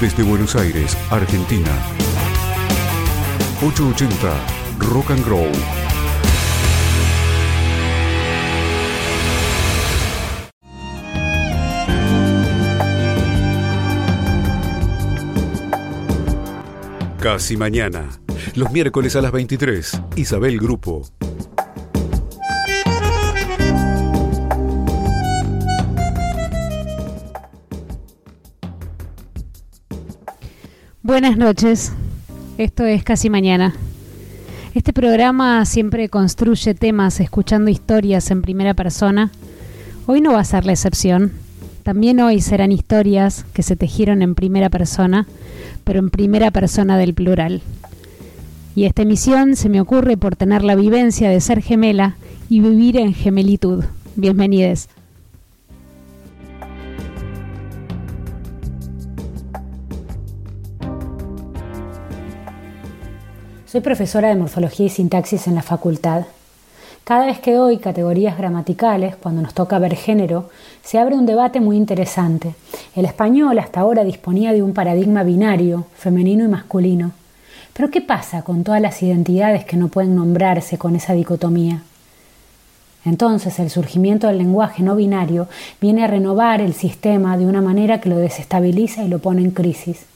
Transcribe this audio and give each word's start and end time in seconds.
Desde 0.00 0.22
Buenos 0.22 0.54
Aires, 0.54 0.96
Argentina. 1.10 1.72
880 3.60 4.46
Rock 4.78 5.10
and 5.10 5.24
Grow. 5.24 5.50
Casi 17.18 17.56
mañana. 17.56 18.08
Los 18.54 18.70
miércoles 18.70 19.16
a 19.16 19.20
las 19.20 19.32
23. 19.32 20.00
Isabel 20.14 20.58
Grupo. 20.58 21.02
Buenas 31.20 31.36
noches. 31.36 31.92
Esto 32.58 32.84
es 32.84 33.02
Casi 33.02 33.28
Mañana. 33.28 33.74
Este 34.72 34.92
programa 34.92 35.64
siempre 35.64 36.08
construye 36.08 36.74
temas 36.74 37.18
escuchando 37.18 37.72
historias 37.72 38.30
en 38.30 38.40
primera 38.40 38.72
persona. 38.72 39.32
Hoy 40.06 40.20
no 40.20 40.34
va 40.34 40.38
a 40.38 40.44
ser 40.44 40.64
la 40.64 40.70
excepción. 40.70 41.32
También 41.82 42.20
hoy 42.20 42.40
serán 42.40 42.70
historias 42.70 43.44
que 43.52 43.64
se 43.64 43.74
tejieron 43.74 44.22
en 44.22 44.36
primera 44.36 44.70
persona, 44.70 45.26
pero 45.82 45.98
en 45.98 46.10
primera 46.10 46.52
persona 46.52 46.96
del 46.96 47.14
plural. 47.14 47.62
Y 48.76 48.84
esta 48.84 49.02
emisión 49.02 49.56
se 49.56 49.68
me 49.68 49.80
ocurre 49.80 50.16
por 50.16 50.36
tener 50.36 50.62
la 50.62 50.76
vivencia 50.76 51.30
de 51.30 51.40
ser 51.40 51.62
gemela 51.62 52.14
y 52.48 52.60
vivir 52.60 52.96
en 52.96 53.12
gemelitud. 53.12 53.82
Bienvenidos. 54.14 54.88
Soy 63.70 63.82
profesora 63.82 64.28
de 64.28 64.34
morfología 64.34 64.86
y 64.86 64.88
sintaxis 64.88 65.46
en 65.46 65.54
la 65.54 65.60
facultad. 65.60 66.22
Cada 67.04 67.26
vez 67.26 67.38
que 67.38 67.52
doy 67.52 67.76
categorías 67.76 68.38
gramaticales, 68.38 69.14
cuando 69.14 69.42
nos 69.42 69.52
toca 69.52 69.78
ver 69.78 69.94
género, 69.94 70.48
se 70.82 70.98
abre 70.98 71.16
un 71.16 71.26
debate 71.26 71.60
muy 71.60 71.76
interesante. 71.76 72.54
El 72.96 73.04
español 73.04 73.58
hasta 73.58 73.80
ahora 73.80 74.04
disponía 74.04 74.54
de 74.54 74.62
un 74.62 74.72
paradigma 74.72 75.22
binario, 75.22 75.84
femenino 75.98 76.46
y 76.46 76.48
masculino. 76.48 77.12
Pero 77.74 77.90
¿qué 77.90 78.00
pasa 78.00 78.40
con 78.40 78.64
todas 78.64 78.80
las 78.80 79.02
identidades 79.02 79.66
que 79.66 79.76
no 79.76 79.88
pueden 79.88 80.16
nombrarse 80.16 80.78
con 80.78 80.96
esa 80.96 81.12
dicotomía? 81.12 81.82
Entonces 83.04 83.58
el 83.58 83.68
surgimiento 83.68 84.28
del 84.28 84.38
lenguaje 84.38 84.82
no 84.82 84.96
binario 84.96 85.46
viene 85.78 86.04
a 86.04 86.06
renovar 86.06 86.62
el 86.62 86.72
sistema 86.72 87.36
de 87.36 87.44
una 87.44 87.60
manera 87.60 88.00
que 88.00 88.08
lo 88.08 88.16
desestabiliza 88.16 89.02
y 89.02 89.08
lo 89.08 89.18
pone 89.18 89.42
en 89.42 89.50
crisis. 89.50 90.06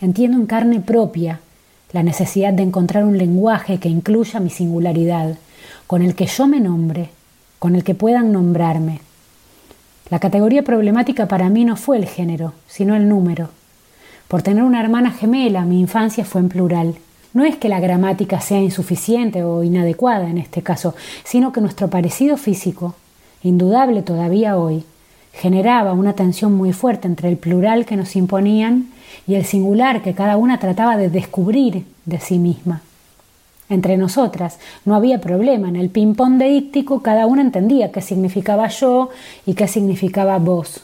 Entiendo 0.00 0.38
en 0.38 0.46
carne 0.46 0.80
propia 0.80 1.40
la 1.94 2.02
necesidad 2.02 2.52
de 2.52 2.64
encontrar 2.64 3.04
un 3.04 3.16
lenguaje 3.16 3.78
que 3.78 3.88
incluya 3.88 4.40
mi 4.40 4.50
singularidad, 4.50 5.38
con 5.86 6.02
el 6.02 6.16
que 6.16 6.26
yo 6.26 6.48
me 6.48 6.58
nombre, 6.58 7.10
con 7.60 7.76
el 7.76 7.84
que 7.84 7.94
puedan 7.94 8.32
nombrarme. 8.32 9.00
La 10.10 10.18
categoría 10.18 10.64
problemática 10.64 11.28
para 11.28 11.48
mí 11.50 11.64
no 11.64 11.76
fue 11.76 11.96
el 11.96 12.06
género, 12.06 12.52
sino 12.66 12.96
el 12.96 13.08
número. 13.08 13.50
Por 14.26 14.42
tener 14.42 14.64
una 14.64 14.80
hermana 14.80 15.12
gemela, 15.12 15.64
mi 15.64 15.78
infancia 15.78 16.24
fue 16.24 16.40
en 16.40 16.48
plural. 16.48 16.96
No 17.32 17.44
es 17.44 17.56
que 17.56 17.68
la 17.68 17.78
gramática 17.78 18.40
sea 18.40 18.60
insuficiente 18.60 19.44
o 19.44 19.62
inadecuada 19.62 20.28
en 20.28 20.38
este 20.38 20.62
caso, 20.62 20.96
sino 21.22 21.52
que 21.52 21.60
nuestro 21.60 21.90
parecido 21.90 22.36
físico, 22.36 22.96
indudable 23.44 24.02
todavía 24.02 24.58
hoy, 24.58 24.84
generaba 25.34 25.92
una 25.92 26.14
tensión 26.14 26.54
muy 26.54 26.72
fuerte 26.72 27.08
entre 27.08 27.28
el 27.28 27.36
plural 27.36 27.86
que 27.86 27.96
nos 27.96 28.16
imponían 28.16 28.90
y 29.26 29.34
el 29.34 29.44
singular 29.44 30.02
que 30.02 30.14
cada 30.14 30.36
una 30.36 30.58
trataba 30.58 30.96
de 30.96 31.10
descubrir 31.10 31.84
de 32.04 32.20
sí 32.20 32.38
misma. 32.38 32.82
Entre 33.68 33.96
nosotras 33.96 34.58
no 34.84 34.94
había 34.94 35.20
problema, 35.20 35.68
en 35.68 35.76
el 35.76 35.90
ping-pong 35.90 36.38
de 36.38 36.50
íctico 36.50 37.02
cada 37.02 37.26
una 37.26 37.42
entendía 37.42 37.90
qué 37.90 38.00
significaba 38.00 38.68
yo 38.68 39.10
y 39.46 39.54
qué 39.54 39.66
significaba 39.66 40.38
vos. 40.38 40.82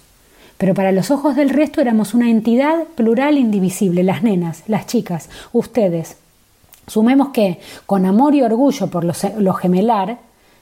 Pero 0.57 0.75
para 0.75 0.93
los 0.93 1.11
ojos 1.11 1.37
del 1.37 1.51
resto 1.51 1.81
éramos 1.81 2.15
una 2.15 2.31
entidad 2.31 2.85
plural 2.95 3.39
indivisible, 3.39 4.03
las 4.03 4.23
nenas, 4.23 4.63
las 4.67 4.87
chicas, 4.87 5.31
ustedes. 5.53 6.17
Sumemos 6.87 7.29
que, 7.29 7.61
con 7.87 8.05
amor 8.05 8.35
y 8.35 8.43
orgullo 8.43 8.89
por 8.89 9.05
lo 9.05 9.55
gemelar, 9.55 10.19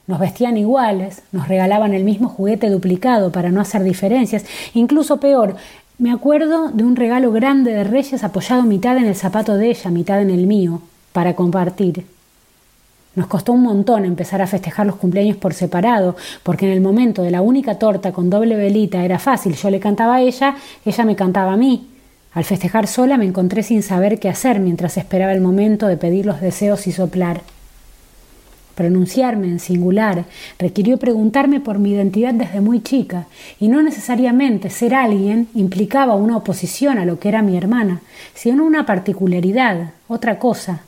nos 0.08 0.18
vestían 0.18 0.56
iguales, 0.56 1.22
nos 1.30 1.46
regalaban 1.46 1.94
el 1.94 2.02
mismo 2.02 2.28
juguete 2.28 2.70
duplicado 2.70 3.30
para 3.30 3.50
no 3.50 3.60
hacer 3.60 3.84
diferencias, 3.84 4.44
incluso 4.74 5.18
peor, 5.20 5.54
me 5.98 6.12
acuerdo 6.12 6.68
de 6.68 6.84
un 6.84 6.96
regalo 6.96 7.32
grande 7.32 7.72
de 7.72 7.82
Reyes 7.84 8.22
apoyado 8.24 8.62
mitad 8.62 8.96
en 8.96 9.06
el 9.06 9.16
zapato 9.16 9.56
de 9.56 9.70
ella, 9.70 9.90
mitad 9.90 10.22
en 10.22 10.30
el 10.30 10.46
mío, 10.46 10.80
para 11.12 11.34
compartir. 11.34 12.06
Nos 13.16 13.26
costó 13.26 13.52
un 13.52 13.62
montón 13.62 14.04
empezar 14.04 14.40
a 14.40 14.46
festejar 14.46 14.86
los 14.86 14.94
cumpleaños 14.94 15.36
por 15.36 15.54
separado, 15.54 16.14
porque 16.44 16.66
en 16.66 16.72
el 16.72 16.80
momento 16.80 17.22
de 17.22 17.32
la 17.32 17.42
única 17.42 17.80
torta 17.80 18.12
con 18.12 18.30
doble 18.30 18.54
velita 18.54 19.04
era 19.04 19.18
fácil, 19.18 19.56
yo 19.56 19.70
le 19.70 19.80
cantaba 19.80 20.16
a 20.16 20.20
ella, 20.20 20.54
ella 20.84 21.04
me 21.04 21.16
cantaba 21.16 21.54
a 21.54 21.56
mí. 21.56 21.88
Al 22.32 22.44
festejar 22.44 22.86
sola 22.86 23.18
me 23.18 23.26
encontré 23.26 23.64
sin 23.64 23.82
saber 23.82 24.20
qué 24.20 24.28
hacer 24.28 24.60
mientras 24.60 24.96
esperaba 24.96 25.32
el 25.32 25.40
momento 25.40 25.88
de 25.88 25.96
pedir 25.96 26.26
los 26.26 26.40
deseos 26.40 26.86
y 26.86 26.92
soplar. 26.92 27.40
Pronunciarme 28.78 29.48
en 29.48 29.58
singular 29.58 30.24
requirió 30.56 30.98
preguntarme 30.98 31.58
por 31.58 31.80
mi 31.80 31.90
identidad 31.90 32.32
desde 32.32 32.60
muy 32.60 32.80
chica, 32.80 33.26
y 33.58 33.66
no 33.66 33.82
necesariamente 33.82 34.70
ser 34.70 34.94
alguien 34.94 35.48
implicaba 35.56 36.14
una 36.14 36.36
oposición 36.36 36.96
a 36.96 37.04
lo 37.04 37.18
que 37.18 37.28
era 37.28 37.42
mi 37.42 37.56
hermana, 37.56 38.02
sino 38.34 38.64
una 38.64 38.86
particularidad, 38.86 39.94
otra 40.06 40.38
cosa. 40.38 40.82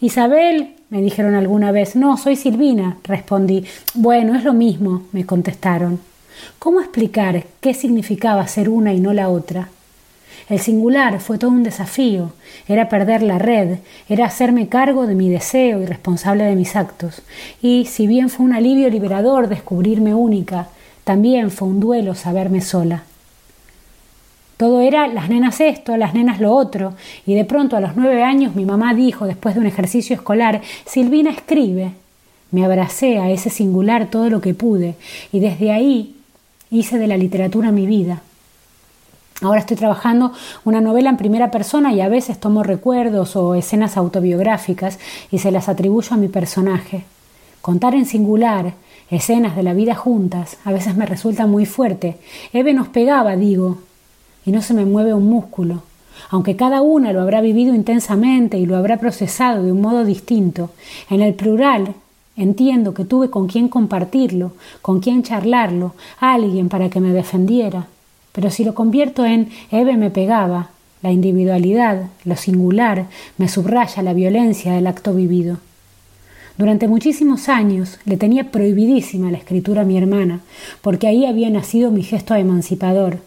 Isabel, 0.00 0.74
me 0.90 1.00
dijeron 1.00 1.36
alguna 1.36 1.70
vez, 1.70 1.94
no, 1.94 2.16
soy 2.16 2.34
Silvina, 2.34 2.96
respondí. 3.04 3.64
Bueno, 3.94 4.34
es 4.34 4.42
lo 4.42 4.52
mismo, 4.52 5.04
me 5.12 5.24
contestaron. 5.24 6.00
¿Cómo 6.58 6.80
explicar 6.80 7.44
qué 7.60 7.72
significaba 7.72 8.48
ser 8.48 8.68
una 8.68 8.92
y 8.92 8.98
no 8.98 9.12
la 9.12 9.28
otra? 9.28 9.68
El 10.48 10.60
singular 10.60 11.20
fue 11.20 11.36
todo 11.36 11.50
un 11.50 11.62
desafío, 11.62 12.32
era 12.68 12.88
perder 12.88 13.22
la 13.22 13.38
red, 13.38 13.78
era 14.08 14.24
hacerme 14.24 14.68
cargo 14.68 15.06
de 15.06 15.14
mi 15.14 15.28
deseo 15.28 15.82
y 15.82 15.86
responsable 15.86 16.44
de 16.44 16.56
mis 16.56 16.74
actos. 16.74 17.20
Y 17.60 17.84
si 17.84 18.06
bien 18.06 18.30
fue 18.30 18.46
un 18.46 18.54
alivio 18.54 18.88
liberador 18.88 19.48
descubrirme 19.48 20.14
única, 20.14 20.68
también 21.04 21.50
fue 21.50 21.68
un 21.68 21.80
duelo 21.80 22.14
saberme 22.14 22.62
sola. 22.62 23.02
Todo 24.56 24.80
era 24.80 25.06
las 25.06 25.28
nenas 25.28 25.60
esto, 25.60 25.96
las 25.96 26.14
nenas 26.14 26.40
lo 26.40 26.54
otro, 26.54 26.94
y 27.26 27.34
de 27.34 27.44
pronto 27.44 27.76
a 27.76 27.80
los 27.80 27.94
nueve 27.94 28.22
años 28.22 28.56
mi 28.56 28.64
mamá 28.64 28.94
dijo, 28.94 29.26
después 29.26 29.54
de 29.54 29.60
un 29.60 29.66
ejercicio 29.66 30.16
escolar, 30.16 30.62
Silvina 30.86 31.30
escribe. 31.30 31.92
Me 32.50 32.64
abracé 32.64 33.18
a 33.18 33.30
ese 33.30 33.50
singular 33.50 34.10
todo 34.10 34.30
lo 34.30 34.40
que 34.40 34.54
pude, 34.54 34.94
y 35.30 35.40
desde 35.40 35.70
ahí 35.72 36.16
hice 36.70 36.98
de 36.98 37.06
la 37.06 37.18
literatura 37.18 37.70
mi 37.70 37.86
vida. 37.86 38.22
Ahora 39.40 39.60
estoy 39.60 39.76
trabajando 39.76 40.32
una 40.64 40.80
novela 40.80 41.10
en 41.10 41.16
primera 41.16 41.52
persona 41.52 41.92
y 41.92 42.00
a 42.00 42.08
veces 42.08 42.40
tomo 42.40 42.64
recuerdos 42.64 43.36
o 43.36 43.54
escenas 43.54 43.96
autobiográficas 43.96 44.98
y 45.30 45.38
se 45.38 45.52
las 45.52 45.68
atribuyo 45.68 46.14
a 46.14 46.16
mi 46.16 46.26
personaje. 46.26 47.04
Contar 47.62 47.94
en 47.94 48.04
singular 48.04 48.74
escenas 49.10 49.54
de 49.54 49.62
la 49.62 49.74
vida 49.74 49.94
juntas 49.94 50.56
a 50.64 50.72
veces 50.72 50.96
me 50.96 51.06
resulta 51.06 51.46
muy 51.46 51.66
fuerte. 51.66 52.16
Eve 52.52 52.74
nos 52.74 52.88
pegaba, 52.88 53.36
digo, 53.36 53.78
y 54.44 54.50
no 54.50 54.60
se 54.60 54.74
me 54.74 54.84
mueve 54.84 55.14
un 55.14 55.28
músculo. 55.28 55.82
Aunque 56.30 56.56
cada 56.56 56.80
una 56.80 57.12
lo 57.12 57.20
habrá 57.20 57.40
vivido 57.40 57.76
intensamente 57.76 58.58
y 58.58 58.66
lo 58.66 58.76
habrá 58.76 58.96
procesado 58.96 59.62
de 59.62 59.70
un 59.70 59.80
modo 59.80 60.04
distinto, 60.04 60.70
en 61.10 61.22
el 61.22 61.34
plural 61.34 61.94
entiendo 62.36 62.92
que 62.92 63.04
tuve 63.04 63.30
con 63.30 63.46
quien 63.46 63.68
compartirlo, 63.68 64.52
con 64.82 64.98
quien 64.98 65.22
charlarlo, 65.22 65.94
alguien 66.18 66.68
para 66.68 66.90
que 66.90 66.98
me 66.98 67.12
defendiera. 67.12 67.86
Pero 68.38 68.52
si 68.52 68.62
lo 68.62 68.72
convierto 68.72 69.26
en 69.26 69.48
Eve 69.72 69.96
me 69.96 70.10
pegaba, 70.10 70.68
la 71.02 71.10
individualidad, 71.10 72.04
lo 72.24 72.36
singular, 72.36 73.06
me 73.36 73.48
subraya 73.48 74.00
la 74.00 74.12
violencia 74.12 74.74
del 74.74 74.86
acto 74.86 75.12
vivido. 75.12 75.56
Durante 76.56 76.86
muchísimos 76.86 77.48
años 77.48 77.98
le 78.04 78.16
tenía 78.16 78.52
prohibidísima 78.52 79.32
la 79.32 79.38
escritura 79.38 79.82
a 79.82 79.84
mi 79.84 79.98
hermana, 79.98 80.38
porque 80.82 81.08
ahí 81.08 81.26
había 81.26 81.50
nacido 81.50 81.90
mi 81.90 82.04
gesto 82.04 82.36
emancipador. 82.36 83.18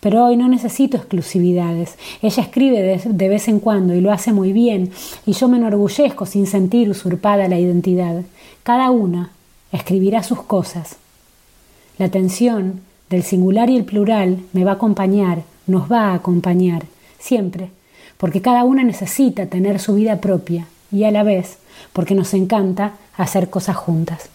Pero 0.00 0.24
hoy 0.24 0.38
no 0.38 0.48
necesito 0.48 0.96
exclusividades. 0.96 1.98
Ella 2.22 2.42
escribe 2.42 2.98
de, 3.04 3.28
vez 3.28 3.48
en 3.48 3.60
cuando 3.60 3.94
y 3.94 4.00
lo 4.00 4.10
hace 4.10 4.32
muy 4.32 4.54
bien, 4.54 4.90
y 5.26 5.32
yo 5.32 5.48
me 5.48 5.58
enorgullezco 5.58 6.24
sin 6.24 6.46
sentir 6.46 6.88
usurpada 6.88 7.46
la 7.46 7.60
identidad. 7.60 8.22
Cada 8.62 8.90
una 8.90 9.32
escribirá 9.70 10.22
sus 10.22 10.40
cosas. 10.40 10.96
La 11.98 12.08
tensión, 12.08 12.85
del 13.10 13.22
singular 13.22 13.70
y 13.70 13.76
el 13.76 13.84
plural 13.84 14.40
me 14.52 14.64
va 14.64 14.72
a 14.72 14.74
acompañar, 14.74 15.42
nos 15.66 15.90
va 15.90 16.10
a 16.10 16.14
acompañar, 16.14 16.84
siempre, 17.18 17.70
porque 18.16 18.42
cada 18.42 18.64
una 18.64 18.82
necesita 18.82 19.46
tener 19.46 19.78
su 19.78 19.94
vida 19.94 20.20
propia 20.20 20.66
y 20.90 21.04
a 21.04 21.10
la 21.10 21.22
vez 21.22 21.58
porque 21.92 22.14
nos 22.14 22.34
encanta 22.34 22.94
hacer 23.16 23.50
cosas 23.50 23.76
juntas. 23.76 24.30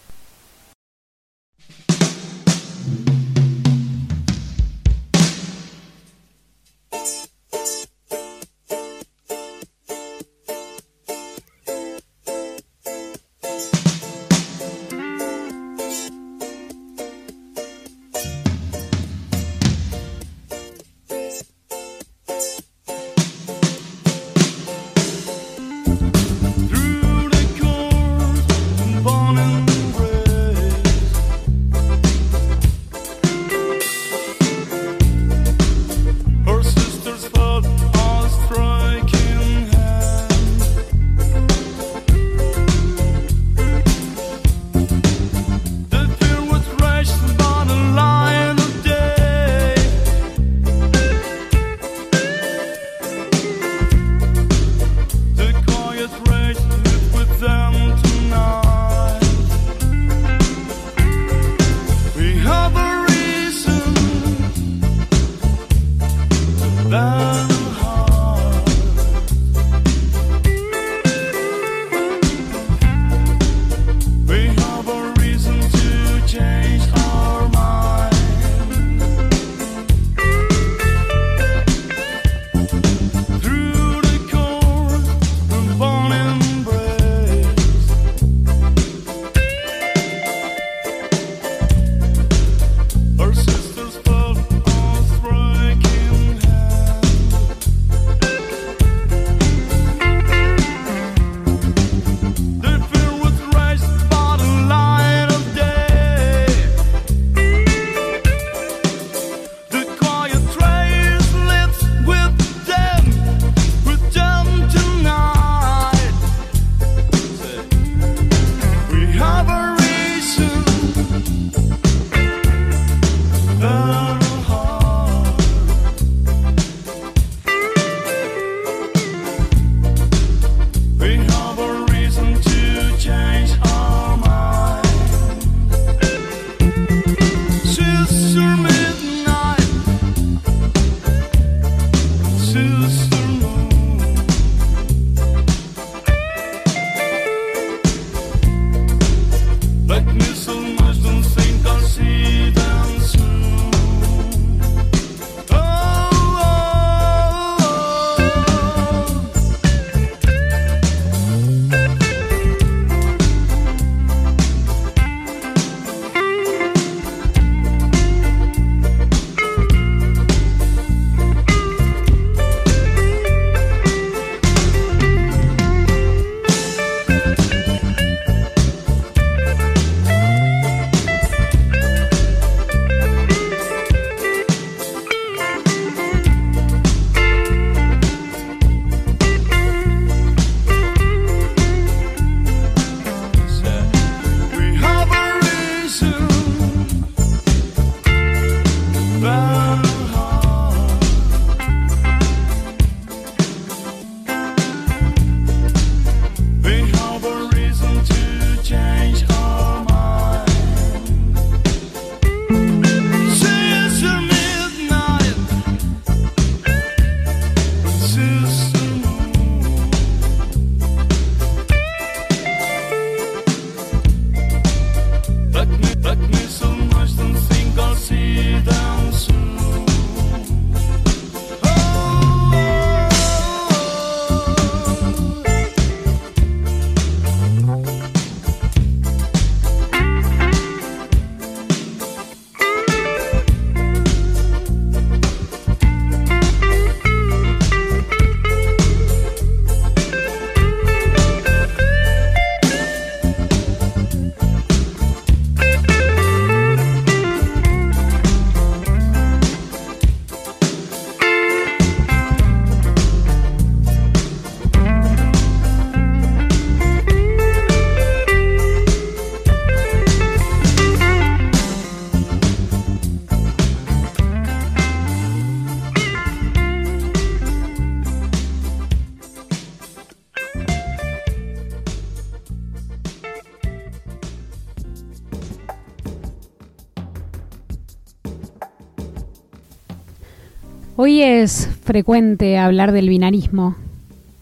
Hoy 291.12 291.20
es 291.20 291.68
frecuente 291.82 292.56
hablar 292.56 292.90
del 292.90 293.10
binarismo, 293.10 293.76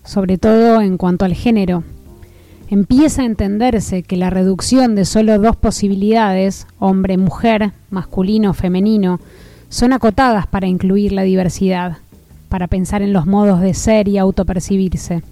sobre 0.05 0.39
todo 0.39 0.81
en 0.81 0.99
cuanto 0.99 1.25
al 1.25 1.35
género. 1.35 1.83
Empieza 2.69 3.23
a 3.23 3.25
entenderse 3.25 4.05
que 4.05 4.17
la 4.17 4.31
reducción 4.31 4.95
de 4.95 5.05
solo 5.05 5.41
dos 5.41 5.57
posibilidades, 5.57 6.69
hombre-mujer, 6.79 7.73
masculino-femenino, 7.91 9.19
son 9.69 9.93
acotadas 9.93 10.47
para 10.47 10.69
incluir 10.69 11.11
la 11.11 11.23
diversidad, 11.23 11.97
para 12.49 12.69
pensar 12.69 13.03
en 13.03 13.13
los 13.13 13.27
modos 13.27 13.61
de 13.61 13.75
ser 13.75 14.07
y 14.07 14.19
autopercibirse. 14.19 15.25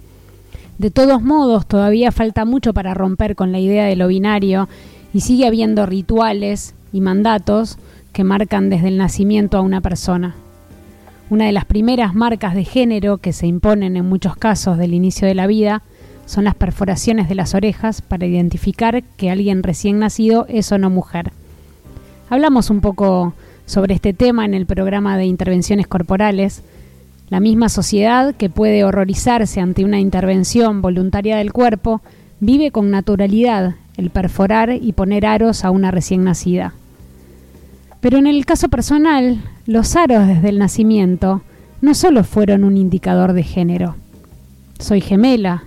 De 0.78 0.90
todos 0.90 1.22
modos, 1.22 1.66
todavía 1.66 2.10
falta 2.10 2.44
mucho 2.46 2.74
para 2.74 2.94
romper 2.94 3.36
con 3.36 3.52
la 3.52 3.60
idea 3.60 3.84
de 3.84 3.94
lo 3.94 4.08
binario 4.08 4.68
y 5.14 5.20
sigue 5.20 5.46
habiendo 5.46 5.86
rituales 5.86 6.74
y 6.92 7.00
mandatos 7.00 7.78
que 8.12 8.24
marcan 8.24 8.70
desde 8.70 8.88
el 8.88 8.96
nacimiento 8.96 9.56
a 9.56 9.60
una 9.60 9.80
persona. 9.80 10.34
Una 11.30 11.44
de 11.44 11.52
las 11.52 11.66
primeras 11.66 12.14
marcas 12.14 12.54
de 12.54 12.64
género 12.64 13.18
que 13.18 13.34
se 13.34 13.46
imponen 13.46 13.98
en 13.98 14.08
muchos 14.08 14.34
casos 14.34 14.78
del 14.78 14.94
inicio 14.94 15.28
de 15.28 15.34
la 15.34 15.46
vida 15.46 15.82
son 16.24 16.44
las 16.44 16.54
perforaciones 16.54 17.28
de 17.28 17.34
las 17.34 17.54
orejas 17.54 18.00
para 18.00 18.26
identificar 18.26 19.02
que 19.02 19.30
alguien 19.30 19.62
recién 19.62 19.98
nacido 19.98 20.46
es 20.48 20.72
o 20.72 20.78
no 20.78 20.88
mujer. 20.88 21.32
Hablamos 22.30 22.70
un 22.70 22.80
poco 22.80 23.34
sobre 23.66 23.94
este 23.94 24.14
tema 24.14 24.46
en 24.46 24.54
el 24.54 24.64
programa 24.64 25.18
de 25.18 25.26
intervenciones 25.26 25.86
corporales. 25.86 26.62
La 27.28 27.40
misma 27.40 27.68
sociedad 27.68 28.34
que 28.34 28.48
puede 28.48 28.84
horrorizarse 28.84 29.60
ante 29.60 29.84
una 29.84 30.00
intervención 30.00 30.80
voluntaria 30.80 31.36
del 31.36 31.52
cuerpo 31.52 32.00
vive 32.40 32.70
con 32.70 32.90
naturalidad 32.90 33.74
el 33.98 34.08
perforar 34.08 34.70
y 34.70 34.92
poner 34.92 35.26
aros 35.26 35.64
a 35.66 35.70
una 35.70 35.90
recién 35.90 36.24
nacida. 36.24 36.72
Pero 38.00 38.16
en 38.16 38.26
el 38.26 38.46
caso 38.46 38.68
personal, 38.68 39.42
los 39.68 39.96
aros 39.96 40.26
desde 40.26 40.48
el 40.48 40.58
nacimiento 40.58 41.42
no 41.82 41.92
solo 41.92 42.24
fueron 42.24 42.64
un 42.64 42.78
indicador 42.78 43.34
de 43.34 43.42
género. 43.42 43.96
Soy 44.78 45.02
gemela. 45.02 45.64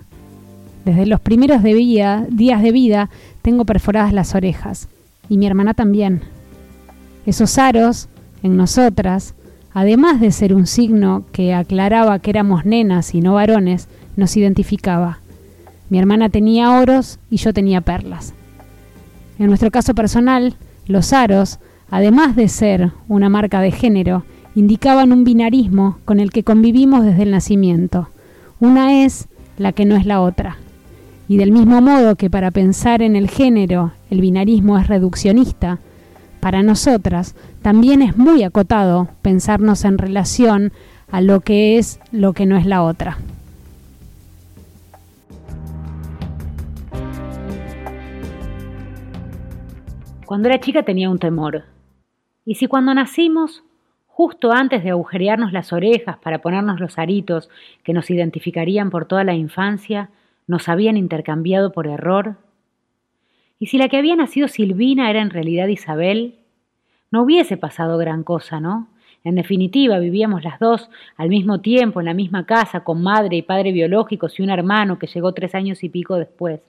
Desde 0.84 1.06
los 1.06 1.20
primeros 1.20 1.62
días 1.62 2.28
de 2.28 2.72
vida 2.72 3.10
tengo 3.42 3.64
perforadas 3.64 4.12
las 4.12 4.34
orejas, 4.34 4.88
y 5.28 5.36
mi 5.36 5.46
hermana 5.46 5.74
también. 5.74 6.22
Esos 7.26 7.58
aros, 7.58 8.08
en 8.42 8.56
nosotras, 8.56 9.34
además 9.72 10.20
de 10.20 10.32
ser 10.32 10.52
un 10.52 10.66
signo 10.66 11.24
que 11.30 11.54
aclaraba 11.54 12.18
que 12.18 12.30
éramos 12.30 12.64
nenas 12.64 13.14
y 13.14 13.20
no 13.20 13.34
varones, 13.34 13.86
nos 14.16 14.36
identificaba. 14.36 15.20
Mi 15.90 16.00
hermana 16.00 16.28
tenía 16.28 16.72
oros 16.72 17.20
y 17.30 17.36
yo 17.36 17.52
tenía 17.52 17.82
perlas. 17.82 18.34
En 19.38 19.46
nuestro 19.46 19.70
caso 19.70 19.94
personal, 19.94 20.56
los 20.88 21.12
aros 21.12 21.60
además 21.92 22.34
de 22.34 22.48
ser 22.48 22.90
una 23.06 23.28
marca 23.28 23.60
de 23.60 23.70
género, 23.70 24.24
indicaban 24.54 25.12
un 25.12 25.24
binarismo 25.24 25.98
con 26.06 26.20
el 26.20 26.30
que 26.30 26.42
convivimos 26.42 27.04
desde 27.04 27.24
el 27.24 27.30
nacimiento. 27.30 28.08
Una 28.60 29.04
es 29.04 29.28
la 29.58 29.72
que 29.72 29.84
no 29.84 29.94
es 29.94 30.06
la 30.06 30.22
otra. 30.22 30.56
Y 31.28 31.36
del 31.36 31.52
mismo 31.52 31.82
modo 31.82 32.16
que 32.16 32.30
para 32.30 32.50
pensar 32.50 33.02
en 33.02 33.14
el 33.14 33.28
género 33.28 33.92
el 34.08 34.22
binarismo 34.22 34.78
es 34.78 34.88
reduccionista, 34.88 35.80
para 36.40 36.62
nosotras 36.62 37.34
también 37.60 38.00
es 38.00 38.16
muy 38.16 38.42
acotado 38.42 39.08
pensarnos 39.20 39.84
en 39.84 39.98
relación 39.98 40.72
a 41.10 41.20
lo 41.20 41.40
que 41.40 41.76
es 41.76 42.00
lo 42.10 42.32
que 42.32 42.46
no 42.46 42.56
es 42.56 42.64
la 42.64 42.82
otra. 42.82 43.18
Cuando 50.24 50.48
era 50.48 50.58
chica 50.58 50.82
tenía 50.82 51.10
un 51.10 51.18
temor, 51.18 51.64
y 52.44 52.56
si 52.56 52.66
cuando 52.66 52.94
nacimos, 52.94 53.62
justo 54.06 54.52
antes 54.52 54.84
de 54.84 54.90
agujerearnos 54.90 55.52
las 55.52 55.72
orejas 55.72 56.18
para 56.18 56.40
ponernos 56.40 56.80
los 56.80 56.98
aritos 56.98 57.48
que 57.82 57.92
nos 57.92 58.10
identificarían 58.10 58.90
por 58.90 59.06
toda 59.06 59.24
la 59.24 59.34
infancia, 59.34 60.10
nos 60.46 60.68
habían 60.68 60.96
intercambiado 60.96 61.72
por 61.72 61.86
error? 61.86 62.36
¿Y 63.58 63.66
si 63.66 63.78
la 63.78 63.88
que 63.88 63.96
había 63.96 64.16
nacido 64.16 64.48
Silvina 64.48 65.08
era 65.08 65.22
en 65.22 65.30
realidad 65.30 65.68
Isabel? 65.68 66.34
No 67.10 67.22
hubiese 67.22 67.56
pasado 67.56 67.96
gran 67.96 68.24
cosa, 68.24 68.58
¿no? 68.58 68.88
En 69.24 69.36
definitiva, 69.36 70.00
vivíamos 70.00 70.42
las 70.42 70.58
dos 70.58 70.90
al 71.16 71.28
mismo 71.28 71.60
tiempo 71.60 72.00
en 72.00 72.06
la 72.06 72.14
misma 72.14 72.44
casa, 72.44 72.82
con 72.82 73.02
madre 73.02 73.36
y 73.36 73.42
padre 73.42 73.70
biológicos 73.70 74.38
y 74.38 74.42
un 74.42 74.50
hermano 74.50 74.98
que 74.98 75.06
llegó 75.06 75.32
tres 75.32 75.54
años 75.54 75.84
y 75.84 75.88
pico 75.88 76.16
después. 76.16 76.60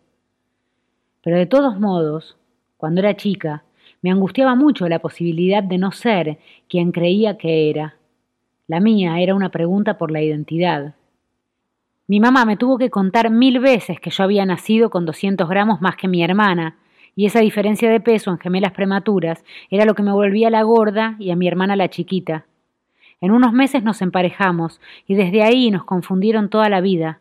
Pero 1.23 1.37
de 1.37 1.47
todos 1.47 1.79
modos, 1.79 2.37
cuando 2.77 3.01
era 3.01 3.15
chica, 3.15 3.63
me 4.03 4.11
angustiaba 4.11 4.53
mucho 4.53 4.87
la 4.89 4.99
posibilidad 4.99 5.63
de 5.63 5.79
no 5.79 5.91
ser 5.91 6.37
quien 6.69 6.91
creía 6.91 7.37
que 7.37 7.69
era. 7.69 7.95
La 8.67 8.81
mía 8.81 9.19
era 9.19 9.33
una 9.33 9.49
pregunta 9.49 9.97
por 9.97 10.11
la 10.11 10.21
identidad. 10.21 10.93
Mi 12.07 12.19
mamá 12.19 12.43
me 12.43 12.57
tuvo 12.57 12.77
que 12.77 12.89
contar 12.89 13.31
mil 13.31 13.59
veces 13.59 14.01
que 14.01 14.09
yo 14.09 14.25
había 14.25 14.45
nacido 14.45 14.89
con 14.89 15.05
200 15.05 15.47
gramos 15.47 15.79
más 15.81 15.95
que 15.95 16.09
mi 16.09 16.21
hermana, 16.21 16.75
y 17.15 17.27
esa 17.27 17.39
diferencia 17.39 17.89
de 17.89 18.01
peso 18.01 18.29
en 18.29 18.39
gemelas 18.39 18.73
prematuras 18.73 19.43
era 19.69 19.85
lo 19.85 19.95
que 19.95 20.03
me 20.03 20.11
volvía 20.11 20.49
la 20.49 20.63
gorda 20.63 21.15
y 21.17 21.31
a 21.31 21.37
mi 21.37 21.47
hermana 21.47 21.77
la 21.77 21.89
chiquita. 21.89 22.45
En 23.21 23.31
unos 23.31 23.53
meses 23.53 23.83
nos 23.83 24.01
emparejamos, 24.01 24.81
y 25.07 25.15
desde 25.15 25.43
ahí 25.43 25.71
nos 25.71 25.85
confundieron 25.85 26.49
toda 26.49 26.67
la 26.67 26.81
vida. 26.81 27.19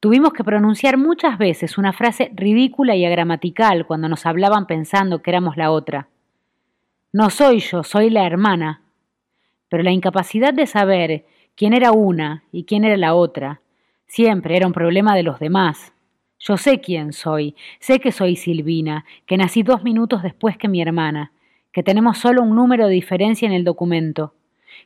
Tuvimos 0.00 0.32
que 0.32 0.44
pronunciar 0.44 0.98
muchas 0.98 1.38
veces 1.38 1.78
una 1.78 1.92
frase 1.92 2.30
ridícula 2.34 2.96
y 2.96 3.04
agramatical 3.04 3.86
cuando 3.86 4.08
nos 4.08 4.26
hablaban 4.26 4.66
pensando 4.66 5.22
que 5.22 5.30
éramos 5.30 5.56
la 5.56 5.70
otra. 5.70 6.08
No 7.12 7.30
soy 7.30 7.60
yo, 7.60 7.82
soy 7.82 8.10
la 8.10 8.26
hermana. 8.26 8.82
Pero 9.68 9.82
la 9.82 9.92
incapacidad 9.92 10.52
de 10.52 10.66
saber 10.66 11.24
quién 11.54 11.72
era 11.72 11.92
una 11.92 12.44
y 12.52 12.64
quién 12.64 12.84
era 12.84 12.96
la 12.96 13.14
otra 13.14 13.60
siempre 14.06 14.56
era 14.56 14.66
un 14.66 14.72
problema 14.72 15.16
de 15.16 15.22
los 15.22 15.38
demás. 15.38 15.92
Yo 16.38 16.56
sé 16.56 16.80
quién 16.80 17.12
soy, 17.12 17.56
sé 17.80 17.98
que 17.98 18.12
soy 18.12 18.36
Silvina, 18.36 19.04
que 19.26 19.36
nací 19.36 19.62
dos 19.62 19.82
minutos 19.82 20.22
después 20.22 20.58
que 20.58 20.68
mi 20.68 20.82
hermana, 20.82 21.32
que 21.72 21.82
tenemos 21.82 22.18
solo 22.18 22.42
un 22.42 22.54
número 22.54 22.86
de 22.86 22.94
diferencia 22.94 23.46
en 23.46 23.52
el 23.52 23.64
documento, 23.64 24.34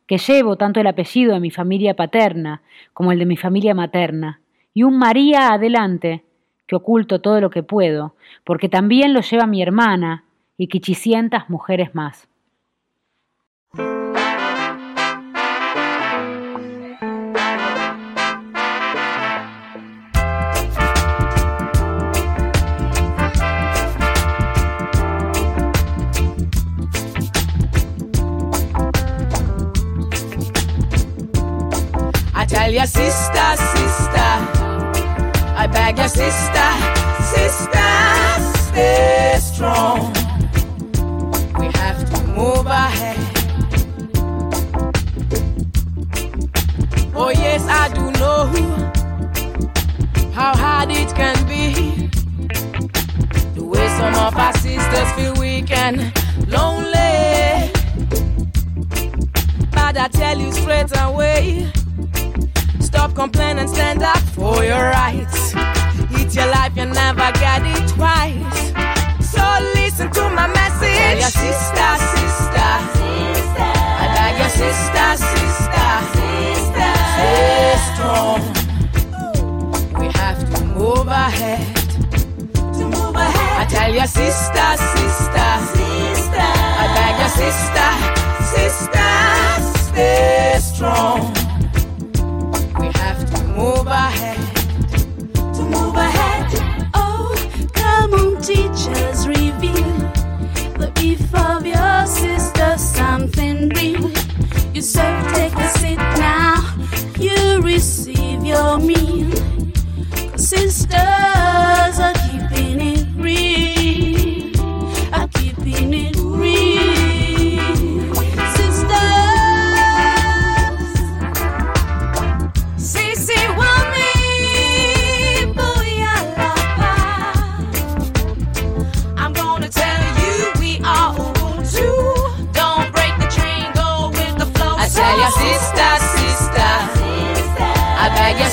que 0.07 0.19
llevo 0.19 0.57
tanto 0.57 0.81
el 0.81 0.87
apellido 0.87 1.35
de 1.35 1.41
mi 1.41 1.51
familia 1.51 1.95
paterna 1.95 2.63
como 2.93 3.13
el 3.13 3.19
de 3.19 3.27
mi 3.27 3.37
familia 3.37 3.75
materna, 3.75 4.41
y 4.73 4.83
un 4.85 4.99
María 4.99 5.53
adelante, 5.53 6.25
que 6.67 6.77
oculto 6.77 7.21
todo 7.21 7.41
lo 7.41 7.51
que 7.51 7.63
puedo, 7.63 8.15
porque 8.45 8.69
también 8.69 9.13
lo 9.13 9.21
lleva 9.21 9.47
mi 9.47 9.63
hermana, 9.63 10.25
y 10.57 10.69
quichicientas 10.69 11.49
mujeres 11.49 11.95
más. 11.95 12.30
I 35.71 35.73
beg 35.73 35.99
your 35.99 36.09
sister, 36.09 36.71
sister, 37.23 37.91
stay 38.59 39.37
strong. 39.41 40.13
We 41.61 41.67
have 41.79 42.11
to 42.11 42.23
move 42.27 42.67
ahead. 42.67 43.17
Oh, 47.15 47.31
yes, 47.31 47.65
I 47.69 47.89
do 47.95 48.11
know 48.19 48.47
how 50.33 50.57
hard 50.57 50.91
it 50.91 51.15
can 51.15 51.37
be. 51.47 52.09
The 53.55 53.63
way 53.63 53.87
some 53.91 54.15
of 54.27 54.37
our 54.37 54.53
sisters 54.55 55.13
feel 55.13 55.35
weak 55.35 55.71
and 55.71 56.13
lonely. 56.49 57.71
But 59.71 59.97
I 59.97 60.09
tell 60.11 60.37
you 60.37 60.51
straight 60.53 60.91
away. 60.99 61.71
Stop 62.91 63.15
complaining, 63.15 63.69
stand 63.69 64.03
up 64.03 64.19
for 64.35 64.65
your 64.65 64.83
rights. 64.91 65.53
It's 66.19 66.35
your 66.35 66.47
life, 66.47 66.77
you 66.77 66.87
never 66.87 67.31
get 67.39 67.63
it 67.63 67.89
twice. 67.89 68.73
So 69.33 69.43
listen 69.75 70.11
to 70.11 70.23
my 70.31 70.49
message. 70.49 70.99
Tell 70.99 71.19
your 71.23 71.31
sister, 71.31 71.91
sister, 72.11 72.71
sister. 72.99 73.71
I 74.03 74.07
beg 74.17 74.35
your 74.43 74.53
sister, 74.63 75.07
sister, 75.23 75.91
sister. 76.19 76.93
Stay 77.15 77.79
strong. 77.95 78.43
We 80.01 80.07
have 80.19 80.41
to 80.53 80.65
move 80.75 81.07
ahead. 81.07 81.63
To 82.75 82.85
move 82.87 83.15
ahead. 83.15 83.55
I 83.61 83.67
tell 83.71 83.95
your 83.95 84.09
sister, 84.09 84.69
sister, 84.95 85.51
sister. 85.79 86.51
I 86.83 86.87
beg 86.97 87.15
your 87.23 87.33
sister, 87.39 87.91
sister. 88.51 89.11
Stay 89.79 90.59
strong 90.59 91.40
move 93.61 93.87
ahead, 93.87 94.30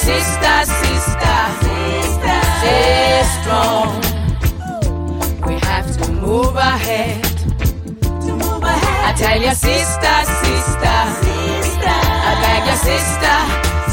sister, 0.07 0.57
sister, 0.83 1.37
sister, 1.67 2.39
stay 2.59 3.23
strong. 3.35 3.91
We 5.45 5.55
have 5.67 5.89
to 5.97 6.11
move 6.13 6.55
ahead. 6.55 7.23
To 8.25 8.31
move 8.43 8.63
ahead. 8.63 8.99
I 9.07 9.13
tell 9.17 9.41
your 9.41 9.57
sister, 9.69 10.15
sister, 10.43 10.97
sister. 11.23 11.97
I 12.29 12.31
beg 12.43 12.61
your 12.71 12.81
sister, 12.89 13.37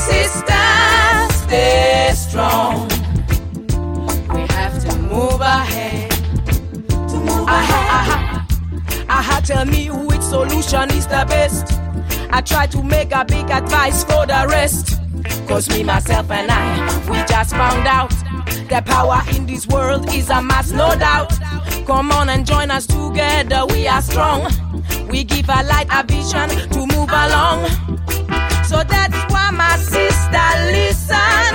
sister, 0.08 0.66
stay 1.42 2.12
strong. 2.14 2.86
We 4.34 4.42
have 4.54 4.76
to 4.84 4.96
move 4.98 5.40
ahead. 5.40 6.10
To 7.10 7.16
move 7.28 7.48
ahead. 7.48 7.88
Aha, 7.90 8.46
aha. 9.08 9.40
tell 9.44 9.64
me 9.64 9.88
which 9.90 10.22
solution 10.22 10.90
is 10.92 11.08
the 11.08 11.24
best. 11.28 11.66
I 12.30 12.40
try 12.40 12.66
to 12.68 12.84
make 12.84 13.10
a 13.12 13.24
big 13.24 13.50
advice 13.50 14.04
for 14.04 14.26
the 14.26 14.46
rest. 14.48 14.93
Cause 15.46 15.68
me, 15.68 15.84
myself, 15.84 16.30
and 16.30 16.50
I, 16.50 17.10
we 17.10 17.18
just 17.26 17.50
found 17.50 17.86
out 17.86 18.10
that 18.68 18.84
power 18.86 19.22
in 19.36 19.46
this 19.46 19.68
world 19.68 20.12
is 20.12 20.30
a 20.30 20.42
mass, 20.42 20.72
no 20.72 20.96
doubt. 20.96 21.32
Come 21.86 22.10
on 22.12 22.28
and 22.28 22.46
join 22.46 22.70
us 22.70 22.86
together, 22.86 23.64
we 23.66 23.86
are 23.86 24.02
strong. 24.02 24.50
We 25.08 25.22
give 25.22 25.48
a 25.48 25.62
light, 25.62 25.86
a 25.92 26.02
vision 26.02 26.48
to 26.70 26.86
move 26.86 27.10
along. 27.10 27.68
So 28.64 28.82
that's 28.82 29.32
why 29.32 29.50
my 29.52 29.76
sister, 29.76 30.46
listen, 30.72 31.54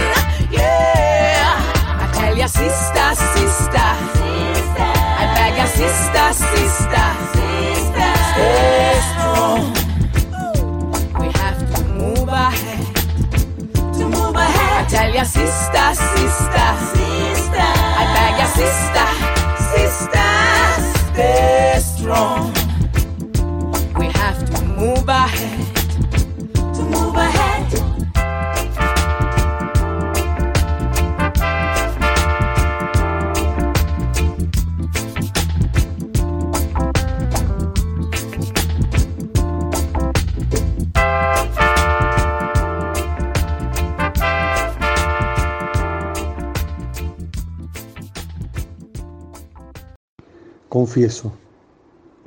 yeah. 0.52 1.58
I 2.00 2.10
tell 2.14 2.48
sister, 2.48 3.16
sister, 3.16 3.48
sister. 3.72 4.19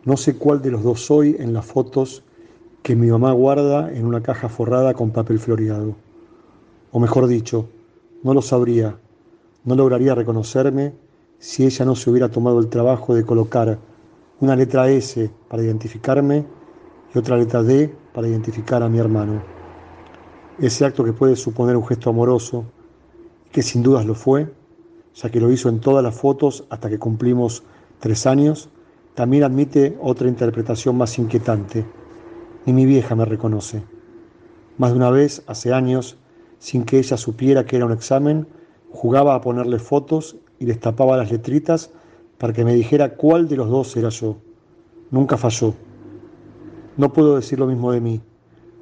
No 0.05 0.17
sé 0.17 0.37
cuál 0.37 0.61
de 0.63 0.71
los 0.71 0.83
dos 0.83 1.05
soy 1.05 1.37
en 1.39 1.53
las 1.53 1.65
fotos 1.65 2.25
que 2.83 2.97
mi 2.97 3.09
mamá 3.09 3.33
guarda 3.33 3.93
en 3.93 4.05
una 4.07 4.23
caja 4.23 4.49
forrada 4.49 4.95
con 4.95 5.11
papel 5.11 5.39
floreado. 5.39 5.95
O 6.91 6.99
mejor 6.99 7.29
dicho, 7.29 7.69
no 8.23 8.35
lo 8.35 8.43
sabría, 8.43 8.99
no 9.65 9.75
lograría 9.77 10.15
reconocerme 10.15 10.95
si 11.39 11.65
ella 11.65 11.85
no 11.85 11.95
se 11.95 12.11
hubiera 12.11 12.29
tomado 12.29 12.59
el 12.59 12.69
trabajo 12.69 13.15
de 13.15 13.25
colocar 13.25 13.79
una 14.41 14.57
letra 14.57 14.91
S 14.91 15.31
para 15.49 15.63
identificarme 15.63 16.45
y 17.15 17.19
otra 17.19 17.37
letra 17.37 17.63
D 17.63 17.95
para 18.13 18.27
identificar 18.27 18.83
a 18.83 18.89
mi 18.89 18.99
hermano. 18.99 19.43
Ese 20.59 20.85
acto 20.85 21.05
que 21.05 21.13
puede 21.13 21.37
suponer 21.37 21.77
un 21.77 21.87
gesto 21.87 22.11
amoroso, 22.11 22.65
que 23.53 23.63
sin 23.63 23.83
dudas 23.83 24.05
lo 24.05 24.15
fue, 24.15 24.53
ya 25.15 25.31
que 25.31 25.41
lo 25.41 25.51
hizo 25.51 25.69
en 25.69 25.81
todas 25.81 26.03
las 26.03 26.15
fotos 26.15 26.65
hasta 26.71 26.89
que 26.89 26.99
cumplimos 26.99 27.63
tres 28.01 28.27
años, 28.27 28.69
también 29.15 29.45
admite 29.45 29.99
otra 30.01 30.29
interpretación 30.29 30.97
más 30.97 31.19
inquietante. 31.19 31.85
Ni 32.65 32.73
mi 32.73 32.87
vieja 32.87 33.15
me 33.15 33.25
reconoce. 33.25 33.83
Más 34.79 34.93
de 34.93 34.97
una 34.97 35.11
vez, 35.11 35.43
hace 35.47 35.73
años, 35.73 36.17
sin 36.59 36.85
que 36.85 36.99
ella 36.99 37.17
supiera 37.17 37.67
que 37.67 37.77
era 37.77 37.87
un 37.87 37.93
examen, 37.93 38.47
jugaba 38.91 39.35
a 39.35 39.41
ponerle 39.41 39.79
fotos 39.79 40.37
y 40.59 40.67
les 40.67 40.81
tapaba 40.81 41.17
las 41.17 41.31
letritas 41.31 41.91
para 42.39 42.53
que 42.53 42.65
me 42.65 42.75
dijera 42.75 43.17
cuál 43.17 43.49
de 43.49 43.57
los 43.57 43.69
dos 43.69 43.97
era 43.97 44.09
yo. 44.09 44.39
Nunca 45.11 45.37
falló. 45.37 45.75
No 46.97 47.13
puedo 47.13 47.37
decir 47.37 47.59
lo 47.59 47.67
mismo 47.67 47.93
de 47.93 48.01
mí. 48.01 48.21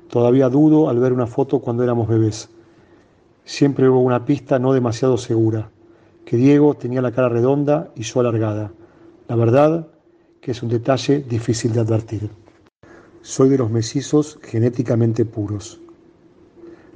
Todavía 0.09 0.49
dudo 0.49 0.89
al 0.89 0.99
ver 0.99 1.13
una 1.13 1.27
foto 1.27 1.61
cuando 1.61 1.83
éramos 1.83 2.09
bebés. 2.09 2.51
Siempre 3.45 3.89
hubo 3.89 4.01
una 4.01 4.25
pista 4.25 4.59
no 4.59 4.73
demasiado 4.73 5.17
segura, 5.17 5.71
que 6.25 6.37
Diego 6.37 6.75
tenía 6.75 7.03
la 7.03 7.13
cara 7.13 7.29
redonda 7.29 7.91
y 7.97 8.03
yo 8.03 8.21
alargada. 8.21 8.73
La 9.29 9.37
verdad 9.37 9.89
que 10.41 10.53
es 10.53 10.63
un 10.63 10.71
detalle 10.71 11.21
difícil 11.21 11.73
de 11.73 11.81
advertir. 11.81 12.31
Soy 13.21 13.51
de 13.51 13.59
los 13.59 13.71
mesizos 13.71 14.39
genéticamente 14.43 15.27
puros. 15.27 15.81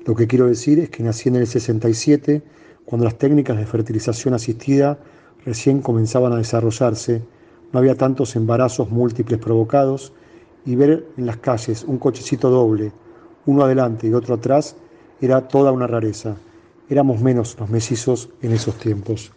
Lo 0.07 0.15
que 0.15 0.27
quiero 0.27 0.47
decir 0.47 0.79
es 0.79 0.89
que 0.89 1.03
nací 1.03 1.29
en 1.29 1.37
el 1.37 1.47
67, 1.47 2.43
cuando 2.87 3.05
las 3.05 3.19
técnicas 3.19 3.59
de 3.59 3.67
fertilización 3.67 4.35
asistida 4.35 4.99
recién 5.45 5.83
comenzaban 5.83 6.33
a 6.33 6.39
desarrollarse, 6.39 7.23
no 7.73 7.79
había 7.79 7.97
tantos 7.97 8.35
embarazos 8.37 8.91
múltiples 8.91 9.39
provocados 9.39 10.13
y 10.65 10.77
ver 10.77 11.07
en 11.19 11.27
las 11.27 11.37
calles 11.39 11.85
un 11.85 11.99
cochecito 11.99 12.49
doble, 12.49 12.93
uno 13.45 13.65
adelante 13.65 14.07
y 14.07 14.15
otro 14.15 14.37
atrás, 14.37 14.77
era 15.21 15.49
toda 15.49 15.73
una 15.73 15.87
rareza. 15.87 16.37
Éramos 16.89 17.21
menos 17.21 17.57
los 17.59 17.69
mellizos 17.69 18.31
en 18.41 18.53
esos 18.53 18.79
tiempos. 18.79 19.33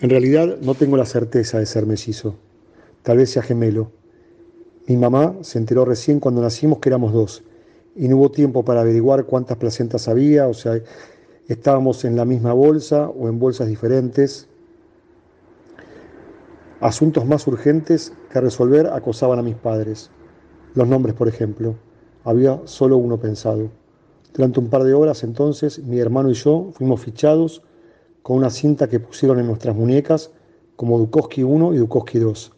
En 0.00 0.10
realidad 0.10 0.58
no 0.60 0.74
tengo 0.74 0.96
la 0.96 1.06
certeza 1.06 1.58
de 1.58 1.66
ser 1.66 1.86
mellizo. 1.86 2.36
Tal 3.02 3.16
vez 3.16 3.30
sea 3.30 3.42
gemelo. 3.42 3.90
Mi 4.86 4.96
mamá 4.96 5.36
se 5.42 5.58
enteró 5.58 5.84
recién 5.84 6.20
cuando 6.20 6.40
nacimos 6.40 6.78
que 6.78 6.88
éramos 6.88 7.12
dos 7.12 7.42
y 7.98 8.06
no 8.08 8.16
hubo 8.16 8.30
tiempo 8.30 8.64
para 8.64 8.82
averiguar 8.82 9.24
cuántas 9.24 9.56
placentas 9.56 10.06
había, 10.06 10.46
o 10.46 10.54
sea, 10.54 10.80
estábamos 11.48 12.04
en 12.04 12.16
la 12.16 12.24
misma 12.24 12.52
bolsa 12.52 13.08
o 13.08 13.28
en 13.28 13.40
bolsas 13.40 13.66
diferentes. 13.66 14.48
Asuntos 16.80 17.26
más 17.26 17.44
urgentes 17.48 18.12
que 18.30 18.40
resolver 18.40 18.86
acosaban 18.86 19.40
a 19.40 19.42
mis 19.42 19.56
padres. 19.56 20.10
Los 20.74 20.86
nombres, 20.86 21.16
por 21.16 21.26
ejemplo. 21.26 21.74
Había 22.22 22.60
solo 22.66 22.98
uno 22.98 23.18
pensado. 23.18 23.68
Durante 24.32 24.60
un 24.60 24.68
par 24.68 24.84
de 24.84 24.94
horas 24.94 25.24
entonces, 25.24 25.80
mi 25.80 25.98
hermano 25.98 26.30
y 26.30 26.34
yo 26.34 26.70
fuimos 26.74 27.00
fichados 27.00 27.62
con 28.22 28.36
una 28.36 28.50
cinta 28.50 28.88
que 28.88 29.00
pusieron 29.00 29.40
en 29.40 29.46
nuestras 29.46 29.74
muñecas 29.74 30.30
como 30.76 30.98
Dukowski 30.98 31.42
1 31.42 31.74
y 31.74 31.78
Dukowski 31.78 32.20
2. 32.20 32.57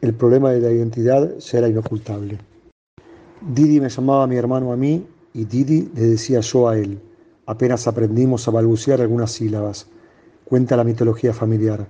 El 0.00 0.14
problema 0.14 0.50
de 0.50 0.60
la 0.60 0.70
identidad 0.70 1.30
era 1.52 1.68
inocultable. 1.68 2.38
Didi 3.40 3.80
me 3.80 3.88
llamaba 3.88 4.26
mi 4.26 4.36
hermano 4.36 4.72
a 4.72 4.76
mí 4.76 5.06
y 5.32 5.44
Didi 5.44 5.90
le 5.94 6.02
decía 6.02 6.40
yo 6.40 6.68
a 6.68 6.78
él. 6.78 7.00
Apenas 7.46 7.86
aprendimos 7.86 8.46
a 8.46 8.50
balbucear 8.50 9.00
algunas 9.00 9.32
sílabas. 9.32 9.88
Cuenta 10.44 10.76
la 10.76 10.84
mitología 10.84 11.32
familiar. 11.32 11.86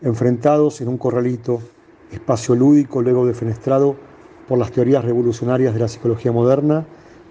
Enfrentados 0.00 0.80
en 0.80 0.88
un 0.88 0.98
corralito, 0.98 1.60
espacio 2.10 2.54
lúdico 2.54 3.02
luego 3.02 3.26
defenestrado 3.26 3.96
por 4.48 4.58
las 4.58 4.72
teorías 4.72 5.04
revolucionarias 5.04 5.74
de 5.74 5.80
la 5.80 5.88
psicología 5.88 6.32
moderna, 6.32 6.86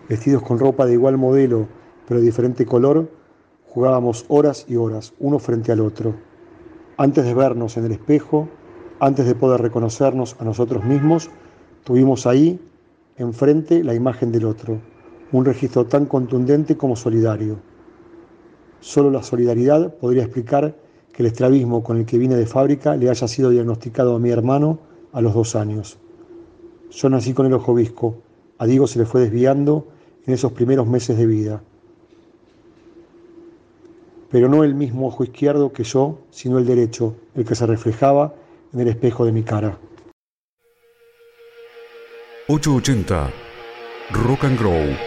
vestidos 0.09 0.43
con 0.43 0.59
ropa 0.59 0.85
de 0.85 0.93
igual 0.93 1.17
modelo 1.17 1.67
pero 2.07 2.19
de 2.19 2.25
diferente 2.25 2.65
color, 2.65 3.09
jugábamos 3.67 4.25
horas 4.27 4.65
y 4.67 4.75
horas, 4.75 5.13
uno 5.19 5.39
frente 5.39 5.71
al 5.71 5.79
otro. 5.79 6.13
Antes 6.97 7.25
de 7.25 7.33
vernos 7.33 7.77
en 7.77 7.85
el 7.85 7.93
espejo, 7.93 8.47
antes 8.99 9.25
de 9.25 9.35
poder 9.35 9.61
reconocernos 9.61 10.35
a 10.39 10.43
nosotros 10.43 10.83
mismos, 10.83 11.29
tuvimos 11.83 12.25
ahí, 12.25 12.59
enfrente, 13.17 13.83
la 13.83 13.93
imagen 13.93 14.31
del 14.31 14.45
otro, 14.45 14.79
un 15.31 15.45
registro 15.45 15.85
tan 15.85 16.05
contundente 16.05 16.77
como 16.77 16.95
solidario. 16.95 17.59
Solo 18.79 19.11
la 19.11 19.23
solidaridad 19.23 19.93
podría 19.95 20.23
explicar 20.23 20.75
que 21.11 21.23
el 21.23 21.27
estrabismo 21.27 21.83
con 21.83 21.97
el 21.97 22.05
que 22.05 22.17
vine 22.17 22.35
de 22.35 22.45
fábrica 22.45 22.95
le 22.95 23.09
haya 23.09 23.27
sido 23.27 23.49
diagnosticado 23.49 24.15
a 24.15 24.19
mi 24.19 24.29
hermano 24.29 24.79
a 25.11 25.21
los 25.21 25.33
dos 25.33 25.55
años. 25.55 25.97
Yo 26.91 27.09
nací 27.09 27.33
con 27.33 27.45
el 27.45 27.53
ojo 27.53 27.73
visco, 27.73 28.15
a 28.57 28.65
Diego 28.65 28.87
se 28.87 28.99
le 28.99 29.05
fue 29.05 29.21
desviando 29.21 29.87
en 30.25 30.33
esos 30.33 30.51
primeros 30.51 30.87
meses 30.87 31.17
de 31.17 31.25
vida. 31.25 31.63
Pero 34.29 34.49
no 34.49 34.63
el 34.63 34.73
mismo 34.73 35.07
ojo 35.07 35.23
izquierdo 35.23 35.73
que 35.73 35.83
yo, 35.83 36.19
sino 36.31 36.57
el 36.57 36.65
derecho, 36.65 37.15
el 37.35 37.45
que 37.45 37.55
se 37.55 37.67
reflejaba 37.67 38.33
en 38.73 38.79
el 38.79 38.87
espejo 38.87 39.25
de 39.25 39.31
mi 39.31 39.43
cara. 39.43 39.77
880 42.47 43.31
Rock 44.11 44.43
and 44.43 44.59
Grow. 44.59 44.97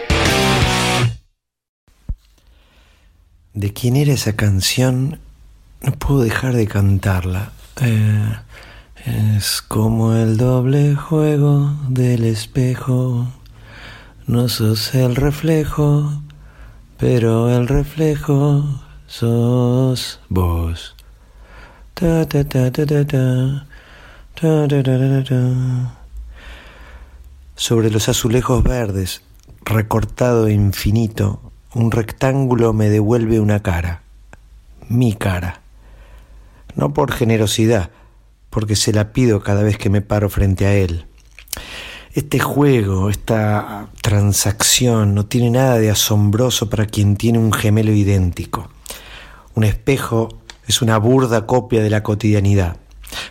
¿De 3.53 3.73
quién 3.73 3.95
era 3.95 4.13
esa 4.13 4.35
canción? 4.35 5.19
No 5.81 5.91
puedo 5.93 6.21
dejar 6.21 6.55
de 6.55 6.67
cantarla. 6.67 7.51
Eh, 7.81 8.35
es 9.05 9.61
como 9.61 10.13
el 10.15 10.37
doble 10.37 10.95
juego 10.95 11.71
del 11.89 12.23
espejo. 12.23 13.27
No 14.25 14.49
sos 14.49 14.93
el 14.95 15.15
reflejo, 15.15 16.21
pero 16.97 17.49
el 17.55 17.67
reflejo 17.67 18.81
sos 19.05 20.19
vos. 20.29 20.96
Ta 21.99 22.27
ta 22.27 22.43
ta. 22.43 23.65
Sobre 27.55 27.89
los 27.89 28.07
azulejos 28.07 28.63
verdes, 28.63 29.23
recortado 29.65 30.45
e 30.45 30.53
infinito, 30.53 31.41
un 31.73 31.89
rectángulo 31.89 32.71
me 32.71 32.91
devuelve 32.91 33.39
una 33.39 33.63
cara, 33.63 34.03
mi 34.87 35.13
cara. 35.13 35.61
No 36.75 36.93
por 36.93 37.11
generosidad, 37.11 37.89
porque 38.51 38.75
se 38.75 38.93
la 38.93 39.11
pido 39.11 39.41
cada 39.41 39.63
vez 39.63 39.79
que 39.79 39.89
me 39.89 40.01
paro 40.01 40.29
frente 40.29 40.67
a 40.67 40.75
él. 40.75 41.07
Este 42.13 42.37
juego, 42.37 43.09
esta 43.09 43.87
transacción 44.03 45.15
no 45.15 45.25
tiene 45.25 45.49
nada 45.49 45.79
de 45.79 45.89
asombroso 45.89 46.69
para 46.69 46.85
quien 46.85 47.17
tiene 47.17 47.39
un 47.39 47.51
gemelo 47.51 47.91
idéntico. 47.91 48.69
Un 49.55 49.63
espejo 49.63 50.29
es 50.67 50.81
una 50.81 50.97
burda 50.97 51.45
copia 51.45 51.81
de 51.81 51.89
la 51.89 52.03
cotidianidad, 52.03 52.77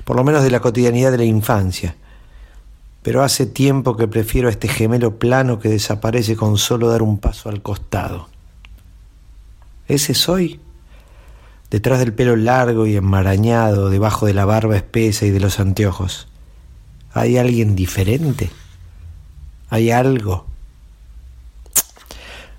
por 0.05 0.17
lo 0.17 0.25
menos 0.25 0.43
de 0.43 0.51
la 0.51 0.61
cotidianidad 0.61 1.13
de 1.13 1.19
la 1.19 1.25
infancia 1.25 1.97
pero 3.07 3.23
hace 3.23 3.47
tiempo 3.47 3.97
que 3.97 4.09
prefiero 4.09 4.49
a 4.49 4.51
este 4.51 4.67
gemelo 4.67 5.21
plano 5.21 5.61
que 5.61 5.69
desaparece 5.69 6.35
con 6.35 6.59
solo 6.59 6.89
dar 6.89 7.03
un 7.03 7.19
paso 7.19 7.49
al 7.49 7.63
costado. 7.63 8.29
¿Ese 9.87 10.13
soy? 10.13 10.59
Detrás 11.71 12.01
del 12.01 12.13
pelo 12.13 12.35
largo 12.35 12.85
y 12.85 12.97
enmarañado, 12.97 13.91
debajo 13.91 14.27
de 14.27 14.35
la 14.35 14.45
barba 14.45 14.75
espesa 14.75 15.25
y 15.25 15.31
de 15.31 15.39
los 15.39 15.61
anteojos. 15.61 16.27
¿Hay 17.13 17.39
alguien 17.39 17.77
diferente? 17.77 18.51
¿Hay 19.71 19.93
algo? 19.93 20.47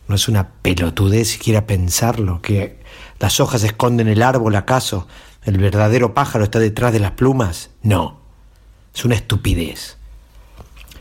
No 0.07 0.15
es 0.15 0.29
una 0.29 0.47
pelotudez 0.61 1.27
siquiera 1.27 1.67
pensarlo, 1.67 2.41
que 2.41 2.76
las 3.19 3.39
hojas 3.39 3.63
esconden 3.63 4.08
el 4.08 4.21
árbol 4.21 4.56
acaso, 4.56 5.08
el 5.43 5.58
verdadero 5.58 6.13
pájaro 6.13 6.43
está 6.43 6.60
detrás 6.60 6.93
de 6.93 6.99
las 6.99 7.12
plumas. 7.12 7.71
No, 7.82 8.19
es 8.93 9.06
una 9.06 9.15
estupidez. 9.15 9.97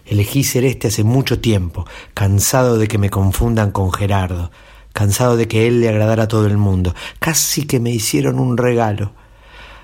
Elegí 0.05 0.45
ser 0.45 0.65
este 0.65 0.89
hace 0.89 1.03
mucho 1.03 1.41
tiempo, 1.41 1.85
cansado 2.15 2.79
de 2.79 2.87
que 2.87 2.99
me 2.99 3.11
confundan 3.11 3.73
con 3.73 3.93
Gerardo, 3.93 4.53
cansado 4.93 5.37
de 5.37 5.49
que 5.49 5.67
él 5.67 5.81
le 5.81 5.89
agradara 5.89 6.25
a 6.25 6.29
todo 6.29 6.47
el 6.47 6.57
mundo. 6.57 6.95
Casi 7.19 7.67
que 7.67 7.81
me 7.81 7.91
hicieron 7.91 8.39
un 8.39 8.57
regalo. 8.57 9.13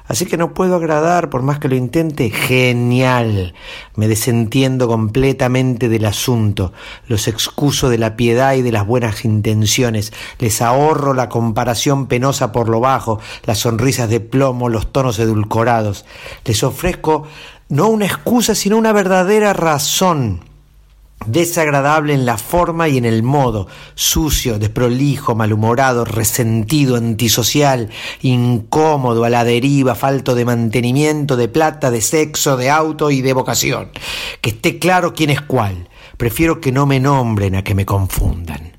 Así 0.07 0.27
que 0.27 0.37
no 0.37 0.53
puedo 0.55 0.77
agradar 0.77 1.31
por 1.31 1.43
más 1.43 1.59
que 1.59 1.69
lo 1.69 1.77
intente. 1.77 2.31
Genial. 2.31 3.55
Me 3.97 4.09
desentiendo 4.09 4.89
completamente 4.89 5.89
del 5.89 6.05
asunto. 6.05 6.73
Los 7.07 7.29
excuso 7.29 7.89
de 7.89 7.99
la 7.99 8.17
piedad 8.17 8.55
y 8.55 8.63
de 8.63 8.73
las 8.73 8.87
buenas 8.87 9.25
intenciones. 9.25 10.13
Les 10.39 10.61
ahorro 10.61 11.15
la 11.15 11.29
comparación 11.29 12.07
penosa 12.07 12.53
por 12.53 12.69
lo 12.69 12.81
bajo, 12.81 13.21
las 13.45 13.59
sonrisas 13.59 14.09
de 14.09 14.21
plomo, 14.21 14.69
los 14.69 14.93
tonos 14.93 15.19
edulcorados. 15.19 16.05
Les 16.45 16.63
ofrezco 16.63 17.25
no 17.69 17.89
una 17.89 18.07
excusa, 18.07 18.55
sino 18.55 18.77
una 18.77 18.93
verdadera 18.93 19.53
razón. 19.53 20.52
Desagradable 21.27 22.15
en 22.15 22.27
la 22.27 22.39
forma 22.39 22.89
y 22.89 22.99
en 22.99 23.05
el 23.05 23.23
modo, 23.23 23.69
sucio, 23.95 24.59
desprolijo, 24.59 25.35
malhumorado, 25.35 26.05
resentido, 26.05 26.97
antisocial, 26.97 27.91
incómodo, 28.23 29.25
a 29.25 29.31
la 29.31 29.45
deriva, 29.45 29.95
falto 29.95 30.35
de 30.35 30.45
mantenimiento, 30.45 31.37
de 31.37 31.49
plata, 31.49 31.91
de 31.91 32.01
sexo, 32.01 32.57
de 32.57 32.71
auto 32.71 33.11
y 33.11 33.21
de 33.21 33.33
vocación. 33.33 33.91
Que 34.41 34.51
esté 34.51 34.79
claro 34.79 35.15
quién 35.15 35.31
es 35.31 35.41
cuál. 35.41 35.89
Prefiero 36.17 36.61
que 36.61 36.73
no 36.73 36.87
me 36.87 37.01
nombren 37.01 37.55
a 37.55 37.65
que 37.65 37.75
me 37.75 37.87
confundan. 37.87 38.77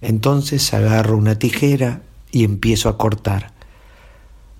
Entonces 0.00 0.72
agarro 0.72 1.16
una 1.16 1.38
tijera 1.38 2.02
y 2.32 2.44
empiezo 2.44 2.88
a 2.88 2.96
cortar. 2.96 3.52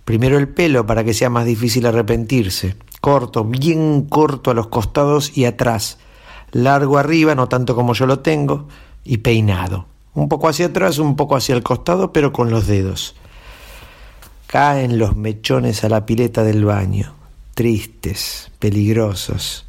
Primero 0.04 0.38
el 0.38 0.48
pelo 0.48 0.86
para 0.86 1.04
que 1.04 1.14
sea 1.14 1.30
más 1.30 1.44
difícil 1.44 1.86
arrepentirse. 1.86 2.76
Corto, 3.00 3.44
bien 3.44 4.02
corto 4.02 4.50
a 4.50 4.54
los 4.54 4.66
costados 4.66 5.36
y 5.36 5.44
atrás. 5.44 5.98
Largo 6.52 6.98
arriba, 6.98 7.34
no 7.34 7.48
tanto 7.48 7.74
como 7.74 7.94
yo 7.94 8.06
lo 8.06 8.20
tengo, 8.20 8.68
y 9.04 9.18
peinado. 9.18 9.86
Un 10.14 10.28
poco 10.28 10.48
hacia 10.48 10.66
atrás, 10.66 10.98
un 10.98 11.16
poco 11.16 11.36
hacia 11.36 11.54
el 11.54 11.62
costado, 11.62 12.12
pero 12.12 12.32
con 12.32 12.50
los 12.50 12.66
dedos. 12.66 13.14
Caen 14.46 14.98
los 14.98 15.16
mechones 15.16 15.84
a 15.84 15.88
la 15.88 16.06
pileta 16.06 16.42
del 16.42 16.64
baño, 16.64 17.14
tristes, 17.54 18.50
peligrosos. 18.58 19.64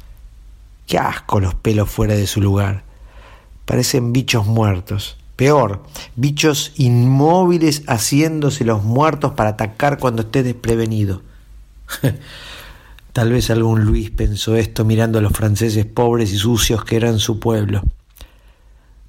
Qué 0.86 0.98
asco 0.98 1.38
los 1.38 1.54
pelos 1.54 1.88
fuera 1.88 2.14
de 2.14 2.26
su 2.26 2.40
lugar. 2.40 2.82
Parecen 3.64 4.12
bichos 4.12 4.46
muertos. 4.46 5.16
Peor, 5.36 5.82
bichos 6.16 6.72
inmóviles 6.76 7.84
haciéndose 7.86 8.64
los 8.64 8.82
muertos 8.82 9.32
para 9.32 9.50
atacar 9.50 9.98
cuando 9.98 10.22
esté 10.22 10.42
desprevenido. 10.42 11.22
Tal 13.12 13.30
vez 13.30 13.50
algún 13.50 13.84
Luis 13.84 14.10
pensó 14.10 14.56
esto 14.56 14.86
mirando 14.86 15.18
a 15.18 15.22
los 15.22 15.32
franceses 15.32 15.84
pobres 15.84 16.32
y 16.32 16.38
sucios 16.38 16.84
que 16.84 16.96
eran 16.96 17.18
su 17.18 17.38
pueblo. 17.38 17.82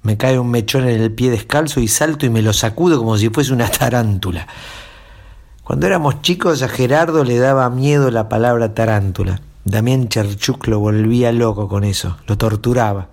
Me 0.02 0.18
cae 0.18 0.38
un 0.38 0.50
mechón 0.50 0.86
en 0.86 1.00
el 1.00 1.10
pie 1.10 1.30
descalzo 1.30 1.80
y 1.80 1.88
salto 1.88 2.26
y 2.26 2.30
me 2.30 2.42
lo 2.42 2.52
sacudo 2.52 2.98
como 2.98 3.16
si 3.16 3.30
fuese 3.30 3.54
una 3.54 3.70
tarántula. 3.70 4.46
Cuando 5.62 5.86
éramos 5.86 6.20
chicos 6.20 6.62
a 6.62 6.68
Gerardo 6.68 7.24
le 7.24 7.38
daba 7.38 7.70
miedo 7.70 8.10
la 8.10 8.28
palabra 8.28 8.74
tarántula. 8.74 9.40
Damián 9.64 10.08
Cherchuk 10.08 10.66
lo 10.66 10.78
volvía 10.78 11.32
loco 11.32 11.68
con 11.68 11.84
eso, 11.84 12.18
lo 12.26 12.36
torturaba. 12.36 13.08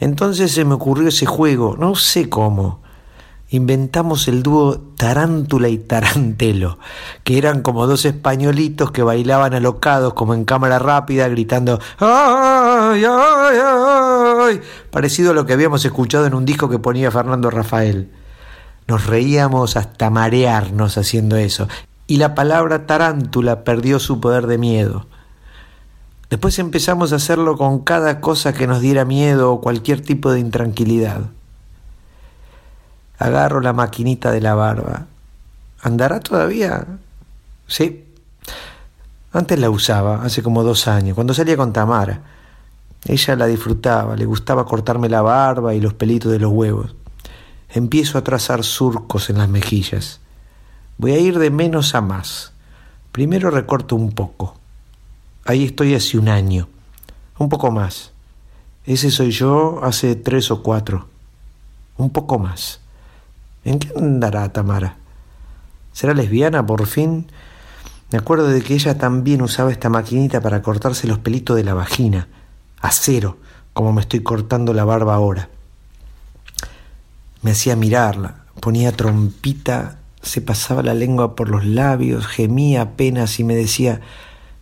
Entonces 0.00 0.50
se 0.50 0.64
me 0.64 0.74
ocurrió 0.74 1.08
ese 1.08 1.26
juego, 1.26 1.76
no 1.78 1.94
sé 1.94 2.28
cómo. 2.28 2.83
Inventamos 3.54 4.26
el 4.26 4.42
dúo 4.42 4.80
Tarántula 4.96 5.68
y 5.68 5.78
Tarantelo, 5.78 6.80
que 7.22 7.38
eran 7.38 7.62
como 7.62 7.86
dos 7.86 8.04
españolitos 8.04 8.90
que 8.90 9.04
bailaban 9.04 9.54
alocados 9.54 10.14
como 10.14 10.34
en 10.34 10.44
cámara 10.44 10.80
rápida, 10.80 11.28
gritando 11.28 11.78
¡Ay, 12.00 13.04
ay, 13.08 13.58
ay! 13.64 14.60
Parecido 14.90 15.30
a 15.30 15.34
lo 15.34 15.46
que 15.46 15.52
habíamos 15.52 15.84
escuchado 15.84 16.26
en 16.26 16.34
un 16.34 16.44
disco 16.44 16.68
que 16.68 16.80
ponía 16.80 17.12
Fernando 17.12 17.48
Rafael. 17.48 18.10
Nos 18.88 19.06
reíamos 19.06 19.76
hasta 19.76 20.10
marearnos 20.10 20.98
haciendo 20.98 21.36
eso, 21.36 21.68
y 22.08 22.16
la 22.16 22.34
palabra 22.34 22.86
tarántula 22.86 23.62
perdió 23.62 24.00
su 24.00 24.18
poder 24.18 24.48
de 24.48 24.58
miedo. 24.58 25.06
Después 26.28 26.58
empezamos 26.58 27.12
a 27.12 27.16
hacerlo 27.16 27.56
con 27.56 27.84
cada 27.84 28.20
cosa 28.20 28.52
que 28.52 28.66
nos 28.66 28.80
diera 28.80 29.04
miedo 29.04 29.52
o 29.52 29.60
cualquier 29.60 30.00
tipo 30.00 30.32
de 30.32 30.40
intranquilidad. 30.40 31.30
Agarro 33.18 33.60
la 33.60 33.72
maquinita 33.72 34.32
de 34.32 34.40
la 34.40 34.54
barba. 34.54 35.06
¿Andará 35.82 36.20
todavía? 36.20 36.86
Sí. 37.66 38.04
Antes 39.32 39.58
la 39.58 39.70
usaba, 39.70 40.22
hace 40.22 40.42
como 40.42 40.62
dos 40.62 40.88
años, 40.88 41.14
cuando 41.14 41.34
salía 41.34 41.56
con 41.56 41.72
Tamara. 41.72 42.22
Ella 43.04 43.36
la 43.36 43.46
disfrutaba, 43.46 44.16
le 44.16 44.24
gustaba 44.24 44.64
cortarme 44.64 45.08
la 45.08 45.22
barba 45.22 45.74
y 45.74 45.80
los 45.80 45.94
pelitos 45.94 46.32
de 46.32 46.38
los 46.38 46.52
huevos. 46.52 46.94
Empiezo 47.68 48.16
a 48.16 48.24
trazar 48.24 48.64
surcos 48.64 49.28
en 49.30 49.38
las 49.38 49.48
mejillas. 49.48 50.20
Voy 50.96 51.12
a 51.12 51.18
ir 51.18 51.38
de 51.38 51.50
menos 51.50 51.94
a 51.94 52.00
más. 52.00 52.52
Primero 53.12 53.50
recorto 53.50 53.96
un 53.96 54.12
poco. 54.12 54.56
Ahí 55.44 55.64
estoy 55.64 55.94
hace 55.94 56.16
un 56.16 56.28
año. 56.28 56.68
Un 57.38 57.48
poco 57.48 57.70
más. 57.70 58.12
Ese 58.86 59.10
soy 59.10 59.32
yo 59.32 59.80
hace 59.82 60.14
tres 60.14 60.50
o 60.50 60.62
cuatro. 60.62 61.08
Un 61.96 62.10
poco 62.10 62.38
más. 62.38 62.80
¿En 63.64 63.78
qué 63.78 63.92
andará 63.96 64.52
Tamara? 64.52 64.96
¿Será 65.92 66.14
lesbiana 66.14 66.64
por 66.66 66.86
fin? 66.86 67.26
Me 68.10 68.18
acuerdo 68.18 68.48
de 68.48 68.62
que 68.62 68.74
ella 68.74 68.98
también 68.98 69.42
usaba 69.42 69.72
esta 69.72 69.88
maquinita 69.88 70.40
para 70.40 70.62
cortarse 70.62 71.06
los 71.06 71.18
pelitos 71.18 71.56
de 71.56 71.64
la 71.64 71.74
vagina. 71.74 72.28
A 72.80 72.90
cero, 72.90 73.38
como 73.72 73.92
me 73.92 74.02
estoy 74.02 74.20
cortando 74.20 74.74
la 74.74 74.84
barba 74.84 75.14
ahora. 75.14 75.48
Me 77.42 77.52
hacía 77.52 77.76
mirarla, 77.76 78.44
ponía 78.60 78.92
trompita 78.92 79.98
se 80.24 80.40
pasaba 80.40 80.82
la 80.82 80.94
lengua 80.94 81.36
por 81.36 81.48
los 81.48 81.64
labios, 81.64 82.26
gemía 82.26 82.82
apenas 82.82 83.38
y 83.38 83.44
me 83.44 83.54
decía, 83.54 84.00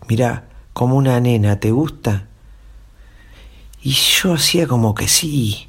mira, 0.09 0.49
como 0.73 0.97
una 0.97 1.19
nena, 1.21 1.61
¿te 1.61 1.71
gusta? 1.71 2.27
Y 3.81 3.93
yo 3.93 4.35
hacía 4.35 4.67
como 4.67 4.95
que 4.95 5.09
sí, 5.09 5.69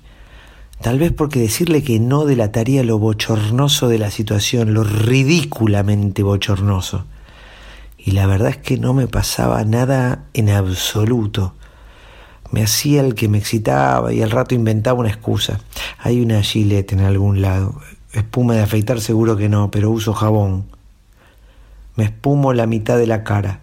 tal 0.83 0.99
vez 0.99 1.13
porque 1.13 1.39
decirle 1.39 1.81
que 1.81 1.97
no 1.97 2.25
delataría 2.25 2.83
lo 2.83 2.99
bochornoso 2.99 3.87
de 3.87 3.97
la 3.97 4.11
situación, 4.11 4.73
lo 4.73 4.83
ridículamente 4.83 6.23
bochornoso. 6.23 7.05
Y 7.97 8.11
la 8.11 8.27
verdad 8.27 8.49
es 8.49 8.57
que 8.57 8.77
no 8.77 8.93
me 8.93 9.07
pasaba 9.07 9.63
nada 9.63 10.25
en 10.33 10.49
absoluto. 10.49 11.53
Me 12.51 12.63
hacía 12.63 12.99
el 12.99 13.15
que 13.15 13.29
me 13.29 13.37
excitaba 13.37 14.11
y 14.11 14.21
al 14.21 14.29
rato 14.29 14.55
inventaba 14.55 14.99
una 14.99 15.07
excusa. 15.07 15.61
Hay 15.99 16.21
una 16.21 16.43
gilet 16.43 16.91
en 16.91 16.99
algún 16.99 17.41
lado. 17.41 17.79
Espuma 18.11 18.53
de 18.53 18.63
afeitar 18.63 18.99
seguro 18.99 19.37
que 19.37 19.47
no, 19.47 19.71
pero 19.71 19.89
uso 19.89 20.13
jabón. 20.13 20.65
Me 21.95 22.03
espumo 22.03 22.51
la 22.51 22.67
mitad 22.67 22.97
de 22.97 23.07
la 23.07 23.23
cara. 23.23 23.61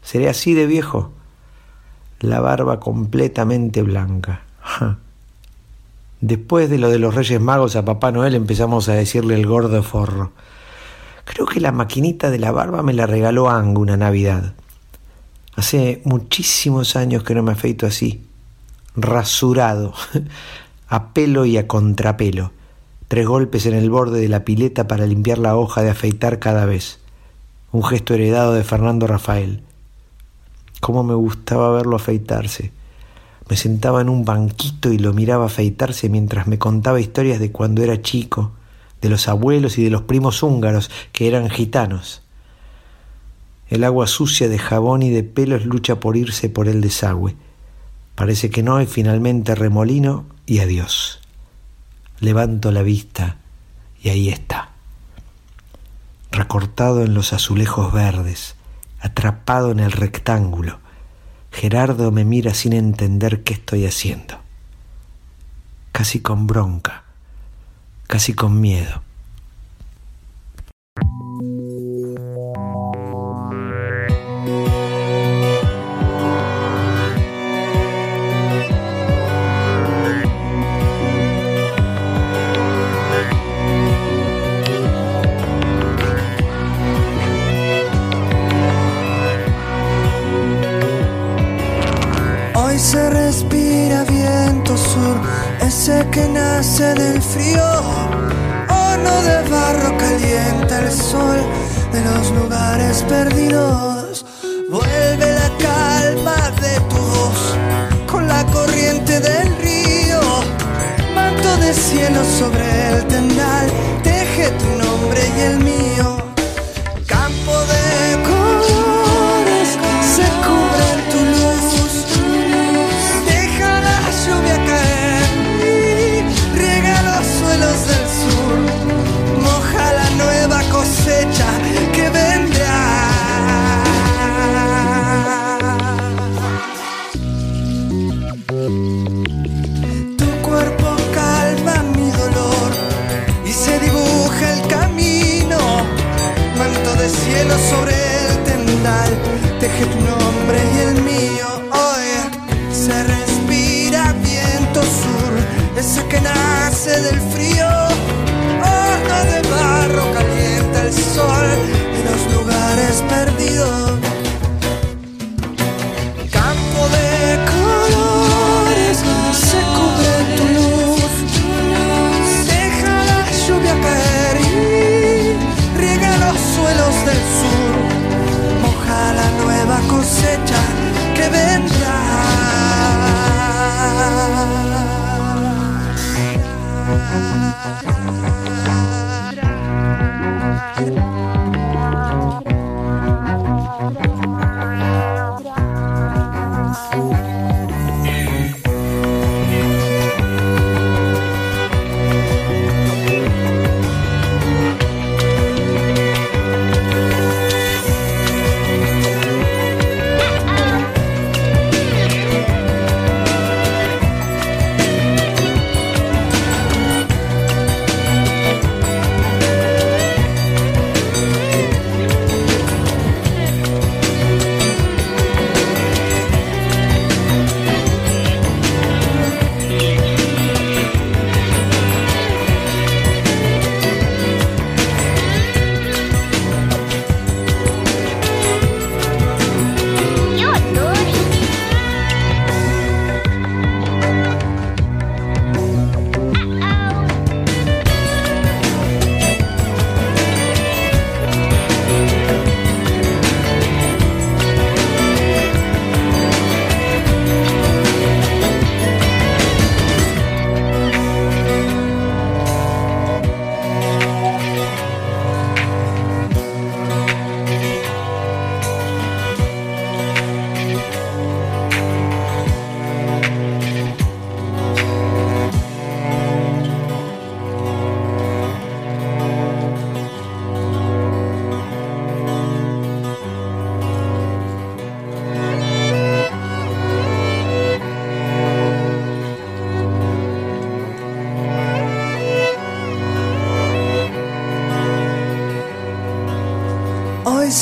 ¿Seré 0.00 0.30
así 0.30 0.54
de 0.54 0.64
viejo? 0.64 1.12
La 2.20 2.40
barba 2.40 2.80
completamente 2.80 3.82
blanca. 3.82 4.40
Después 6.20 6.68
de 6.68 6.78
lo 6.78 6.88
de 6.88 6.98
los 6.98 7.14
Reyes 7.14 7.40
Magos 7.40 7.76
a 7.76 7.84
Papá 7.84 8.12
Noel 8.12 8.34
empezamos 8.34 8.88
a 8.88 8.94
decirle 8.94 9.34
el 9.34 9.46
gordo 9.46 9.82
forro. 9.82 10.32
Creo 11.24 11.46
que 11.46 11.60
la 11.60 11.72
maquinita 11.72 12.30
de 12.30 12.38
la 12.38 12.52
barba 12.52 12.82
me 12.82 12.94
la 12.94 13.06
regaló 13.06 13.50
Ango 13.50 13.82
una 13.82 13.96
Navidad. 13.96 14.54
Hace 15.54 16.02
muchísimos 16.04 16.96
años 16.96 17.22
que 17.22 17.34
no 17.34 17.42
me 17.42 17.52
afeito 17.52 17.86
así, 17.86 18.24
rasurado, 18.96 19.92
a 20.88 21.12
pelo 21.12 21.44
y 21.44 21.56
a 21.56 21.66
contrapelo 21.66 22.52
tres 23.08 23.26
golpes 23.26 23.64
en 23.64 23.74
el 23.74 23.90
borde 23.90 24.20
de 24.20 24.28
la 24.28 24.44
pileta 24.44 24.86
para 24.86 25.06
limpiar 25.06 25.38
la 25.38 25.56
hoja 25.56 25.82
de 25.82 25.90
afeitar 25.90 26.38
cada 26.38 26.66
vez. 26.66 27.00
Un 27.72 27.82
gesto 27.82 28.14
heredado 28.14 28.52
de 28.52 28.64
Fernando 28.64 29.06
Rafael. 29.06 29.62
Cómo 30.80 31.02
me 31.02 31.14
gustaba 31.14 31.72
verlo 31.72 31.96
afeitarse. 31.96 32.70
Me 33.48 33.56
sentaba 33.56 34.00
en 34.00 34.08
un 34.08 34.24
banquito 34.24 34.92
y 34.92 34.98
lo 34.98 35.12
miraba 35.12 35.46
afeitarse 35.46 36.08
mientras 36.08 36.46
me 36.46 36.58
contaba 36.58 37.00
historias 37.00 37.40
de 37.40 37.50
cuando 37.50 37.82
era 37.82 38.02
chico, 38.02 38.52
de 39.00 39.08
los 39.08 39.28
abuelos 39.28 39.78
y 39.78 39.84
de 39.84 39.90
los 39.90 40.02
primos 40.02 40.42
húngaros 40.42 40.90
que 41.12 41.28
eran 41.28 41.48
gitanos. 41.48 42.22
El 43.68 43.84
agua 43.84 44.06
sucia 44.06 44.48
de 44.48 44.58
jabón 44.58 45.02
y 45.02 45.10
de 45.10 45.22
pelos 45.22 45.64
lucha 45.64 46.00
por 46.00 46.16
irse 46.16 46.48
por 46.48 46.68
el 46.68 46.80
desagüe. 46.80 47.36
Parece 48.14 48.50
que 48.50 48.62
no 48.62 48.80
y 48.80 48.86
finalmente 48.86 49.54
remolino 49.54 50.26
y 50.46 50.58
adiós. 50.58 51.20
Levanto 52.20 52.72
la 52.72 52.82
vista 52.82 53.36
y 54.02 54.08
ahí 54.08 54.28
está, 54.28 54.70
recortado 56.30 57.02
en 57.02 57.14
los 57.14 57.32
azulejos 57.32 57.92
verdes, 57.92 58.56
atrapado 59.00 59.70
en 59.70 59.80
el 59.80 59.92
rectángulo. 59.92 60.80
Gerardo 61.50 62.12
me 62.12 62.24
mira 62.24 62.54
sin 62.54 62.72
entender 62.72 63.42
qué 63.42 63.54
estoy 63.54 63.86
haciendo, 63.86 64.38
casi 65.92 66.20
con 66.20 66.46
bronca, 66.46 67.04
casi 68.06 68.34
con 68.34 68.60
miedo. 68.60 69.02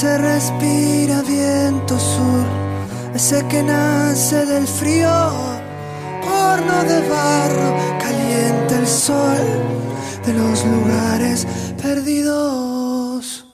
Se 0.01 0.19
respira 0.19 1.23
viento 1.23 1.99
sur, 1.99 2.45
ese 3.15 3.43
que 3.49 3.63
nace 3.63 4.45
del 4.45 4.67
frío, 4.67 5.09
horno 5.09 6.85
de 6.85 7.09
barro, 7.09 7.71
caliente 7.99 8.75
el 8.77 8.87
sol 8.87 9.47
de 10.27 10.35
los 10.35 10.67
lugares 10.67 11.47
perdidos. 11.83 13.47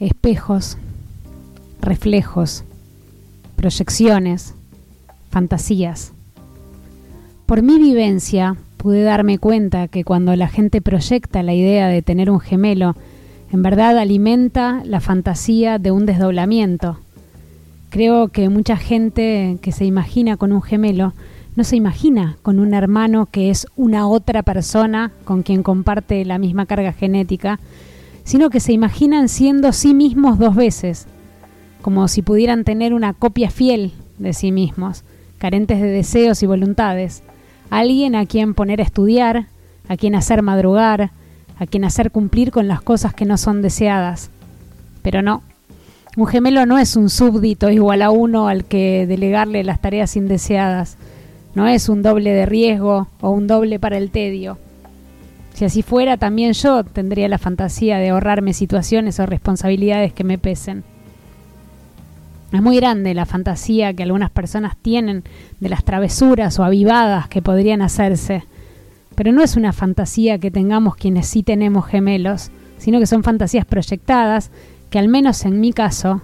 espejos, 0.00 0.76
reflejos, 1.80 2.64
proyecciones, 3.56 4.54
fantasías. 5.30 6.12
Por 7.46 7.62
mi 7.62 7.78
vivencia 7.78 8.56
pude 8.76 9.02
darme 9.02 9.38
cuenta 9.38 9.88
que 9.88 10.04
cuando 10.04 10.34
la 10.36 10.48
gente 10.48 10.80
proyecta 10.80 11.42
la 11.42 11.54
idea 11.54 11.88
de 11.88 12.02
tener 12.02 12.30
un 12.30 12.40
gemelo, 12.40 12.96
en 13.52 13.62
verdad 13.62 13.98
alimenta 13.98 14.82
la 14.84 15.00
fantasía 15.00 15.78
de 15.78 15.90
un 15.90 16.06
desdoblamiento. 16.06 16.98
Creo 17.90 18.28
que 18.28 18.48
mucha 18.48 18.76
gente 18.76 19.58
que 19.60 19.72
se 19.72 19.84
imagina 19.84 20.36
con 20.36 20.52
un 20.52 20.62
gemelo 20.62 21.12
no 21.56 21.64
se 21.64 21.76
imagina 21.76 22.36
con 22.42 22.60
un 22.60 22.72
hermano 22.72 23.26
que 23.26 23.50
es 23.50 23.66
una 23.76 24.06
otra 24.06 24.42
persona 24.42 25.10
con 25.24 25.42
quien 25.42 25.62
comparte 25.62 26.24
la 26.24 26.38
misma 26.38 26.66
carga 26.66 26.92
genética, 26.92 27.58
sino 28.24 28.48
que 28.48 28.60
se 28.60 28.72
imaginan 28.72 29.28
siendo 29.28 29.72
sí 29.72 29.92
mismos 29.92 30.38
dos 30.38 30.54
veces, 30.54 31.06
como 31.82 32.08
si 32.08 32.22
pudieran 32.22 32.64
tener 32.64 32.94
una 32.94 33.12
copia 33.14 33.50
fiel 33.50 33.92
de 34.18 34.32
sí 34.32 34.52
mismos, 34.52 35.04
carentes 35.38 35.80
de 35.80 35.88
deseos 35.88 36.42
y 36.42 36.46
voluntades, 36.46 37.22
alguien 37.70 38.14
a 38.14 38.26
quien 38.26 38.54
poner 38.54 38.80
a 38.80 38.84
estudiar, 38.84 39.46
a 39.88 39.96
quien 39.96 40.14
hacer 40.14 40.42
madrugar, 40.42 41.10
a 41.58 41.66
quien 41.66 41.84
hacer 41.84 42.10
cumplir 42.10 42.50
con 42.50 42.68
las 42.68 42.82
cosas 42.82 43.14
que 43.14 43.24
no 43.24 43.36
son 43.36 43.62
deseadas. 43.62 44.30
Pero 45.02 45.22
no, 45.22 45.42
un 46.16 46.26
gemelo 46.26 46.66
no 46.66 46.78
es 46.78 46.96
un 46.96 47.08
súbdito 47.08 47.70
igual 47.70 48.02
a 48.02 48.10
uno 48.10 48.48
al 48.48 48.64
que 48.64 49.06
delegarle 49.06 49.64
las 49.64 49.80
tareas 49.80 50.16
indeseadas, 50.16 50.96
no 51.54 51.66
es 51.66 51.88
un 51.88 52.02
doble 52.02 52.32
de 52.32 52.46
riesgo 52.46 53.08
o 53.20 53.30
un 53.30 53.46
doble 53.46 53.78
para 53.78 53.98
el 53.98 54.10
tedio. 54.10 54.58
Si 55.54 55.64
así 55.64 55.82
fuera, 55.82 56.16
también 56.16 56.52
yo 56.52 56.84
tendría 56.84 57.28
la 57.28 57.38
fantasía 57.38 57.98
de 57.98 58.10
ahorrarme 58.10 58.54
situaciones 58.54 59.18
o 59.20 59.26
responsabilidades 59.26 60.12
que 60.12 60.24
me 60.24 60.38
pesen. 60.38 60.84
Es 62.52 62.62
muy 62.62 62.76
grande 62.76 63.14
la 63.14 63.26
fantasía 63.26 63.94
que 63.94 64.02
algunas 64.02 64.30
personas 64.30 64.76
tienen 64.76 65.22
de 65.60 65.68
las 65.68 65.84
travesuras 65.84 66.58
o 66.58 66.64
avivadas 66.64 67.28
que 67.28 67.42
podrían 67.42 67.80
hacerse, 67.80 68.44
pero 69.14 69.30
no 69.30 69.42
es 69.42 69.56
una 69.56 69.72
fantasía 69.72 70.38
que 70.38 70.50
tengamos 70.50 70.96
quienes 70.96 71.28
sí 71.28 71.42
tenemos 71.42 71.86
gemelos, 71.86 72.50
sino 72.78 72.98
que 72.98 73.06
son 73.06 73.22
fantasías 73.22 73.66
proyectadas 73.66 74.50
que 74.90 74.98
al 74.98 75.08
menos 75.08 75.44
en 75.44 75.60
mi 75.60 75.72
caso, 75.72 76.22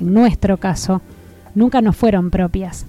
en 0.00 0.12
nuestro 0.12 0.56
caso, 0.56 1.02
nunca 1.54 1.80
nos 1.80 1.96
fueron 1.96 2.30
propias. 2.30 2.86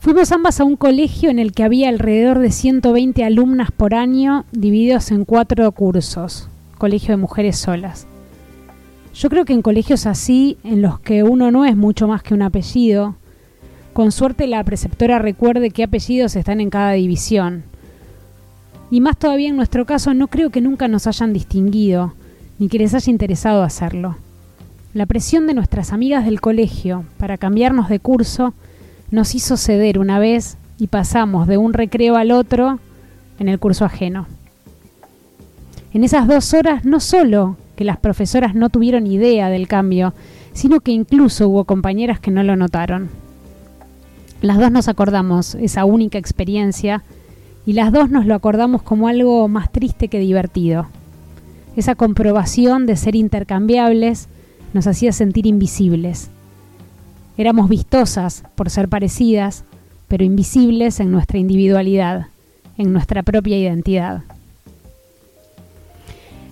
Fuimos 0.00 0.32
ambas 0.32 0.58
a 0.58 0.64
un 0.64 0.74
colegio 0.74 1.30
en 1.30 1.38
el 1.38 1.52
que 1.52 1.62
había 1.62 1.88
alrededor 1.88 2.40
de 2.40 2.50
120 2.50 3.22
alumnas 3.22 3.70
por 3.70 3.94
año 3.94 4.44
divididos 4.50 5.12
en 5.12 5.24
cuatro 5.24 5.70
cursos, 5.70 6.48
colegio 6.78 7.10
de 7.10 7.18
mujeres 7.18 7.58
solas. 7.58 8.08
Yo 9.14 9.28
creo 9.28 9.44
que 9.44 9.52
en 9.52 9.62
colegios 9.62 10.06
así, 10.06 10.56
en 10.64 10.80
los 10.80 10.98
que 11.00 11.22
uno 11.22 11.50
no 11.50 11.64
es 11.64 11.76
mucho 11.76 12.08
más 12.08 12.22
que 12.22 12.34
un 12.34 12.42
apellido, 12.42 13.14
con 13.92 14.10
suerte 14.10 14.46
la 14.46 14.64
preceptora 14.64 15.18
recuerde 15.18 15.70
qué 15.70 15.84
apellidos 15.84 16.34
están 16.34 16.60
en 16.60 16.70
cada 16.70 16.92
división. 16.92 17.64
Y 18.90 19.00
más 19.00 19.18
todavía 19.18 19.48
en 19.48 19.56
nuestro 19.56 19.84
caso, 19.84 20.14
no 20.14 20.28
creo 20.28 20.50
que 20.50 20.62
nunca 20.62 20.88
nos 20.88 21.06
hayan 21.06 21.32
distinguido, 21.32 22.14
ni 22.58 22.68
que 22.68 22.78
les 22.78 22.94
haya 22.94 23.10
interesado 23.10 23.62
hacerlo. 23.62 24.16
La 24.94 25.06
presión 25.06 25.46
de 25.46 25.54
nuestras 25.54 25.92
amigas 25.92 26.24
del 26.24 26.40
colegio 26.40 27.04
para 27.18 27.38
cambiarnos 27.38 27.88
de 27.88 27.98
curso 27.98 28.54
nos 29.10 29.34
hizo 29.34 29.56
ceder 29.56 29.98
una 29.98 30.18
vez 30.18 30.56
y 30.78 30.86
pasamos 30.86 31.46
de 31.46 31.58
un 31.58 31.74
recreo 31.74 32.16
al 32.16 32.30
otro 32.30 32.78
en 33.38 33.48
el 33.48 33.58
curso 33.58 33.84
ajeno. 33.84 34.26
En 35.92 36.04
esas 36.04 36.26
dos 36.26 36.54
horas 36.54 36.84
no 36.84 37.00
solo 37.00 37.56
que 37.82 37.86
las 37.86 37.98
profesoras 37.98 38.54
no 38.54 38.68
tuvieron 38.70 39.08
idea 39.08 39.48
del 39.48 39.66
cambio, 39.66 40.14
sino 40.52 40.78
que 40.78 40.92
incluso 40.92 41.48
hubo 41.48 41.64
compañeras 41.64 42.20
que 42.20 42.30
no 42.30 42.44
lo 42.44 42.54
notaron. 42.54 43.10
Las 44.40 44.60
dos 44.60 44.70
nos 44.70 44.86
acordamos 44.86 45.56
esa 45.56 45.84
única 45.84 46.16
experiencia 46.16 47.02
y 47.66 47.72
las 47.72 47.90
dos 47.90 48.08
nos 48.08 48.24
lo 48.24 48.36
acordamos 48.36 48.82
como 48.82 49.08
algo 49.08 49.48
más 49.48 49.72
triste 49.72 50.06
que 50.06 50.20
divertido. 50.20 50.86
Esa 51.74 51.96
comprobación 51.96 52.86
de 52.86 52.94
ser 52.94 53.16
intercambiables 53.16 54.28
nos 54.74 54.86
hacía 54.86 55.10
sentir 55.10 55.48
invisibles. 55.48 56.30
Éramos 57.36 57.68
vistosas 57.68 58.44
por 58.54 58.70
ser 58.70 58.88
parecidas, 58.88 59.64
pero 60.06 60.22
invisibles 60.22 61.00
en 61.00 61.10
nuestra 61.10 61.38
individualidad, 61.38 62.28
en 62.78 62.92
nuestra 62.92 63.24
propia 63.24 63.58
identidad. 63.58 64.22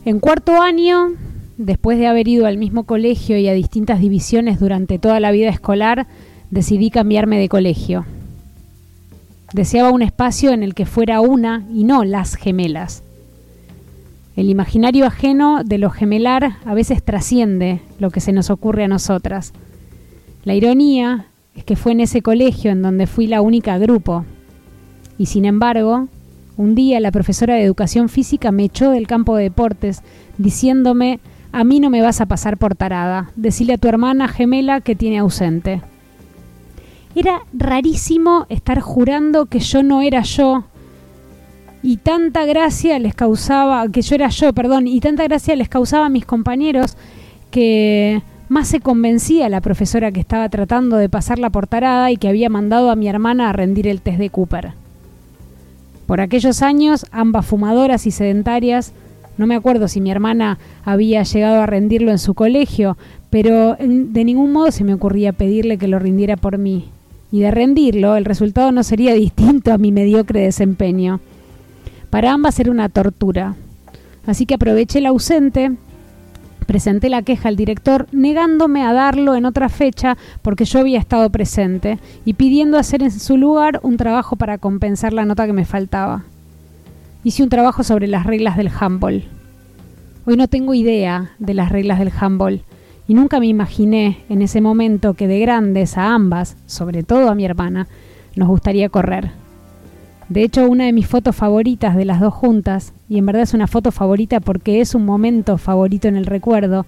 En 0.05 0.19
cuarto 0.19 0.63
año, 0.63 1.11
después 1.59 1.99
de 1.99 2.07
haber 2.07 2.27
ido 2.27 2.47
al 2.47 2.57
mismo 2.57 2.85
colegio 2.85 3.37
y 3.37 3.49
a 3.49 3.53
distintas 3.53 4.01
divisiones 4.01 4.59
durante 4.59 4.99
toda 4.99 5.21
la 5.21 5.31
vida 5.31 5.51
escolar, 5.51 6.07
decidí 6.51 6.91
cambiarme 6.91 7.39
de 7.39 7.51
colegio. 7.51 8.07
Deseaba 9.53 9.91
un 9.91 10.01
espacio 10.01 10.53
en 10.53 10.63
el 10.63 10.75
que 10.75 10.87
fuera 10.87 11.21
una 11.21 11.67
y 11.73 11.85
no 11.85 12.05
las 12.05 12.37
gemelas. 12.37 13.03
El 14.37 14.49
imaginario 14.49 15.05
ajeno 15.05 15.65
de 15.65 15.77
lo 15.77 15.91
gemelar 15.91 16.57
a 16.65 16.73
veces 16.73 17.03
trasciende 17.03 17.81
lo 17.99 18.11
que 18.11 18.21
se 18.21 18.33
nos 18.33 18.49
ocurre 18.49 18.85
a 18.85 18.89
nosotras. 18.89 19.53
La 20.45 20.55
ironía 20.55 21.27
es 21.55 21.65
que 21.65 21.77
fue 21.77 21.93
en 21.93 22.01
ese 22.01 22.23
colegio 22.23 22.71
en 22.71 22.81
donde 22.81 23.07
fui 23.07 23.27
la 23.27 23.43
única 23.43 23.77
grupo. 23.77 24.25
Y 25.19 25.27
sin 25.27 25.45
embargo, 25.45 26.09
un 26.57 26.75
día 26.75 27.01
la 27.01 27.13
profesora 27.13 27.55
de 27.55 27.63
educación 27.63 28.09
física 28.09 28.53
me 28.53 28.65
echó 28.65 28.91
del 28.91 29.07
campo 29.07 29.37
de 29.37 29.45
deportes 29.45 30.03
diciéndome, 30.39 31.21
a 31.53 31.65
mí 31.65 31.81
no 31.81 31.91
me 31.91 32.03
vas 32.03 32.21
a 32.21 32.27
pasar 32.27 32.57
por 32.57 32.75
tarada, 32.75 33.31
decile 33.37 33.75
a 33.75 33.79
tu 33.79 33.89
hermana 33.89 34.29
gemela 34.29 34.81
que 34.81 34.95
tiene 34.95 35.19
ausente. 35.19 35.83
Era 37.15 37.41
rarísimo 37.53 38.47
estar 38.49 38.81
jurando 38.81 39.47
que 39.47 39.59
yo 39.59 39.83
no 39.83 40.03
era 40.03 40.23
yo 40.23 40.65
y 41.83 41.97
tanta 41.97 42.45
gracia 42.45 42.99
les 42.99 43.15
causaba, 43.15 43.89
que 43.89 44.03
yo 44.03 44.15
era 44.15 44.29
yo, 44.29 44.53
perdón, 44.53 44.87
y 44.87 45.01
tanta 45.01 45.25
gracia 45.25 45.57
les 45.57 45.69
causaba 45.69 46.07
a 46.07 46.11
mis 46.11 46.27
compañeros 46.27 46.97
que 47.51 48.23
más 48.49 48.69
se 48.69 48.81
convencía 48.81 49.49
la 49.49 49.61
profesora 49.61 50.13
que 50.13 50.21
estaba 50.21 50.49
tratando 50.49 50.97
de 50.97 51.09
pasar 51.09 51.39
la 51.39 51.51
portarada 51.51 52.11
y 52.11 52.17
que 52.17 52.29
había 52.29 52.49
mandado 52.49 52.91
a 52.91 52.97
mi 52.97 53.09
hermana 53.09 53.49
a 53.49 53.53
rendir 53.53 53.89
el 53.89 54.03
test 54.03 54.19
de 54.19 54.31
Cooper. 54.31 54.73
Por 56.11 56.20
aquellos 56.20 56.62
años, 56.62 57.07
ambas 57.12 57.46
fumadoras 57.46 58.05
y 58.05 58.11
sedentarias, 58.11 58.93
no 59.39 59.47
me 59.47 59.55
acuerdo 59.55 59.87
si 59.87 60.01
mi 60.01 60.11
hermana 60.11 60.59
había 60.85 61.22
llegado 61.22 61.62
a 61.62 61.66
rendirlo 61.66 62.11
en 62.11 62.18
su 62.18 62.35
colegio, 62.35 62.99
pero 63.30 63.76
de 63.78 64.24
ningún 64.24 64.51
modo 64.51 64.72
se 64.72 64.82
me 64.82 64.93
ocurría 64.93 65.32
pedirle 65.32 65.78
que 65.78 65.87
lo 65.87 66.01
rindiera 66.01 66.37
por 66.37 66.59
mí. 66.59 66.89
Y 67.30 67.39
de 67.39 67.53
rendirlo, 67.53 68.16
el 68.16 68.24
resultado 68.24 68.72
no 68.72 68.82
sería 68.82 69.14
distinto 69.14 69.72
a 69.72 69.78
mi 69.78 69.93
mediocre 69.93 70.41
desempeño. 70.41 71.20
Para 72.11 72.32
ambas 72.32 72.59
era 72.59 72.72
una 72.72 72.89
tortura. 72.89 73.55
Así 74.26 74.47
que 74.47 74.55
aproveché 74.55 74.99
el 74.99 75.07
ausente, 75.07 75.70
presenté 76.71 77.09
la 77.09 77.23
queja 77.23 77.49
al 77.49 77.57
director 77.57 78.07
negándome 78.12 78.85
a 78.85 78.93
darlo 78.93 79.35
en 79.35 79.45
otra 79.45 79.68
fecha 79.68 80.16
porque 80.41 80.64
yo 80.64 80.79
había 80.79 81.01
estado 81.01 81.29
presente 81.29 81.99
y 82.25 82.35
pidiendo 82.35 82.79
hacer 82.79 83.03
en 83.03 83.11
su 83.11 83.37
lugar 83.37 83.81
un 83.83 83.97
trabajo 83.97 84.37
para 84.37 84.57
compensar 84.57 85.12
la 85.12 85.25
nota 85.25 85.47
que 85.47 85.53
me 85.53 85.64
faltaba. 85.64 86.23
Hice 87.25 87.43
un 87.43 87.49
trabajo 87.49 87.83
sobre 87.83 88.07
las 88.07 88.25
reglas 88.25 88.57
del 88.57 88.71
handball. 88.79 89.25
Hoy 90.27 90.37
no 90.37 90.47
tengo 90.47 90.73
idea 90.73 91.33
de 91.41 91.55
las 91.55 91.73
reglas 91.73 91.99
del 91.99 92.12
handball 92.16 92.62
y 93.09 93.14
nunca 93.14 93.41
me 93.41 93.49
imaginé 93.49 94.18
en 94.29 94.41
ese 94.41 94.61
momento 94.61 95.14
que 95.14 95.27
de 95.27 95.41
grandes 95.41 95.99
a 95.99 96.14
ambas, 96.14 96.57
sobre 96.66 97.03
todo 97.03 97.31
a 97.31 97.35
mi 97.35 97.45
hermana, 97.45 97.89
nos 98.37 98.47
gustaría 98.47 98.89
correr. 98.91 99.39
De 100.31 100.45
hecho, 100.45 100.64
una 100.70 100.85
de 100.85 100.93
mis 100.93 101.09
fotos 101.09 101.35
favoritas 101.35 101.97
de 101.97 102.05
las 102.05 102.20
dos 102.20 102.33
juntas, 102.33 102.93
y 103.09 103.18
en 103.18 103.26
verdad 103.26 103.43
es 103.43 103.53
una 103.53 103.66
foto 103.66 103.91
favorita 103.91 104.39
porque 104.39 104.81
es 104.81 104.95
un 104.95 105.05
momento 105.05 105.59
favorito 105.59 106.07
en 106.07 106.14
el 106.14 106.24
recuerdo, 106.24 106.87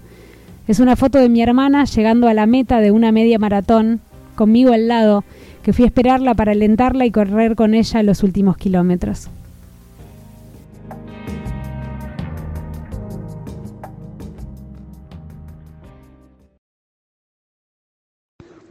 es 0.65 0.79
una 0.79 0.95
foto 0.95 1.17
de 1.17 1.27
mi 1.27 1.41
hermana 1.41 1.83
llegando 1.83 2.29
a 2.29 2.33
la 2.33 2.45
meta 2.45 2.79
de 2.79 2.91
una 2.91 3.11
media 3.11 3.37
maratón, 3.39 3.99
conmigo 4.35 4.71
al 4.71 4.87
lado, 4.87 5.25
que 5.61 5.73
fui 5.73 5.83
a 5.83 5.87
esperarla 5.87 6.35
para 6.35 6.53
alentarla 6.53 7.05
y 7.05 7.11
correr 7.11 7.57
con 7.57 7.73
ella 7.73 8.01
los 8.01 8.23
últimos 8.23 8.55
kilómetros. 8.55 9.27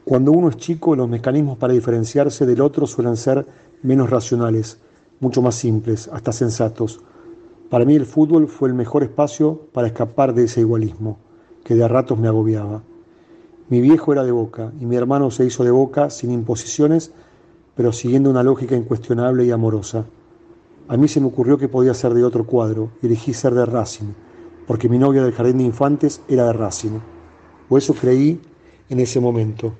Cuando 0.06 0.32
uno 0.32 0.48
es 0.48 0.56
chico, 0.56 0.96
los 0.96 1.10
mecanismos 1.10 1.58
para 1.58 1.74
diferenciarse 1.74 2.46
del 2.46 2.62
otro 2.62 2.86
suelen 2.86 3.18
ser 3.18 3.44
menos 3.82 4.10
racionales, 4.10 4.78
mucho 5.20 5.42
más 5.42 5.54
simples, 5.54 6.08
hasta 6.12 6.32
sensatos. 6.32 7.00
Para 7.68 7.84
mí 7.84 7.94
el 7.94 8.06
fútbol 8.06 8.48
fue 8.48 8.68
el 8.68 8.74
mejor 8.74 9.02
espacio 9.02 9.62
para 9.72 9.86
escapar 9.86 10.34
de 10.34 10.44
ese 10.44 10.60
igualismo, 10.60 11.18
que 11.64 11.74
de 11.74 11.84
a 11.84 11.88
ratos 11.88 12.18
me 12.18 12.28
agobiaba. 12.28 12.82
Mi 13.68 13.80
viejo 13.80 14.12
era 14.12 14.24
de 14.24 14.32
boca 14.32 14.72
y 14.80 14.86
mi 14.86 14.96
hermano 14.96 15.30
se 15.30 15.46
hizo 15.46 15.64
de 15.64 15.70
boca 15.70 16.10
sin 16.10 16.30
imposiciones, 16.30 17.12
pero 17.74 17.92
siguiendo 17.92 18.30
una 18.30 18.42
lógica 18.42 18.76
incuestionable 18.76 19.44
y 19.44 19.50
amorosa. 19.50 20.04
A 20.88 20.96
mí 20.96 21.08
se 21.08 21.20
me 21.20 21.28
ocurrió 21.28 21.56
que 21.56 21.68
podía 21.68 21.94
ser 21.94 22.12
de 22.12 22.24
otro 22.24 22.44
cuadro 22.44 22.90
y 23.00 23.06
elegí 23.06 23.32
ser 23.32 23.54
de 23.54 23.64
Racing, 23.64 24.12
porque 24.66 24.88
mi 24.88 24.98
novia 24.98 25.22
del 25.22 25.32
jardín 25.32 25.58
de 25.58 25.64
infantes 25.64 26.20
era 26.28 26.46
de 26.46 26.52
Racing. 26.52 26.98
O 27.68 27.78
eso 27.78 27.94
creí 27.94 28.40
en 28.90 29.00
ese 29.00 29.20
momento, 29.20 29.72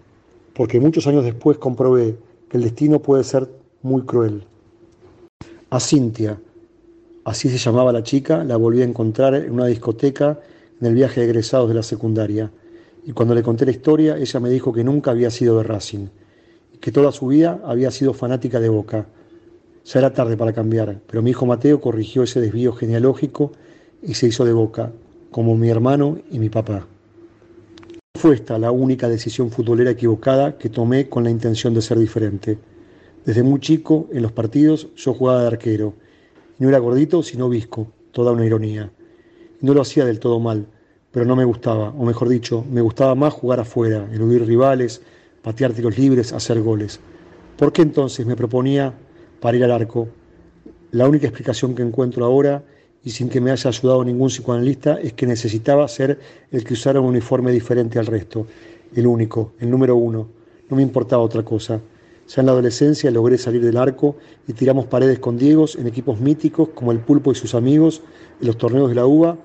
porque 0.54 0.80
muchos 0.80 1.06
años 1.06 1.24
después 1.24 1.58
comprobé 1.58 2.16
que 2.48 2.56
el 2.56 2.62
destino 2.62 3.00
puede 3.00 3.24
ser 3.24 3.61
muy 3.82 4.02
cruel. 4.02 4.44
A 5.70 5.80
Cintia, 5.80 6.38
así 7.24 7.48
se 7.48 7.58
llamaba 7.58 7.92
la 7.92 8.02
chica, 8.02 8.44
la 8.44 8.56
volví 8.56 8.82
a 8.82 8.84
encontrar 8.84 9.34
en 9.34 9.52
una 9.52 9.66
discoteca 9.66 10.38
en 10.80 10.86
el 10.86 10.94
viaje 10.94 11.20
de 11.20 11.26
egresados 11.26 11.68
de 11.68 11.74
la 11.74 11.82
secundaria. 11.82 12.50
Y 13.04 13.12
cuando 13.12 13.34
le 13.34 13.42
conté 13.42 13.64
la 13.64 13.72
historia, 13.72 14.16
ella 14.16 14.40
me 14.40 14.50
dijo 14.50 14.72
que 14.72 14.84
nunca 14.84 15.10
había 15.10 15.30
sido 15.30 15.58
de 15.58 15.64
Racing, 15.64 16.06
y 16.74 16.78
que 16.78 16.92
toda 16.92 17.12
su 17.12 17.26
vida 17.28 17.60
había 17.64 17.90
sido 17.90 18.14
fanática 18.14 18.60
de 18.60 18.68
Boca. 18.68 19.06
Ya 19.84 19.98
era 19.98 20.12
tarde 20.12 20.36
para 20.36 20.52
cambiar, 20.52 21.00
pero 21.06 21.22
mi 21.22 21.30
hijo 21.30 21.46
Mateo 21.46 21.80
corrigió 21.80 22.22
ese 22.22 22.40
desvío 22.40 22.72
genealógico 22.72 23.52
y 24.02 24.14
se 24.14 24.28
hizo 24.28 24.44
de 24.44 24.52
Boca, 24.52 24.92
como 25.30 25.56
mi 25.56 25.70
hermano 25.70 26.18
y 26.30 26.38
mi 26.38 26.48
papá. 26.48 26.86
Fue 28.16 28.34
esta 28.34 28.58
la 28.58 28.70
única 28.70 29.08
decisión 29.08 29.50
futbolera 29.50 29.90
equivocada 29.90 30.56
que 30.56 30.68
tomé 30.68 31.08
con 31.08 31.24
la 31.24 31.30
intención 31.30 31.74
de 31.74 31.82
ser 31.82 31.98
diferente. 31.98 32.58
Desde 33.24 33.44
muy 33.44 33.60
chico, 33.60 34.08
en 34.12 34.22
los 34.22 34.32
partidos, 34.32 34.88
yo 34.96 35.14
jugaba 35.14 35.42
de 35.42 35.46
arquero. 35.46 35.94
no 36.58 36.68
era 36.68 36.78
gordito, 36.78 37.22
sino 37.22 37.48
visco, 37.48 37.86
toda 38.10 38.32
una 38.32 38.44
ironía. 38.44 38.90
No 39.60 39.74
lo 39.74 39.82
hacía 39.82 40.04
del 40.04 40.18
todo 40.18 40.40
mal, 40.40 40.66
pero 41.12 41.24
no 41.24 41.36
me 41.36 41.44
gustaba, 41.44 41.90
o 41.90 42.04
mejor 42.04 42.28
dicho, 42.28 42.64
me 42.68 42.80
gustaba 42.80 43.14
más 43.14 43.32
jugar 43.32 43.60
afuera, 43.60 44.08
eludir 44.12 44.44
rivales, 44.44 45.02
patear 45.40 45.72
tiros 45.72 45.96
libres, 45.96 46.32
hacer 46.32 46.60
goles. 46.62 46.98
¿Por 47.56 47.72
qué 47.72 47.82
entonces 47.82 48.26
me 48.26 48.34
proponía 48.34 48.92
para 49.38 49.56
ir 49.56 49.62
al 49.62 49.70
arco? 49.70 50.08
La 50.90 51.06
única 51.06 51.28
explicación 51.28 51.76
que 51.76 51.82
encuentro 51.82 52.24
ahora, 52.24 52.64
y 53.04 53.10
sin 53.10 53.28
que 53.28 53.40
me 53.40 53.52
haya 53.52 53.68
ayudado 53.68 54.04
ningún 54.04 54.30
psicoanalista, 54.30 55.00
es 55.00 55.12
que 55.12 55.28
necesitaba 55.28 55.86
ser 55.86 56.18
el 56.50 56.64
que 56.64 56.74
usara 56.74 57.00
un 57.00 57.06
uniforme 57.06 57.52
diferente 57.52 58.00
al 58.00 58.06
resto, 58.06 58.48
el 58.96 59.06
único, 59.06 59.52
el 59.60 59.70
número 59.70 59.94
uno. 59.94 60.28
No 60.68 60.76
me 60.76 60.82
importaba 60.82 61.22
otra 61.22 61.44
cosa. 61.44 61.80
Ya 62.28 62.40
en 62.40 62.46
la 62.46 62.52
adolescencia 62.52 63.10
logré 63.10 63.36
salir 63.36 63.62
del 63.62 63.76
arco 63.76 64.16
y 64.46 64.52
tiramos 64.52 64.86
paredes 64.86 65.18
con 65.18 65.36
Diegos 65.36 65.76
en 65.76 65.86
equipos 65.86 66.20
míticos 66.20 66.70
como 66.74 66.92
el 66.92 67.00
Pulpo 67.00 67.32
y 67.32 67.34
sus 67.34 67.54
amigos, 67.54 68.02
en 68.40 68.46
los 68.46 68.56
torneos 68.56 68.88
de 68.88 68.94
la 68.94 69.06
UBA 69.06 69.36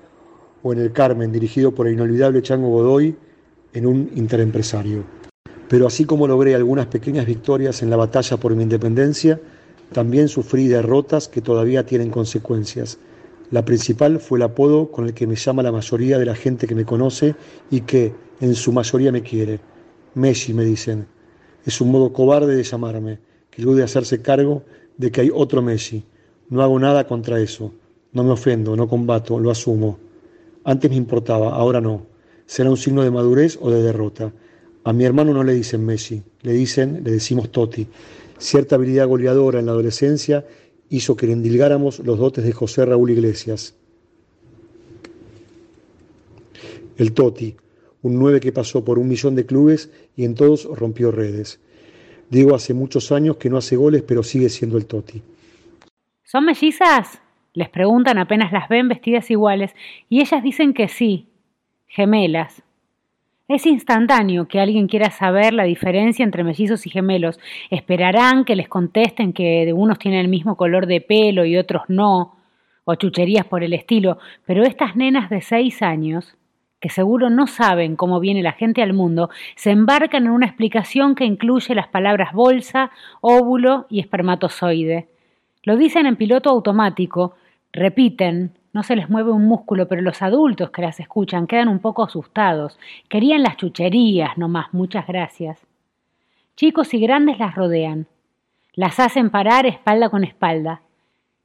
o 0.62 0.72
en 0.72 0.78
el 0.78 0.92
Carmen, 0.92 1.32
dirigido 1.32 1.74
por 1.74 1.86
el 1.86 1.94
inolvidable 1.94 2.42
Chango 2.42 2.68
Godoy, 2.68 3.16
en 3.74 3.86
un 3.86 4.10
interempresario. 4.14 5.04
Pero 5.68 5.86
así 5.86 6.04
como 6.04 6.26
logré 6.26 6.54
algunas 6.54 6.86
pequeñas 6.86 7.26
victorias 7.26 7.82
en 7.82 7.90
la 7.90 7.96
batalla 7.96 8.38
por 8.38 8.54
mi 8.54 8.62
independencia, 8.62 9.40
también 9.92 10.28
sufrí 10.28 10.68
derrotas 10.68 11.28
que 11.28 11.42
todavía 11.42 11.84
tienen 11.84 12.10
consecuencias. 12.10 12.98
La 13.50 13.64
principal 13.64 14.20
fue 14.20 14.38
el 14.38 14.42
apodo 14.42 14.90
con 14.90 15.06
el 15.06 15.14
que 15.14 15.26
me 15.26 15.36
llama 15.36 15.62
la 15.62 15.72
mayoría 15.72 16.18
de 16.18 16.26
la 16.26 16.34
gente 16.34 16.66
que 16.66 16.74
me 16.74 16.84
conoce 16.84 17.34
y 17.70 17.82
que 17.82 18.14
en 18.40 18.54
su 18.54 18.72
mayoría 18.72 19.12
me 19.12 19.22
quiere. 19.22 19.60
Messi, 20.14 20.52
me 20.52 20.64
dicen. 20.64 21.06
Es 21.68 21.82
un 21.82 21.90
modo 21.90 22.14
cobarde 22.14 22.56
de 22.56 22.62
llamarme, 22.62 23.18
que 23.50 23.62
de 23.62 23.82
hacerse 23.82 24.22
cargo 24.22 24.62
de 24.96 25.12
que 25.12 25.20
hay 25.20 25.30
otro 25.30 25.60
Messi. 25.60 26.02
No 26.48 26.62
hago 26.62 26.78
nada 26.78 27.06
contra 27.06 27.38
eso. 27.42 27.74
No 28.14 28.24
me 28.24 28.30
ofendo, 28.30 28.74
no 28.74 28.88
combato, 28.88 29.38
lo 29.38 29.50
asumo. 29.50 29.98
Antes 30.64 30.90
me 30.90 30.96
importaba, 30.96 31.50
ahora 31.54 31.82
no. 31.82 32.06
Será 32.46 32.70
un 32.70 32.78
signo 32.78 33.02
de 33.02 33.10
madurez 33.10 33.58
o 33.60 33.70
de 33.70 33.82
derrota. 33.82 34.32
A 34.82 34.94
mi 34.94 35.04
hermano 35.04 35.34
no 35.34 35.44
le 35.44 35.52
dicen 35.52 35.84
Messi, 35.84 36.22
le 36.40 36.52
dicen, 36.52 37.02
le 37.04 37.10
decimos 37.10 37.52
Toti. 37.52 37.86
Cierta 38.38 38.76
habilidad 38.76 39.06
goleadora 39.06 39.60
en 39.60 39.66
la 39.66 39.72
adolescencia 39.72 40.46
hizo 40.88 41.16
que 41.16 41.26
le 41.26 41.34
endilgáramos 41.34 41.98
los 41.98 42.18
dotes 42.18 42.44
de 42.44 42.52
José 42.52 42.86
Raúl 42.86 43.10
Iglesias. 43.10 43.74
El 46.96 47.12
Toti, 47.12 47.54
un 48.08 48.18
9 48.18 48.40
que 48.40 48.52
pasó 48.52 48.84
por 48.84 48.98
un 48.98 49.08
millón 49.08 49.34
de 49.36 49.46
clubes 49.46 49.92
y 50.16 50.24
en 50.24 50.34
todos 50.34 50.64
rompió 50.64 51.12
redes. 51.12 51.60
Diego 52.30 52.54
hace 52.54 52.74
muchos 52.74 53.12
años 53.12 53.36
que 53.36 53.48
no 53.48 53.56
hace 53.58 53.76
goles, 53.76 54.02
pero 54.02 54.22
sigue 54.22 54.48
siendo 54.48 54.76
el 54.76 54.86
Toti. 54.86 55.22
¿Son 56.24 56.44
mellizas? 56.44 57.20
Les 57.54 57.68
preguntan 57.68 58.18
apenas 58.18 58.52
las 58.52 58.68
ven 58.68 58.88
vestidas 58.88 59.30
iguales 59.30 59.74
y 60.08 60.20
ellas 60.20 60.42
dicen 60.42 60.74
que 60.74 60.88
sí, 60.88 61.26
gemelas. 61.86 62.62
Es 63.48 63.64
instantáneo 63.64 64.46
que 64.46 64.60
alguien 64.60 64.88
quiera 64.88 65.10
saber 65.10 65.54
la 65.54 65.64
diferencia 65.64 66.22
entre 66.22 66.44
mellizos 66.44 66.86
y 66.86 66.90
gemelos. 66.90 67.40
Esperarán 67.70 68.44
que 68.44 68.56
les 68.56 68.68
contesten 68.68 69.32
que 69.32 69.64
de 69.64 69.72
unos 69.72 69.98
tienen 69.98 70.20
el 70.20 70.28
mismo 70.28 70.56
color 70.56 70.86
de 70.86 71.00
pelo 71.00 71.46
y 71.46 71.56
otros 71.56 71.82
no, 71.88 72.36
o 72.84 72.94
chucherías 72.94 73.46
por 73.46 73.62
el 73.62 73.74
estilo, 73.74 74.18
pero 74.46 74.64
estas 74.64 74.96
nenas 74.96 75.28
de 75.28 75.42
seis 75.42 75.82
años 75.82 76.37
que 76.80 76.90
seguro 76.90 77.30
no 77.30 77.46
saben 77.46 77.96
cómo 77.96 78.20
viene 78.20 78.42
la 78.42 78.52
gente 78.52 78.82
al 78.82 78.92
mundo, 78.92 79.30
se 79.56 79.70
embarcan 79.70 80.26
en 80.26 80.32
una 80.32 80.46
explicación 80.46 81.14
que 81.14 81.24
incluye 81.24 81.74
las 81.74 81.88
palabras 81.88 82.32
bolsa, 82.32 82.90
óvulo 83.20 83.86
y 83.88 84.00
espermatozoide. 84.00 85.08
Lo 85.64 85.76
dicen 85.76 86.06
en 86.06 86.16
piloto 86.16 86.50
automático, 86.50 87.34
repiten, 87.72 88.52
no 88.72 88.82
se 88.82 88.96
les 88.96 89.10
mueve 89.10 89.32
un 89.32 89.46
músculo, 89.46 89.88
pero 89.88 90.02
los 90.02 90.22
adultos 90.22 90.70
que 90.70 90.82
las 90.82 91.00
escuchan 91.00 91.46
quedan 91.46 91.68
un 91.68 91.80
poco 91.80 92.04
asustados. 92.04 92.78
Querían 93.08 93.42
las 93.42 93.56
chucherías, 93.56 94.38
no 94.38 94.48
más, 94.48 94.72
muchas 94.72 95.06
gracias. 95.06 95.58
Chicos 96.56 96.94
y 96.94 97.00
grandes 97.00 97.38
las 97.38 97.54
rodean. 97.54 98.06
Las 98.74 99.00
hacen 99.00 99.30
parar 99.30 99.66
espalda 99.66 100.08
con 100.10 100.22
espalda. 100.22 100.82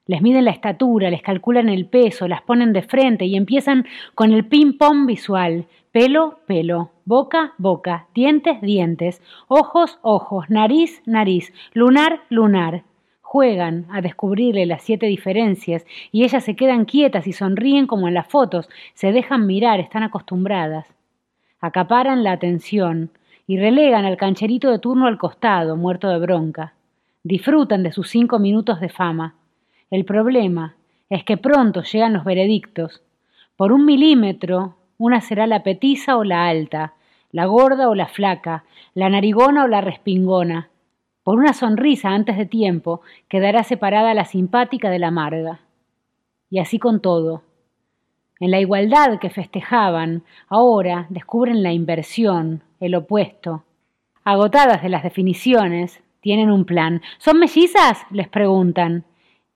Les 0.05 0.21
miden 0.21 0.43
la 0.43 0.51
estatura, 0.51 1.09
les 1.09 1.21
calculan 1.21 1.69
el 1.69 1.85
peso, 1.85 2.27
las 2.27 2.41
ponen 2.41 2.73
de 2.73 2.81
frente 2.81 3.23
y 3.23 3.37
empiezan 3.37 3.85
con 4.15 4.33
el 4.33 4.45
ping-pong 4.45 5.05
visual. 5.07 5.65
Pelo, 5.93 6.39
pelo, 6.45 6.91
boca, 7.05 7.53
boca, 7.57 8.07
dientes, 8.13 8.59
dientes, 8.61 9.21
ojos, 9.47 9.99
ojos, 10.01 10.49
nariz, 10.49 11.01
nariz, 11.05 11.53
lunar, 11.73 12.19
lunar. 12.29 12.83
Juegan 13.21 13.85
a 13.91 14.01
descubrirle 14.01 14.65
las 14.65 14.83
siete 14.83 15.05
diferencias 15.05 15.85
y 16.11 16.25
ellas 16.25 16.43
se 16.43 16.57
quedan 16.57 16.83
quietas 16.83 17.25
y 17.25 17.31
sonríen 17.31 17.87
como 17.87 18.09
en 18.09 18.13
las 18.13 18.27
fotos, 18.27 18.69
se 18.95 19.13
dejan 19.13 19.47
mirar, 19.47 19.79
están 19.79 20.03
acostumbradas. 20.03 20.93
Acaparan 21.61 22.25
la 22.25 22.33
atención 22.33 23.11
y 23.47 23.57
relegan 23.57 24.03
al 24.03 24.17
cancherito 24.17 24.69
de 24.69 24.79
turno 24.79 25.07
al 25.07 25.17
costado, 25.17 25.77
muerto 25.77 26.09
de 26.09 26.19
bronca. 26.19 26.73
Disfrutan 27.23 27.83
de 27.83 27.93
sus 27.93 28.09
cinco 28.09 28.37
minutos 28.37 28.81
de 28.81 28.89
fama 28.89 29.35
el 29.93 30.05
problema 30.05 30.73
es 31.07 31.23
que 31.23 31.37
pronto 31.37 31.83
llegan 31.83 32.13
los 32.13 32.23
veredictos. 32.23 33.03
Por 33.55 33.71
un 33.71 33.85
milímetro, 33.85 34.73
una 34.97 35.21
será 35.21 35.45
la 35.45 35.61
petiza 35.61 36.17
o 36.17 36.23
la 36.23 36.47
alta, 36.47 36.95
la 37.31 37.45
gorda 37.45 37.87
o 37.87 37.93
la 37.93 38.07
flaca, 38.07 38.63
la 38.95 39.07
narigona 39.09 39.65
o 39.65 39.67
la 39.67 39.81
respingona. 39.81 40.69
Por 41.23 41.37
una 41.37 41.53
sonrisa 41.53 42.09
antes 42.09 42.37
de 42.37 42.47
tiempo 42.47 43.01
quedará 43.27 43.63
separada 43.63 44.15
la 44.15 44.25
simpática 44.25 44.89
de 44.89 44.97
la 44.97 45.09
amarga. 45.09 45.59
Y 46.49 46.57
así 46.57 46.79
con 46.79 46.99
todo. 46.99 47.43
En 48.39 48.49
la 48.49 48.59
igualdad 48.59 49.19
que 49.19 49.29
festejaban, 49.29 50.23
ahora 50.47 51.05
descubren 51.09 51.61
la 51.61 51.71
inversión, 51.71 52.63
el 52.79 52.95
opuesto. 52.95 53.63
Agotadas 54.23 54.81
de 54.81 54.89
las 54.89 55.03
definiciones, 55.03 56.01
tienen 56.19 56.49
un 56.49 56.65
plan. 56.65 57.03
¿Son 57.19 57.37
mellizas? 57.37 58.07
les 58.09 58.27
preguntan. 58.27 59.05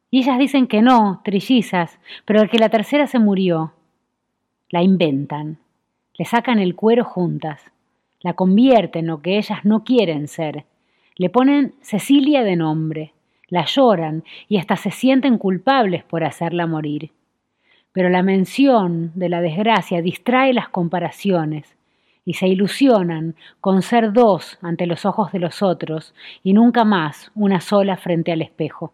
Y 0.10 0.20
ellas 0.20 0.40
dicen 0.40 0.68
que 0.68 0.82
no, 0.82 1.22
trillizas, 1.24 2.00
pero 2.26 2.48
que 2.50 2.60
la 2.60 2.70
tercera 2.70 3.08
se 3.08 3.20
murió. 3.20 3.74
La 4.70 4.82
inventan, 4.82 5.60
le 6.18 6.26
sacan 6.26 6.60
el 6.60 6.76
cuero 6.76 7.04
juntas, 7.04 7.72
la 8.22 8.34
convierten 8.34 9.02
en 9.02 9.08
lo 9.08 9.22
que 9.22 9.38
ellas 9.38 9.64
no 9.64 9.84
quieren 9.84 10.28
ser, 10.28 10.66
le 11.16 11.30
ponen 11.30 11.74
Cecilia 11.82 12.44
de 12.44 12.56
nombre, 12.56 13.14
la 13.48 13.66
lloran 13.66 14.24
y 14.48 14.58
hasta 14.58 14.76
se 14.76 14.92
sienten 14.92 15.38
culpables 15.38 16.04
por 16.04 16.24
hacerla 16.24 16.68
morir. 16.68 17.12
Pero 17.92 18.10
la 18.10 18.24
mención 18.24 19.12
de 19.16 19.30
la 19.30 19.42
desgracia 19.42 20.02
distrae 20.02 20.54
las 20.54 20.70
comparaciones 20.70 21.76
y 22.26 22.34
se 22.34 22.48
ilusionan 22.48 23.36
con 23.62 23.82
ser 23.82 24.14
dos 24.14 24.60
ante 24.62 24.86
los 24.86 25.06
ojos 25.06 25.32
de 25.32 25.40
los 25.40 25.64
otros 25.64 26.14
y 26.44 26.54
nunca 26.54 26.84
más 26.84 27.32
una 27.36 27.62
sola 27.62 27.98
frente 27.98 28.32
al 28.32 28.42
espejo. 28.42 28.94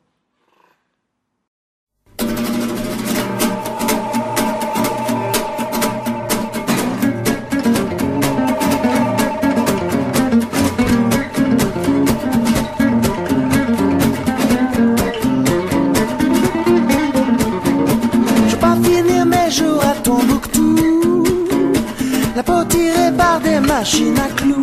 Machine 23.78 24.18
à 24.20 24.30
clous. 24.38 24.62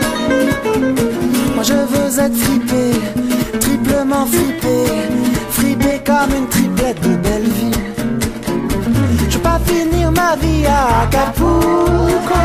Moi 1.54 1.64
je 1.70 1.78
veux 1.92 2.11
être 2.24 2.36
fripé, 2.44 2.84
triplement 3.58 4.24
fripé, 4.34 4.76
fripé 5.50 5.92
comme 6.06 6.32
une 6.38 6.48
triplette 6.48 7.00
de 7.00 7.16
Belleville. 7.16 7.84
Je 9.28 9.36
veux 9.36 9.42
pas 9.42 9.61
finir 9.66 10.12
ma 10.12 10.36
vie 10.36 10.64
à 10.66 11.02
Acapulco, 11.02 12.40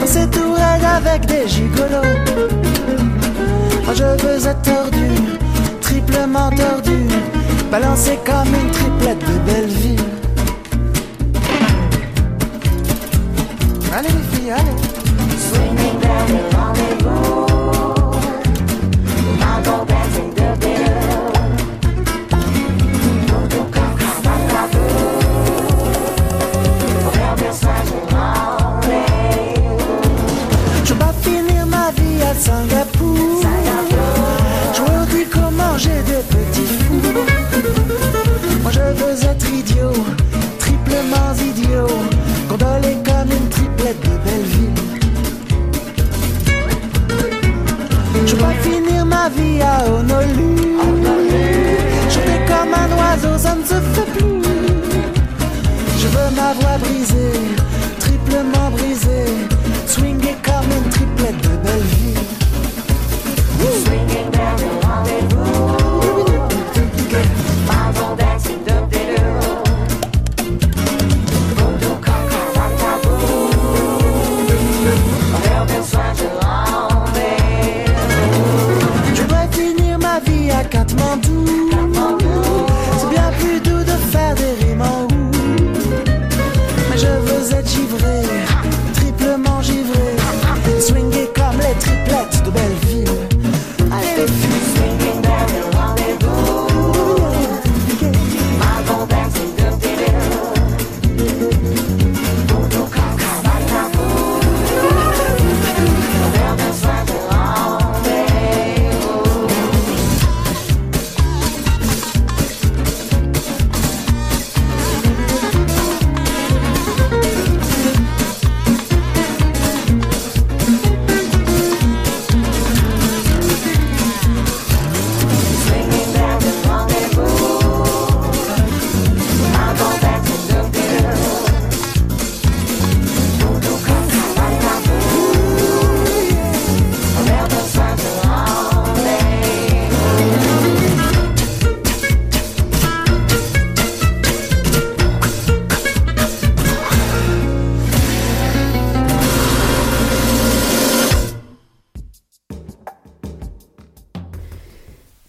dans 0.00 0.06
cette 0.06 0.30
tourelle 0.30 0.86
avec 0.98 1.20
des 1.26 1.48
gigolos. 1.48 2.16
Moi 3.84 3.94
je 4.00 4.08
veux 4.22 4.46
être 4.46 4.62
tordu, 4.62 5.08
triplement 5.80 6.50
tordu, 6.50 6.98
balancé 7.72 8.18
comme 8.26 8.52
une 8.62 8.70
triplette 8.78 9.22
de 9.30 9.36
Belleville. 9.46 10.08
Allez 13.96 14.08
les 14.08 14.36
filles, 14.36 14.52
allez. 14.52 14.77
Ma 49.28 49.42
vie 49.42 49.60
à 49.62 49.84
Honolulu. 49.90 50.46
Comme 52.46 52.72
un 52.72 52.90
oiseau, 52.96 53.36
ça 53.36 53.54
ne 53.54 53.62
se 53.62 53.74
fait 53.74 54.10
plus. 54.16 54.42
Je 55.98 56.06
veux 56.08 56.30
ma 56.34 56.52
voix 56.54 56.78
brisée, 56.78 57.32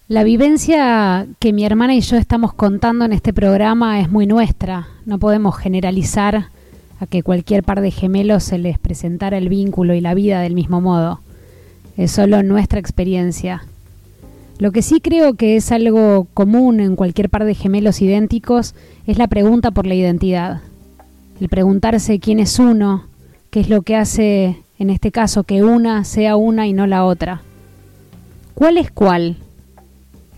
La 0.10 0.24
vivencia 0.24 1.28
que 1.38 1.53
mi 1.53 1.66
hermana 1.66 1.93
y 1.93 2.01
yo 2.01 2.18
estamos 2.18 2.51
contando 2.51 3.05
en 3.05 3.14
este 3.14 3.32
programa 3.32 4.01
es 4.01 4.10
muy 4.10 4.26
nuestra. 4.26 4.88
No 5.05 5.20
podemos 5.20 5.55
generalizar 5.55 6.47
a 6.99 7.05
que 7.05 7.22
cualquier 7.22 7.64
par 7.64 7.80
de 7.80 7.91
gemelos 7.91 8.43
se 8.43 8.57
les 8.57 8.80
presentara 8.80 9.38
el 9.38 9.49
vínculo 9.49 9.93
y 9.93 10.01
la 10.01 10.16
vida 10.16 10.41
del 10.41 10.55
mismo 10.55 10.82
modo. 10.82 11.20
Es 11.95 12.10
solo 12.10 12.41
nuestra 12.41 12.80
experiencia. 12.80 13.66
Lo 14.57 14.72
que 14.72 14.82
sí 14.82 14.99
creo 14.99 15.36
que 15.36 15.57
es 15.57 15.72
algo 15.72 16.26
común 16.34 16.80
en 16.80 16.95
cualquier 16.95 17.30
par 17.30 17.45
de 17.45 17.53
gemelos 17.53 18.01
idénticos 18.01 18.74
es 19.05 19.20
la 19.20 19.28
pregunta 19.28 19.70
por 19.70 19.86
la 19.86 19.93
identidad. 19.93 20.62
El 21.39 21.49
preguntarse 21.49 22.20
quién 22.20 22.39
es 22.39 22.57
uno, 22.57 23.03
qué 23.51 23.60
es 23.60 23.70
lo 23.70 23.84
que 23.84 23.95
hace, 23.95 24.57
en 24.80 24.89
este 24.89 25.12
caso, 25.12 25.43
que 25.43 25.62
una 25.62 26.03
sea 26.03 26.36
una 26.36 26.66
y 26.66 26.74
no 26.74 26.88
la 26.88 27.05
otra. 27.05 27.43
¿Cuál 28.55 28.80
es 28.80 28.89
cuál? 28.89 29.38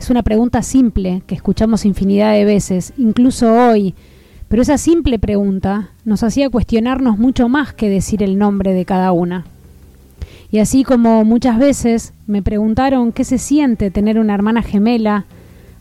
Es 0.02 0.10
una 0.10 0.24
pregunta 0.24 0.64
simple 0.64 1.22
que 1.28 1.36
escuchamos 1.36 1.86
infinidad 1.86 2.34
de 2.34 2.44
veces, 2.44 2.92
incluso 2.98 3.54
hoy, 3.54 3.94
pero 4.48 4.64
esa 4.64 4.80
simple 4.80 5.20
pregunta 5.20 5.92
nos 6.06 6.24
hacía 6.24 6.50
cuestionarnos 6.50 7.20
mucho 7.20 7.48
más 7.50 7.76
que 7.76 7.88
decir 7.88 8.24
el 8.24 8.40
nombre 8.40 8.74
de 8.74 8.84
cada 8.84 9.12
una. 9.12 9.46
Y 10.50 10.58
así 10.58 10.84
como 10.84 11.24
muchas 11.24 11.60
veces 11.60 12.14
me 12.26 12.42
preguntaron 12.42 13.12
qué 13.12 13.24
se 13.24 13.38
siente 13.38 13.92
tener 13.92 14.18
una 14.18 14.34
hermana 14.34 14.64
gemela, 14.64 15.26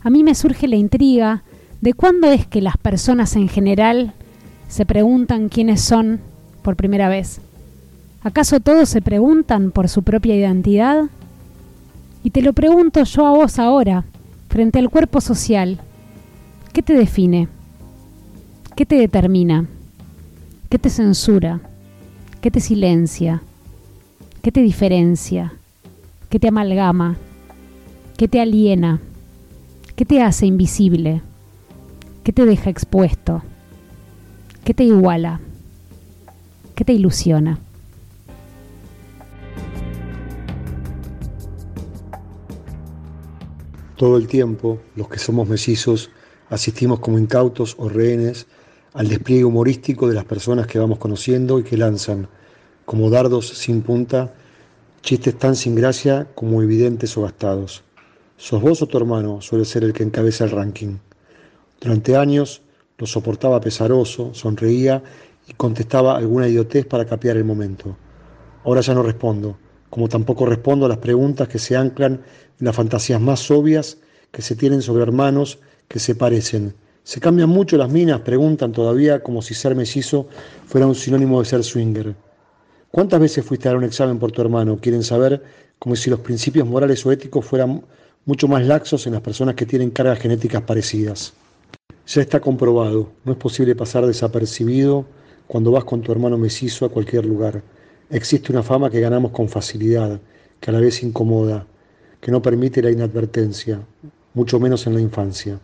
a 0.03 0.11
mí 0.11 0.23
me 0.23 0.35
surge 0.35 0.67
la 0.67 0.75
intriga 0.75 1.41
de 1.81 1.95
cuándo 1.95 2.27
es 2.29 2.45
que 2.45 2.61
las 2.61 2.77
personas 2.77 3.35
en 3.35 3.49
general 3.49 4.13
se 4.67 4.85
preguntan 4.85 5.49
quiénes 5.49 5.81
son 5.81 6.19
por 6.61 6.75
primera 6.75 7.09
vez. 7.09 7.41
¿Acaso 8.21 8.59
todos 8.59 8.87
se 8.87 9.01
preguntan 9.01 9.71
por 9.71 9.89
su 9.89 10.03
propia 10.03 10.35
identidad? 10.35 11.05
Y 12.23 12.29
te 12.29 12.43
lo 12.43 12.53
pregunto 12.53 13.03
yo 13.03 13.25
a 13.25 13.31
vos 13.31 13.57
ahora, 13.57 14.05
frente 14.51 14.79
al 14.79 14.89
cuerpo 14.89 15.21
social. 15.21 15.79
¿Qué 16.73 16.83
te 16.83 16.93
define? 16.93 17.47
¿Qué 18.75 18.85
te 18.85 18.95
determina? 18.95 19.65
¿Qué 20.69 20.77
te 20.77 20.89
censura? 20.89 21.61
¿Qué 22.41 22.51
te 22.51 22.59
silencia? 22.59 23.41
¿Qué 24.41 24.51
te 24.51 24.61
diferencia? 24.61 25.53
¿Qué 26.29 26.37
te 26.37 26.49
amalgama? 26.49 27.15
¿Qué 28.17 28.27
te 28.27 28.41
aliena? 28.41 28.99
¿Qué 29.95 30.03
te 30.03 30.21
hace 30.21 30.47
invisible? 30.47 31.21
¿Qué 32.25 32.33
te 32.33 32.45
deja 32.45 32.69
expuesto? 32.69 33.43
¿Qué 34.65 34.73
te 34.73 34.83
iguala? 34.83 35.39
¿Qué 36.75 36.83
te 36.83 36.91
ilusiona? 36.91 37.59
Todo 44.01 44.17
el 44.17 44.25
tiempo, 44.25 44.79
los 44.95 45.09
que 45.09 45.19
somos 45.19 45.47
mellizos 45.47 46.09
asistimos 46.49 46.99
como 46.99 47.19
incautos 47.19 47.75
o 47.77 47.87
rehenes 47.87 48.47
al 48.95 49.07
despliegue 49.07 49.45
humorístico 49.45 50.07
de 50.07 50.15
las 50.15 50.25
personas 50.25 50.65
que 50.65 50.79
vamos 50.79 50.97
conociendo 50.97 51.59
y 51.59 51.63
que 51.63 51.77
lanzan, 51.77 52.27
como 52.85 53.11
dardos 53.11 53.49
sin 53.49 53.83
punta, 53.83 54.33
chistes 55.03 55.37
tan 55.37 55.55
sin 55.55 55.75
gracia 55.75 56.27
como 56.33 56.63
evidentes 56.63 57.15
o 57.15 57.21
gastados. 57.21 57.83
¿Sos 58.37 58.59
vos 58.59 58.81
o 58.81 58.87
tu 58.87 58.97
hermano? 58.97 59.39
suele 59.39 59.65
ser 59.65 59.83
el 59.83 59.93
que 59.93 60.01
encabeza 60.01 60.45
el 60.45 60.49
ranking. 60.49 60.97
Durante 61.79 62.15
años 62.15 62.63
lo 62.97 63.05
soportaba 63.05 63.61
pesaroso, 63.61 64.33
sonreía 64.33 65.03
y 65.47 65.53
contestaba 65.53 66.17
alguna 66.17 66.47
idiotez 66.47 66.87
para 66.87 67.05
capear 67.05 67.37
el 67.37 67.45
momento. 67.45 67.95
Ahora 68.63 68.81
ya 68.81 68.95
no 68.95 69.03
respondo 69.03 69.59
como 69.91 70.07
tampoco 70.07 70.47
respondo 70.47 70.87
a 70.87 70.89
las 70.89 70.97
preguntas 70.97 71.49
que 71.49 71.59
se 71.59 71.75
anclan 71.75 72.13
en 72.13 72.65
las 72.65 72.75
fantasías 72.75 73.21
más 73.21 73.51
obvias 73.51 73.97
que 74.31 74.41
se 74.41 74.55
tienen 74.55 74.81
sobre 74.81 75.03
hermanos 75.03 75.59
que 75.87 75.99
se 75.99 76.15
parecen. 76.15 76.73
Se 77.03 77.19
cambian 77.19 77.49
mucho 77.49 77.75
las 77.77 77.91
minas, 77.91 78.21
preguntan 78.21 78.71
todavía 78.71 79.21
como 79.21 79.41
si 79.41 79.53
ser 79.53 79.75
mellizo 79.75 80.27
fuera 80.65 80.87
un 80.87 80.95
sinónimo 80.95 81.39
de 81.39 81.45
ser 81.45 81.63
swinger. 81.63 82.15
¿Cuántas 82.89 83.19
veces 83.19 83.45
fuiste 83.45 83.67
a 83.67 83.71
dar 83.71 83.77
un 83.77 83.83
examen 83.83 84.17
por 84.17 84.31
tu 84.31 84.41
hermano? 84.41 84.79
Quieren 84.79 85.03
saber 85.03 85.43
como 85.77 85.95
si 85.97 86.09
los 86.09 86.21
principios 86.21 86.65
morales 86.65 87.05
o 87.05 87.11
éticos 87.11 87.43
fueran 87.45 87.83
mucho 88.25 88.47
más 88.47 88.65
laxos 88.65 89.05
en 89.07 89.13
las 89.13 89.21
personas 89.21 89.55
que 89.55 89.65
tienen 89.65 89.89
cargas 89.89 90.19
genéticas 90.19 90.61
parecidas. 90.61 91.33
Ya 92.07 92.21
está 92.21 92.39
comprobado, 92.39 93.11
no 93.25 93.33
es 93.33 93.37
posible 93.37 93.75
pasar 93.75 94.05
desapercibido 94.05 95.05
cuando 95.47 95.71
vas 95.71 95.83
con 95.83 96.01
tu 96.01 96.13
hermano 96.13 96.37
mellizo 96.37 96.85
a 96.85 96.89
cualquier 96.89 97.25
lugar. 97.25 97.61
Existe 98.11 98.51
una 98.51 98.61
fama 98.61 98.89
que 98.89 98.99
ganamos 98.99 99.31
con 99.31 99.47
facilidad, 99.47 100.19
que 100.59 100.69
a 100.69 100.73
la 100.73 100.81
vez 100.81 101.01
incomoda, 101.01 101.65
que 102.19 102.29
no 102.29 102.41
permite 102.41 102.81
la 102.81 102.91
inadvertencia, 102.91 103.79
mucho 104.33 104.59
menos 104.59 104.85
en 104.85 104.95
la 104.95 104.99
infancia. 104.99 105.57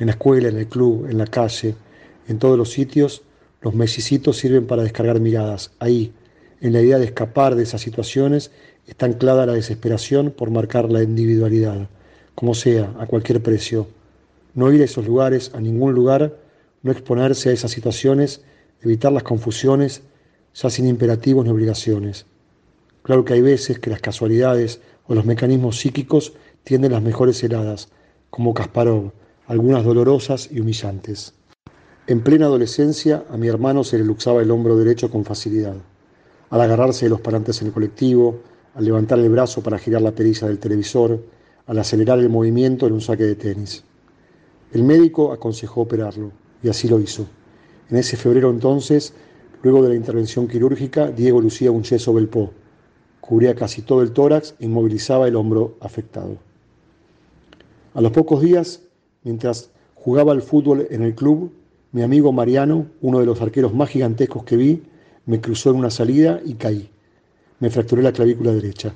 En 0.00 0.06
la 0.06 0.14
escuela, 0.14 0.48
en 0.48 0.58
el 0.58 0.66
club, 0.66 1.06
en 1.08 1.18
la 1.18 1.28
calle, 1.28 1.76
en 2.26 2.40
todos 2.40 2.58
los 2.58 2.72
sitios, 2.72 3.22
los 3.60 3.76
mesicitos 3.76 4.38
sirven 4.38 4.66
para 4.66 4.82
descargar 4.82 5.20
miradas. 5.20 5.70
Ahí, 5.78 6.12
en 6.60 6.72
la 6.72 6.82
idea 6.82 6.98
de 6.98 7.04
escapar 7.04 7.54
de 7.54 7.62
esas 7.62 7.82
situaciones, 7.82 8.50
está 8.88 9.06
anclada 9.06 9.46
la 9.46 9.52
desesperación 9.52 10.32
por 10.32 10.50
marcar 10.50 10.90
la 10.90 11.00
individualidad, 11.00 11.88
como 12.34 12.54
sea, 12.54 12.92
a 12.98 13.06
cualquier 13.06 13.40
precio. 13.40 13.86
No 14.54 14.72
ir 14.72 14.82
a 14.82 14.86
esos 14.86 15.06
lugares, 15.06 15.52
a 15.54 15.60
ningún 15.60 15.94
lugar, 15.94 16.36
no 16.82 16.90
exponerse 16.90 17.50
a 17.50 17.52
esas 17.52 17.70
situaciones, 17.70 18.40
evitar 18.82 19.12
las 19.12 19.22
confusiones, 19.22 20.02
ya 20.54 20.70
sin 20.70 20.86
imperativos 20.86 21.44
ni 21.44 21.50
obligaciones. 21.50 22.26
Claro 23.02 23.24
que 23.24 23.34
hay 23.34 23.42
veces 23.42 23.78
que 23.78 23.90
las 23.90 24.00
casualidades 24.00 24.80
o 25.06 25.14
los 25.14 25.26
mecanismos 25.26 25.78
psíquicos 25.78 26.32
tienden 26.62 26.92
las 26.92 27.02
mejores 27.02 27.42
heladas, 27.42 27.88
como 28.30 28.54
Kasparov, 28.54 29.12
algunas 29.46 29.84
dolorosas 29.84 30.48
y 30.50 30.60
humillantes. 30.60 31.34
En 32.06 32.22
plena 32.22 32.46
adolescencia 32.46 33.24
a 33.30 33.36
mi 33.36 33.48
hermano 33.48 33.84
se 33.84 33.98
le 33.98 34.04
luxaba 34.04 34.42
el 34.42 34.50
hombro 34.50 34.76
derecho 34.76 35.10
con 35.10 35.24
facilidad. 35.24 35.76
Al 36.50 36.60
agarrarse 36.60 37.06
de 37.06 37.10
los 37.10 37.20
parantes 37.20 37.60
en 37.60 37.68
el 37.68 37.72
colectivo, 37.72 38.40
al 38.74 38.84
levantar 38.84 39.18
el 39.18 39.28
brazo 39.28 39.62
para 39.62 39.78
girar 39.78 40.02
la 40.02 40.12
perilla 40.12 40.48
del 40.48 40.58
televisor, 40.58 41.20
al 41.66 41.78
acelerar 41.78 42.18
el 42.18 42.28
movimiento 42.28 42.86
en 42.86 42.92
un 42.92 43.00
saque 43.00 43.24
de 43.24 43.34
tenis. 43.34 43.84
El 44.72 44.82
médico 44.82 45.32
aconsejó 45.32 45.82
operarlo, 45.82 46.32
y 46.62 46.68
así 46.68 46.88
lo 46.88 47.00
hizo. 47.00 47.26
En 47.90 47.96
ese 47.96 48.16
febrero 48.16 48.50
entonces 48.50 49.14
Luego 49.64 49.82
de 49.82 49.88
la 49.88 49.94
intervención 49.94 50.46
quirúrgica, 50.46 51.10
Diego 51.10 51.40
lucía 51.40 51.70
un 51.70 51.82
yeso 51.82 52.12
belpó. 52.12 52.50
Cubría 53.22 53.54
casi 53.54 53.80
todo 53.80 54.02
el 54.02 54.12
tórax 54.12 54.54
e 54.60 54.66
inmovilizaba 54.66 55.26
el 55.26 55.36
hombro 55.36 55.78
afectado. 55.80 56.36
A 57.94 58.02
los 58.02 58.12
pocos 58.12 58.42
días, 58.42 58.82
mientras 59.22 59.70
jugaba 59.94 60.32
al 60.32 60.42
fútbol 60.42 60.86
en 60.90 61.02
el 61.02 61.14
club, 61.14 61.50
mi 61.92 62.02
amigo 62.02 62.30
Mariano, 62.30 62.88
uno 63.00 63.20
de 63.20 63.24
los 63.24 63.40
arqueros 63.40 63.72
más 63.72 63.88
gigantescos 63.88 64.44
que 64.44 64.58
vi, 64.58 64.82
me 65.24 65.40
cruzó 65.40 65.70
en 65.70 65.76
una 65.76 65.90
salida 65.90 66.42
y 66.44 66.54
caí. 66.54 66.90
Me 67.58 67.70
fracturé 67.70 68.02
la 68.02 68.12
clavícula 68.12 68.52
derecha. 68.52 68.94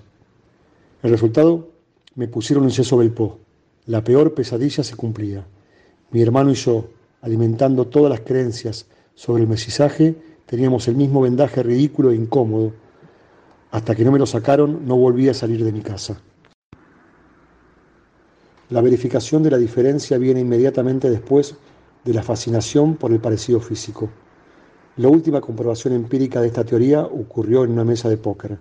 El 1.02 1.10
resultado, 1.10 1.70
me 2.14 2.28
pusieron 2.28 2.64
un 2.64 2.70
yeso 2.70 2.98
belpó. 2.98 3.38
La 3.86 4.04
peor 4.04 4.34
pesadilla 4.34 4.84
se 4.84 4.96
cumplía. 4.96 5.46
Mi 6.10 6.20
hermano 6.20 6.50
y 6.50 6.56
yo, 6.56 6.90
alimentando 7.22 7.86
todas 7.86 8.10
las 8.10 8.20
creencias 8.20 8.84
sobre 9.14 9.44
el 9.44 9.48
mesizaje, 9.48 10.27
Teníamos 10.48 10.88
el 10.88 10.96
mismo 10.96 11.20
vendaje 11.20 11.62
ridículo 11.62 12.10
e 12.10 12.14
incómodo. 12.14 12.72
Hasta 13.70 13.94
que 13.94 14.02
no 14.02 14.10
me 14.10 14.18
lo 14.18 14.24
sacaron, 14.24 14.86
no 14.86 14.96
volví 14.96 15.28
a 15.28 15.34
salir 15.34 15.62
de 15.62 15.72
mi 15.72 15.82
casa. 15.82 16.22
La 18.70 18.80
verificación 18.80 19.42
de 19.42 19.50
la 19.50 19.58
diferencia 19.58 20.16
viene 20.16 20.40
inmediatamente 20.40 21.10
después 21.10 21.54
de 22.02 22.14
la 22.14 22.22
fascinación 22.22 22.96
por 22.96 23.12
el 23.12 23.20
parecido 23.20 23.60
físico. 23.60 24.08
La 24.96 25.08
última 25.08 25.42
comprobación 25.42 25.92
empírica 25.92 26.40
de 26.40 26.46
esta 26.46 26.64
teoría 26.64 27.02
ocurrió 27.02 27.64
en 27.64 27.72
una 27.72 27.84
mesa 27.84 28.08
de 28.08 28.16
póker. 28.16 28.58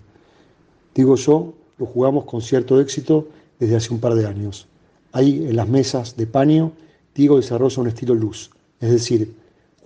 Digo 0.94 1.16
yo, 1.16 1.54
lo 1.78 1.86
jugamos 1.86 2.26
con 2.26 2.42
cierto 2.42 2.82
éxito 2.82 3.30
desde 3.60 3.78
hace 3.78 3.94
un 3.94 4.02
par 4.02 4.14
de 4.16 4.28
años. 4.28 4.68
Ahí, 5.14 5.48
en 5.48 5.56
las 5.56 5.70
mesas 5.70 6.18
de 6.18 6.28
paño, 6.28 6.74
Diego 7.16 7.38
desarrolla 7.38 7.82
un 7.82 7.88
estilo 7.88 8.14
luz, 8.14 8.52
es 8.82 8.92
decir, 8.92 9.34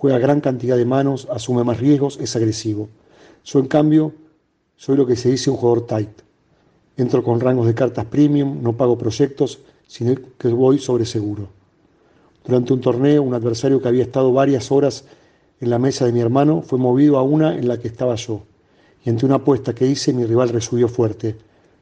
juega 0.02 0.18
gran 0.18 0.42
cantidad 0.42 0.78
de 0.78 0.86
manos, 0.86 1.28
asume 1.30 1.64
más 1.64 1.80
riesgos, 1.80 2.18
es 2.20 2.36
agresivo. 2.36 2.90
Yo, 3.46 3.60
en 3.60 3.68
cambio, 3.68 4.12
soy 4.76 4.98
lo 4.98 5.06
que 5.06 5.16
se 5.16 5.30
dice 5.30 5.52
un 5.52 5.58
jugador 5.58 5.86
tight. 5.86 6.10
Entro 6.98 7.24
con 7.24 7.40
rangos 7.40 7.68
de 7.68 7.76
cartas 7.76 8.06
premium, 8.06 8.64
no 8.64 8.76
pago 8.76 8.98
proyectos, 8.98 9.60
sino 9.86 10.16
que 10.40 10.48
voy 10.48 10.80
sobre 10.80 11.06
seguro. 11.06 11.50
Durante 12.44 12.74
un 12.74 12.82
torneo, 12.82 13.22
un 13.22 13.36
adversario 13.36 13.80
que 13.80 13.90
había 13.90 14.02
estado 14.02 14.34
varias 14.34 14.72
horas 14.72 15.06
en 15.60 15.70
la 15.70 15.78
mesa 15.78 16.08
de 16.08 16.14
mi 16.14 16.20
hermano 16.20 16.64
fue 16.64 16.80
movido 16.80 17.20
a 17.20 17.22
una 17.22 17.56
en 17.56 17.68
la 17.68 17.78
que 17.78 17.88
estaba 17.88 18.16
yo. 18.16 18.42
Y 19.06 19.12
ante 19.12 19.28
una 19.28 19.36
apuesta 19.36 19.76
que 19.76 19.86
hice, 19.86 20.14
mi 20.14 20.26
rival 20.26 20.50
resubió 20.50 20.88
fuerte. 20.88 21.36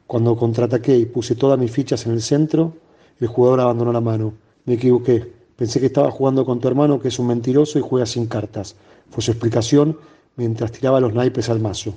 Cuando 0.06 0.36
contraataqué 0.36 0.94
y 0.94 1.06
puse 1.06 1.36
todas 1.36 1.58
mis 1.58 1.70
fichas 1.70 2.04
en 2.04 2.12
el 2.12 2.20
centro, 2.20 2.74
el 3.18 3.28
jugador 3.28 3.60
abandonó 3.60 3.94
la 3.94 4.02
mano. 4.02 4.34
Me 4.66 4.74
equivoqué. 4.74 5.39
Pensé 5.60 5.78
que 5.78 5.92
estaba 5.92 6.10
jugando 6.10 6.46
con 6.46 6.58
tu 6.58 6.68
hermano, 6.68 7.00
que 7.00 7.08
es 7.08 7.18
un 7.18 7.26
mentiroso 7.26 7.78
y 7.78 7.82
juega 7.82 8.06
sin 8.06 8.24
cartas. 8.24 8.76
Fue 9.10 9.22
su 9.22 9.30
explicación 9.30 9.98
mientras 10.36 10.72
tiraba 10.72 11.00
los 11.00 11.12
naipes 11.12 11.50
al 11.50 11.60
mazo. 11.60 11.92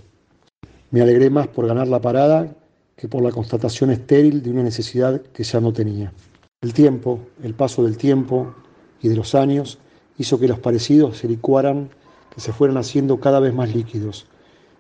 Me 0.92 1.02
alegré 1.02 1.30
más 1.30 1.48
por 1.48 1.66
ganar 1.66 1.88
la 1.88 2.02
parada 2.02 2.54
que 2.98 3.08
por 3.08 3.24
la 3.24 3.32
constatación 3.32 3.90
estéril 3.90 4.44
de 4.44 4.50
una 4.50 4.64
necesidad 4.64 5.22
que 5.22 5.46
ya 5.46 5.62
no 5.62 5.72
tenía. 5.72 6.12
El 6.60 6.74
tiempo, 6.74 7.22
el 7.42 7.54
paso 7.54 7.86
del 7.86 7.96
tiempo 7.96 8.54
y 9.02 9.08
de 9.08 9.16
los 9.16 9.34
años 9.34 9.80
hizo 10.18 10.38
que 10.38 10.50
los 10.50 10.60
parecidos 10.60 11.20
se 11.20 11.30
licuaran, 11.30 11.90
que 12.36 12.42
se 12.42 12.52
fueran 12.52 12.76
haciendo 12.76 13.22
cada 13.22 13.40
vez 13.40 13.54
más 13.54 13.74
líquidos 13.74 14.26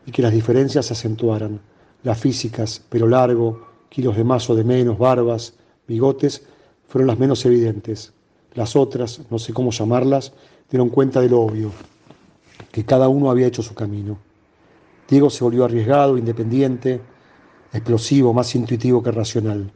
y 0.05 0.11
que 0.11 0.21
las 0.21 0.33
diferencias 0.33 0.87
se 0.87 0.93
acentuaran. 0.93 1.61
Las 2.03 2.19
físicas, 2.19 2.81
pelo 2.89 3.07
largo, 3.07 3.65
kilos 3.87 4.17
de 4.17 4.25
más 4.25 4.49
o 4.49 4.55
de 4.55 4.65
menos, 4.65 4.97
barbas, 4.97 5.53
bigotes, 5.87 6.43
fueron 6.89 7.07
las 7.07 7.17
menos 7.17 7.45
evidentes. 7.45 8.11
Las 8.55 8.75
otras, 8.75 9.21
no 9.29 9.39
sé 9.39 9.53
cómo 9.53 9.71
llamarlas, 9.71 10.31
dieron 10.69 10.89
cuenta 10.89 11.21
de 11.21 11.29
lo 11.29 11.41
obvio, 11.41 11.71
que 12.71 12.85
cada 12.85 13.09
uno 13.09 13.29
había 13.29 13.47
hecho 13.47 13.63
su 13.63 13.73
camino. 13.73 14.17
Diego 15.09 15.29
se 15.29 15.43
volvió 15.43 15.65
arriesgado, 15.65 16.17
independiente, 16.17 17.01
explosivo, 17.71 18.33
más 18.33 18.53
intuitivo 18.55 19.01
que 19.01 19.11
racional. 19.11 19.71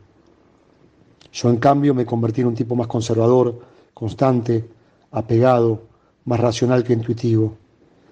Yo, 1.33 1.49
en 1.49 1.57
cambio, 1.57 1.93
me 1.93 2.05
convertí 2.05 2.41
en 2.41 2.47
un 2.47 2.55
tipo 2.55 2.75
más 2.75 2.87
conservador, 2.87 3.59
constante, 3.93 4.67
apegado, 5.11 5.81
más 6.25 6.39
racional 6.39 6.83
que 6.83 6.93
intuitivo. 6.93 7.55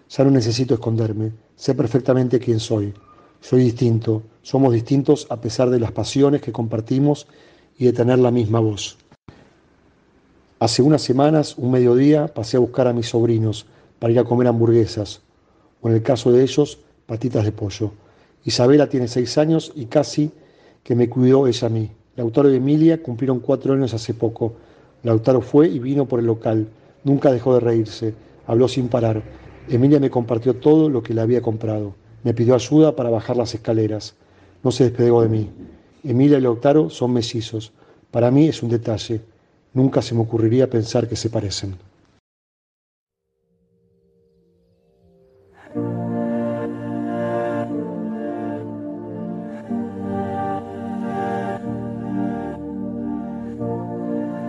Ya 0.09 0.24
no 0.24 0.32
necesito 0.32 0.74
esconderme, 0.74 1.32
sé 1.55 1.76
perfectamente 1.76 2.39
quién 2.39 2.59
soy. 2.59 2.93
Soy 3.41 3.63
distinto, 3.63 4.24
somos 4.41 4.74
distintos 4.74 5.28
a 5.30 5.39
pesar 5.39 5.70
de 5.70 5.80
las 5.80 5.91
pasiones 5.91 6.41
que 6.41 6.51
compartimos 6.51 7.28
y 7.78 7.86
de 7.86 7.93
tener 7.93 8.20
la 8.20 8.32
misma 8.32 8.59
voz. 8.59 8.97
Hace 10.58 10.82
unas 10.82 11.01
semanas, 11.01 11.58
un 11.58 11.72
mediodía, 11.72 12.28
pasé 12.28 12.56
a 12.56 12.62
buscar 12.62 12.88
a 12.88 12.93
mis 12.93 13.10
sobrinos 13.10 13.66
para 13.99 14.14
ir 14.14 14.20
a 14.20 14.24
comer 14.24 14.47
hamburguesas, 14.47 15.22
o 15.82 15.89
en 15.89 15.95
el 15.95 16.01
caso 16.01 16.32
de 16.32 16.43
ellos, 16.43 16.80
patitas 17.06 17.43
de 17.43 17.51
pollo. 17.51 17.91
Isabela 18.45 18.88
tiene 18.88 19.10
seis 19.10 19.38
años 19.38 19.74
y 19.76 19.88
casi 19.88 20.32
que 20.82 20.95
me 20.95 21.10
cuidó 21.10 21.45
ella 21.47 21.68
a 21.68 21.70
mí. 21.70 21.91
Lautaro 22.16 22.49
y 22.49 22.56
Emilia 22.56 23.03
cumplieron 23.03 23.41
cuatro 23.41 23.74
años 23.74 23.93
hace 23.93 24.14
poco. 24.14 24.53
Lautaro 25.03 25.41
fue 25.41 25.68
y 25.68 25.80
vino 25.80 26.08
por 26.08 26.22
el 26.22 26.26
local. 26.26 26.70
Nunca 27.03 27.34
dejó 27.34 27.56
de 27.56 27.60
reírse. 27.60 28.14
Habló 28.47 28.70
sin 28.70 28.88
parar. 28.88 29.24
Emilia 29.68 29.99
me 29.99 30.10
compartió 30.10 30.56
todo 30.56 30.88
lo 30.88 31.03
que 31.03 31.14
le 31.14 31.20
había 31.20 31.41
comprado. 31.41 31.95
Me 32.24 32.34
pidió 32.34 32.56
ayuda 32.56 32.95
para 32.95 33.10
bajar 33.10 33.36
las 33.36 33.53
escaleras. 33.53 34.16
No 34.64 34.72
se 34.72 34.86
despegó 34.86 35.22
de 35.22 35.28
mí. 35.28 35.49
Emilia 36.06 36.38
y 36.38 36.41
Lautaro 36.41 36.89
son 36.89 37.12
mellizos. 37.12 37.74
Para 38.10 38.32
mí 38.32 38.47
es 38.47 38.64
un 38.64 38.70
detalle. 38.70 39.20
Nunca 39.76 40.01
se 40.01 40.15
me 40.15 40.21
ocurriría 40.21 40.69
pensar 40.69 41.05
que 41.09 41.17
se 41.17 41.30
parecen. 41.30 41.76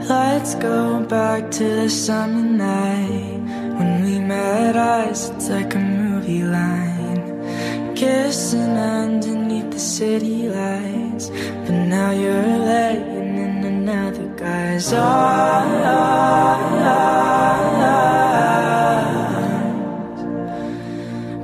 Let's 0.08 0.54
go 0.54 1.00
back 1.08 1.50
to 1.50 1.64
the 1.64 1.88
summer 1.88 2.44
night 2.44 3.40
when 3.78 4.04
we 4.04 4.20
met 4.20 4.76
eyes. 4.76 5.30
It's 5.30 5.50
like 5.50 5.74
a 5.74 5.78
movie 5.80 6.44
line, 6.44 7.96
kissing 7.96 8.78
underneath 8.78 9.72
the 9.72 9.80
city 9.80 10.48
lights. 10.48 11.30
But 11.64 11.74
now 11.88 12.12
you're 12.12 12.58
laying 12.70 13.25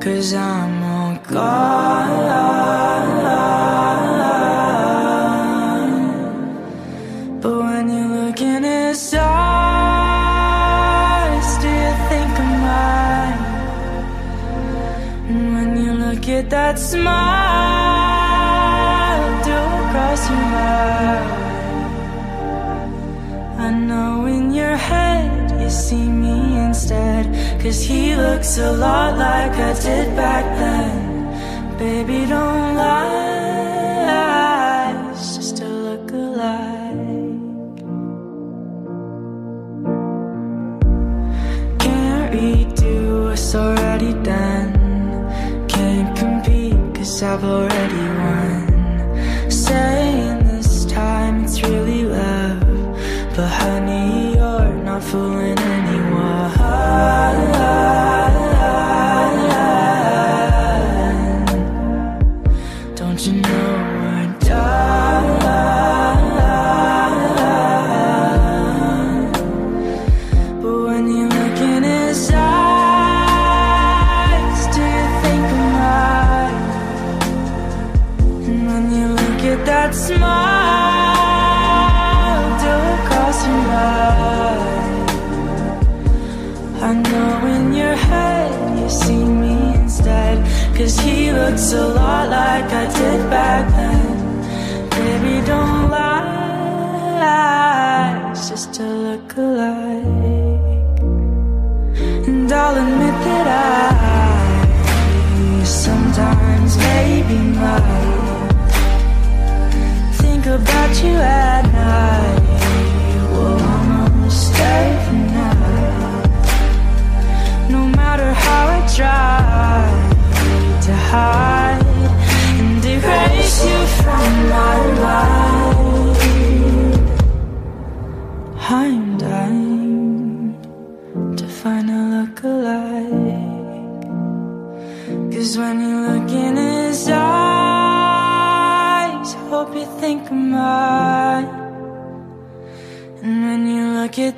Cause 0.02 0.34
I'm 0.34 0.82
all 0.82 1.16
gone. 1.30 1.82
But 7.40 7.56
when 7.58 7.88
you 7.88 8.04
look 8.08 8.40
in 8.40 8.64
his 8.64 9.14
eyes, 9.14 10.38
do 11.62 11.68
you 11.68 11.94
think 12.08 12.38
of 12.44 12.50
mine? 12.66 13.42
And 15.28 15.42
when 15.54 15.70
you 15.76 15.92
look 15.92 16.28
at 16.28 16.50
that 16.50 16.80
smile, 16.80 17.51
see 25.72 26.06
me 26.06 26.58
instead. 26.58 27.26
Cause 27.60 27.82
he 27.82 28.14
looks 28.14 28.58
a 28.58 28.72
lot 28.72 29.16
like 29.16 29.52
I 29.52 29.72
did 29.80 30.14
back 30.14 30.44
then. 30.58 31.00
Baby, 31.78 32.26
don't 32.26 32.76
lie, 32.76 34.12
it's 35.10 35.36
just 35.36 35.60
a 35.62 35.68
look 35.68 36.10
alike. 36.12 37.78
Can't 41.78 42.32
redo 42.34 43.28
what's 43.28 43.54
already 43.54 44.12
done. 44.22 44.72
Can't 45.68 46.16
compete 46.16 46.94
cause 46.94 47.22
I've 47.22 47.44
already 47.44 47.81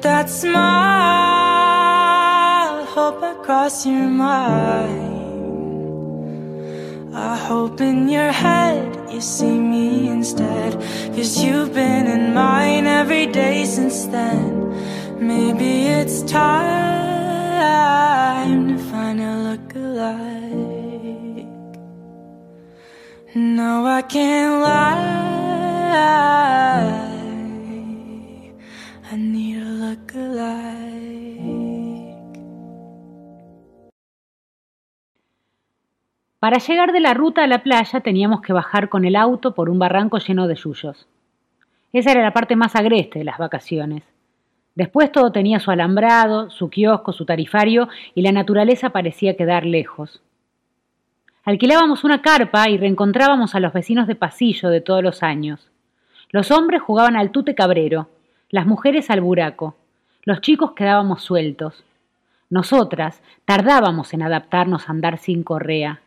that 0.04 0.28
smile, 0.28 0.54
hope 2.84 3.22
I 3.22 3.34
cross 3.42 3.86
your 3.86 4.06
mind. 4.06 5.14
I 7.14 7.36
hope 7.38 7.80
in 7.80 8.10
your 8.10 8.30
head 8.30 8.94
you 9.10 9.22
see 9.22 9.58
me 9.58 10.10
instead. 10.10 10.74
Cause 11.16 11.42
you've 11.42 11.72
been 11.72 12.06
in 12.06 12.34
mine 12.34 12.86
every 12.86 13.24
day 13.24 13.64
since 13.64 14.04
then. 14.04 14.74
Maybe 15.18 15.86
it's 15.86 16.20
time 16.22 17.48
to 18.68 18.76
find 18.90 19.20
a 19.22 19.36
look 19.48 19.74
alike. 19.74 21.46
No, 23.34 23.86
I 23.86 24.02
can't 24.02 24.60
lie. 24.60 25.24
Para 36.44 36.58
llegar 36.58 36.92
de 36.92 37.00
la 37.00 37.14
ruta 37.14 37.42
a 37.42 37.46
la 37.46 37.62
playa 37.62 38.00
teníamos 38.00 38.42
que 38.42 38.52
bajar 38.52 38.90
con 38.90 39.06
el 39.06 39.16
auto 39.16 39.54
por 39.54 39.70
un 39.70 39.78
barranco 39.78 40.18
lleno 40.18 40.46
de 40.46 40.56
yuyos. 40.56 41.06
Esa 41.90 42.10
era 42.10 42.22
la 42.22 42.34
parte 42.34 42.54
más 42.54 42.76
agreste 42.76 43.18
de 43.18 43.24
las 43.24 43.38
vacaciones. 43.38 44.02
Después 44.74 45.10
todo 45.10 45.32
tenía 45.32 45.58
su 45.58 45.70
alambrado, 45.70 46.50
su 46.50 46.68
kiosco, 46.68 47.14
su 47.14 47.24
tarifario 47.24 47.88
y 48.14 48.20
la 48.20 48.30
naturaleza 48.30 48.90
parecía 48.90 49.38
quedar 49.38 49.64
lejos. 49.64 50.20
Alquilábamos 51.44 52.04
una 52.04 52.20
carpa 52.20 52.68
y 52.68 52.76
reencontrábamos 52.76 53.54
a 53.54 53.60
los 53.60 53.72
vecinos 53.72 54.06
de 54.06 54.14
pasillo 54.14 54.68
de 54.68 54.82
todos 54.82 55.02
los 55.02 55.22
años. 55.22 55.70
Los 56.28 56.50
hombres 56.50 56.82
jugaban 56.82 57.16
al 57.16 57.30
tute 57.30 57.54
cabrero, 57.54 58.10
las 58.50 58.66
mujeres 58.66 59.08
al 59.08 59.22
buraco, 59.22 59.76
los 60.24 60.42
chicos 60.42 60.72
quedábamos 60.72 61.22
sueltos. 61.22 61.84
Nosotras 62.50 63.22
tardábamos 63.46 64.12
en 64.12 64.20
adaptarnos 64.20 64.90
a 64.90 64.92
andar 64.92 65.16
sin 65.16 65.42
correa. 65.42 66.02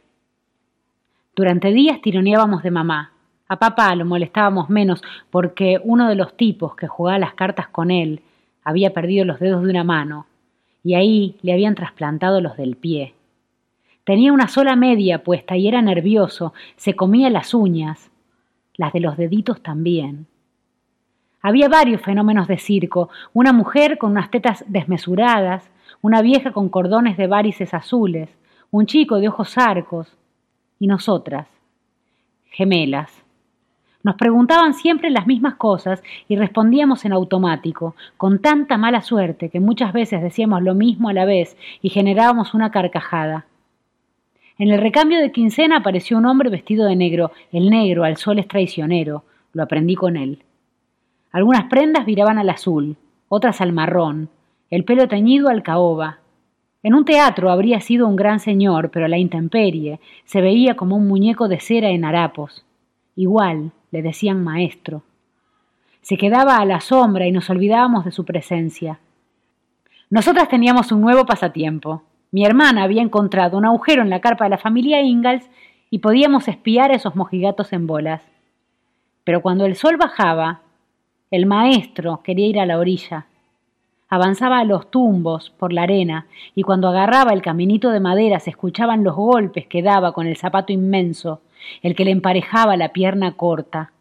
Durante 1.37 1.71
días 1.71 2.01
tironeábamos 2.01 2.63
de 2.63 2.71
mamá. 2.71 3.11
A 3.47 3.59
papá 3.59 3.93
lo 3.95 4.05
molestábamos 4.05 4.71
menos 4.71 5.03
porque 5.29 5.79
uno 5.83 6.09
de 6.09 6.15
los 6.15 6.35
tipos 6.35 6.75
que 6.75 6.87
jugaba 6.87 7.19
las 7.19 7.35
cartas 7.35 7.67
con 7.67 7.91
él 7.91 8.21
había 8.63 8.91
perdido 8.91 9.23
los 9.23 9.39
dedos 9.39 9.61
de 9.61 9.69
una 9.69 9.83
mano 9.83 10.25
y 10.83 10.95
ahí 10.95 11.37
le 11.43 11.53
habían 11.53 11.75
trasplantado 11.75 12.41
los 12.41 12.57
del 12.57 12.75
pie. 12.75 13.13
Tenía 14.03 14.33
una 14.33 14.47
sola 14.47 14.75
media 14.75 15.23
puesta 15.23 15.55
y 15.55 15.67
era 15.67 15.79
nervioso, 15.83 16.55
se 16.75 16.95
comía 16.95 17.29
las 17.29 17.53
uñas, 17.53 18.09
las 18.75 18.91
de 18.91 19.01
los 19.01 19.15
deditos 19.15 19.61
también. 19.61 20.25
Había 21.43 21.69
varios 21.69 22.01
fenómenos 22.01 22.47
de 22.47 22.57
circo, 22.57 23.09
una 23.33 23.53
mujer 23.53 23.99
con 23.99 24.09
unas 24.13 24.31
tetas 24.31 24.65
desmesuradas, 24.67 25.69
una 26.01 26.23
vieja 26.23 26.51
con 26.51 26.69
cordones 26.69 27.15
de 27.15 27.27
varices 27.27 27.75
azules, 27.75 28.27
un 28.71 28.87
chico 28.87 29.19
de 29.19 29.27
ojos 29.27 29.55
arcos, 29.59 30.16
y 30.79 30.87
nosotras, 30.87 31.47
gemelas. 32.51 33.11
Nos 34.03 34.15
preguntaban 34.15 34.73
siempre 34.73 35.09
las 35.09 35.27
mismas 35.27 35.55
cosas 35.55 36.01
y 36.27 36.35
respondíamos 36.35 37.03
en 37.05 37.13
automático, 37.13 37.95
con 38.15 38.39
tanta 38.39 38.77
mala 38.77 39.01
suerte 39.01 39.49
que 39.49 39.59
muchas 39.59 39.91
veces 39.91 40.21
decíamos 40.21 40.61
lo 40.61 40.75
mismo 40.75 41.09
a 41.09 41.13
la 41.13 41.25
vez 41.25 41.57
y 41.81 41.89
generábamos 41.89 42.53
una 42.53 42.71
carcajada. 42.71 43.45
En 44.59 44.69
el 44.69 44.81
recambio 44.81 45.19
de 45.19 45.31
quincena 45.31 45.77
apareció 45.77 46.17
un 46.17 46.25
hombre 46.25 46.49
vestido 46.49 46.87
de 46.87 46.95
negro. 46.95 47.31
El 47.51 47.69
negro 47.69 48.03
al 48.03 48.17
sol 48.17 48.39
es 48.39 48.47
traicionero. 48.47 49.23
Lo 49.53 49.63
aprendí 49.63 49.95
con 49.95 50.17
él. 50.17 50.43
Algunas 51.31 51.65
prendas 51.65 52.05
viraban 52.05 52.39
al 52.39 52.49
azul, 52.49 52.95
otras 53.29 53.61
al 53.61 53.71
marrón, 53.71 54.29
el 54.71 54.83
pelo 54.83 55.07
teñido 55.07 55.49
al 55.49 55.61
caoba. 55.61 56.19
En 56.83 56.93
un 56.93 57.05
teatro 57.05 57.49
habría 57.49 57.81
sido 57.81 58.07
un 58.07 58.15
gran 58.15 58.39
señor, 58.39 58.91
pero 58.91 59.05
a 59.05 59.09
la 59.09 59.17
intemperie 59.17 59.99
se 60.25 60.41
veía 60.41 60.75
como 60.75 60.95
un 60.95 61.07
muñeco 61.07 61.47
de 61.47 61.59
cera 61.59 61.89
en 61.89 62.05
harapos. 62.05 62.65
Igual, 63.15 63.71
le 63.91 64.01
decían 64.01 64.43
maestro. 64.43 65.03
Se 66.01 66.17
quedaba 66.17 66.57
a 66.57 66.65
la 66.65 66.79
sombra 66.79 67.25
y 67.27 67.31
nos 67.31 67.49
olvidábamos 67.49 68.05
de 68.05 68.11
su 68.11 68.23
presencia. 68.25 68.99
Nosotras 70.09 70.47
teníamos 70.47 70.91
un 70.91 71.01
nuevo 71.01 71.25
pasatiempo. 71.25 72.03
Mi 72.31 72.45
hermana 72.45 72.83
había 72.83 73.01
encontrado 73.01 73.57
un 73.57 73.65
agujero 73.65 74.03
en 74.03 74.09
la 74.09 74.21
carpa 74.21 74.45
de 74.45 74.51
la 74.51 74.57
familia 74.57 75.01
Ingalls 75.01 75.49
y 75.89 75.99
podíamos 75.99 76.47
espiar 76.47 76.91
a 76.91 76.95
esos 76.95 77.15
mojigatos 77.15 77.73
en 77.73 77.87
bolas. 77.87 78.21
Pero 79.23 79.41
cuando 79.41 79.65
el 79.65 79.75
sol 79.75 79.97
bajaba, 79.97 80.61
el 81.31 81.45
maestro 81.45 82.21
quería 82.23 82.47
ir 82.47 82.59
a 82.59 82.65
la 82.65 82.79
orilla. 82.79 83.25
Avanzaba 84.09 84.59
a 84.59 84.63
los 84.63 84.89
tumbos 84.89 85.49
por 85.49 85.73
la 85.73 85.83
arena 85.83 86.27
y 86.55 86.63
cuando 86.63 86.87
agarraba 86.87 87.33
el 87.33 87.41
caminito 87.41 87.91
de 87.91 87.99
madera 87.99 88.39
se 88.39 88.51
escuchaban 88.51 89.03
los 89.03 89.15
golpes 89.15 89.67
que 89.67 89.81
daba 89.81 90.13
con 90.13 90.27
el 90.27 90.37
zapato 90.37 90.71
inmenso 90.71 91.41
el 91.81 91.95
que 91.95 92.05
le 92.05 92.11
emparejaba 92.11 92.77
la 92.77 92.93
pierna 92.93 93.33
corta. 93.33 93.91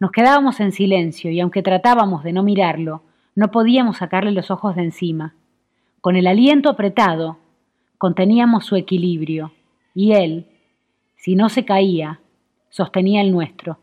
Nos 0.00 0.12
quedábamos 0.12 0.60
en 0.60 0.72
silencio 0.72 1.30
y 1.30 1.40
aunque 1.40 1.62
tratábamos 1.62 2.22
de 2.22 2.32
no 2.32 2.42
mirarlo, 2.42 3.02
no 3.34 3.50
podíamos 3.50 3.98
sacarle 3.98 4.32
los 4.32 4.50
ojos 4.50 4.76
de 4.76 4.82
encima. 4.82 5.34
Con 6.00 6.16
el 6.16 6.26
aliento 6.26 6.70
apretado, 6.70 7.38
conteníamos 7.98 8.64
su 8.64 8.76
equilibrio, 8.76 9.52
y 9.94 10.12
él, 10.12 10.46
si 11.16 11.34
no 11.34 11.48
se 11.48 11.64
caía, 11.64 12.20
sostenía 12.68 13.20
el 13.20 13.32
nuestro. 13.32 13.78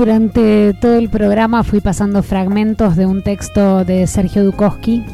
Durante 0.00 0.72
todo 0.80 0.96
el 0.96 1.10
programa 1.10 1.62
fui 1.62 1.82
pasando 1.82 2.22
fragmentos 2.22 2.96
de 2.96 3.04
un 3.04 3.20
texto 3.20 3.84
de 3.84 4.06
Sergio 4.06 4.42
Dukowski. 4.42 5.04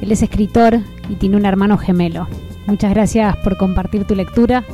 Él 0.00 0.10
es 0.10 0.22
escritor 0.22 0.80
y 1.10 1.16
tiene 1.16 1.36
un 1.36 1.44
hermano 1.44 1.76
gemelo. 1.76 2.28
Muchas 2.66 2.94
gracias 2.94 3.36
por 3.44 3.58
compartir 3.58 4.06
tu 4.06 4.14
lectura. 4.14 4.64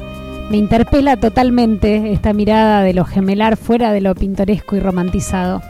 Me 0.49 0.59
interpela 0.59 1.17
totalmente 1.17 2.13
esta 2.13 2.33
mirada 2.33 2.83
de 2.83 2.95
lo 2.95 3.05
gemelar 3.05 3.57
fuera 3.57 3.91
de 3.91 4.01
lo 4.01 4.15
pintoresco 4.15 4.77
y 4.77 4.81
romantizado. 4.81 5.61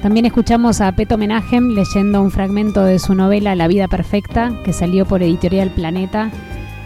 También 0.00 0.24
escuchamos 0.24 0.80
a 0.80 0.90
Peto 0.92 1.18
Menagem 1.18 1.74
leyendo 1.74 2.22
un 2.22 2.30
fragmento 2.30 2.82
de 2.82 2.98
su 2.98 3.14
novela 3.14 3.54
La 3.56 3.68
vida 3.68 3.88
perfecta, 3.88 4.54
que 4.64 4.72
salió 4.72 5.04
por 5.04 5.22
Editorial 5.22 5.68
Planeta. 5.68 6.30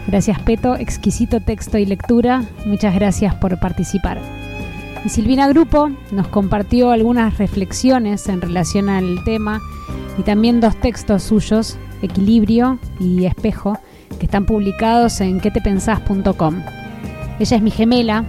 Gracias 0.07 0.41
Peto, 0.41 0.75
exquisito 0.75 1.39
texto 1.39 1.77
y 1.77 1.85
lectura. 1.85 2.43
Muchas 2.65 2.93
gracias 2.95 3.33
por 3.33 3.57
participar. 3.61 4.19
Y 5.03 5.09
Silvina 5.09 5.47
Grupo 5.47 5.89
nos 6.11 6.27
compartió 6.27 6.91
algunas 6.91 7.37
reflexiones 7.37 8.27
en 8.29 8.41
relación 8.41 8.87
al 8.87 9.23
tema 9.23 9.59
y 10.17 10.23
también 10.23 10.61
dos 10.61 10.75
textos 10.75 11.23
suyos, 11.23 11.77
Equilibrio 12.01 12.77
y 12.99 13.25
Espejo, 13.25 13.79
que 14.19 14.25
están 14.25 14.45
publicados 14.45 15.19
en 15.21 15.39
quetepensás.com. 15.39 16.61
Ella 17.39 17.57
es 17.57 17.63
mi 17.63 17.71
gemela 17.71 18.25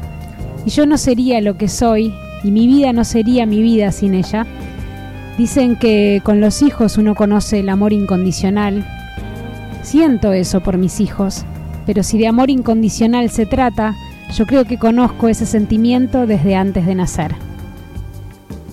y 0.64 0.70
yo 0.70 0.87
no 0.87 0.97
sería 0.97 1.41
lo 1.43 1.59
que 1.59 1.68
soy 1.68 2.14
y 2.43 2.51
mi 2.51 2.66
vida 2.66 2.93
no 2.95 3.05
sería 3.05 3.45
mi 3.45 3.61
vida 3.61 3.93
sin 3.93 4.14
ella. 4.14 4.47
Dicen 5.37 5.77
que 5.77 6.23
con 6.25 6.41
los 6.41 6.62
hijos 6.62 6.97
uno 6.97 7.14
conoce 7.14 7.61
el 7.61 7.68
amor 7.68 7.93
incondicional. 7.93 8.87
Siento 9.83 10.33
eso 10.33 10.61
por 10.61 10.79
mis 10.79 11.01
hijos, 11.01 11.45
pero 11.85 12.03
si 12.03 12.16
de 12.16 12.29
amor 12.29 12.49
incondicional 12.49 13.29
se 13.29 13.45
trata, 13.45 13.95
yo 14.33 14.47
creo 14.47 14.64
que 14.64 14.78
conozco 14.78 15.28
ese 15.28 15.47
sentimiento 15.47 16.26
desde 16.26 16.57
antes 16.57 16.87
de 16.87 16.95
nacer. 16.95 17.35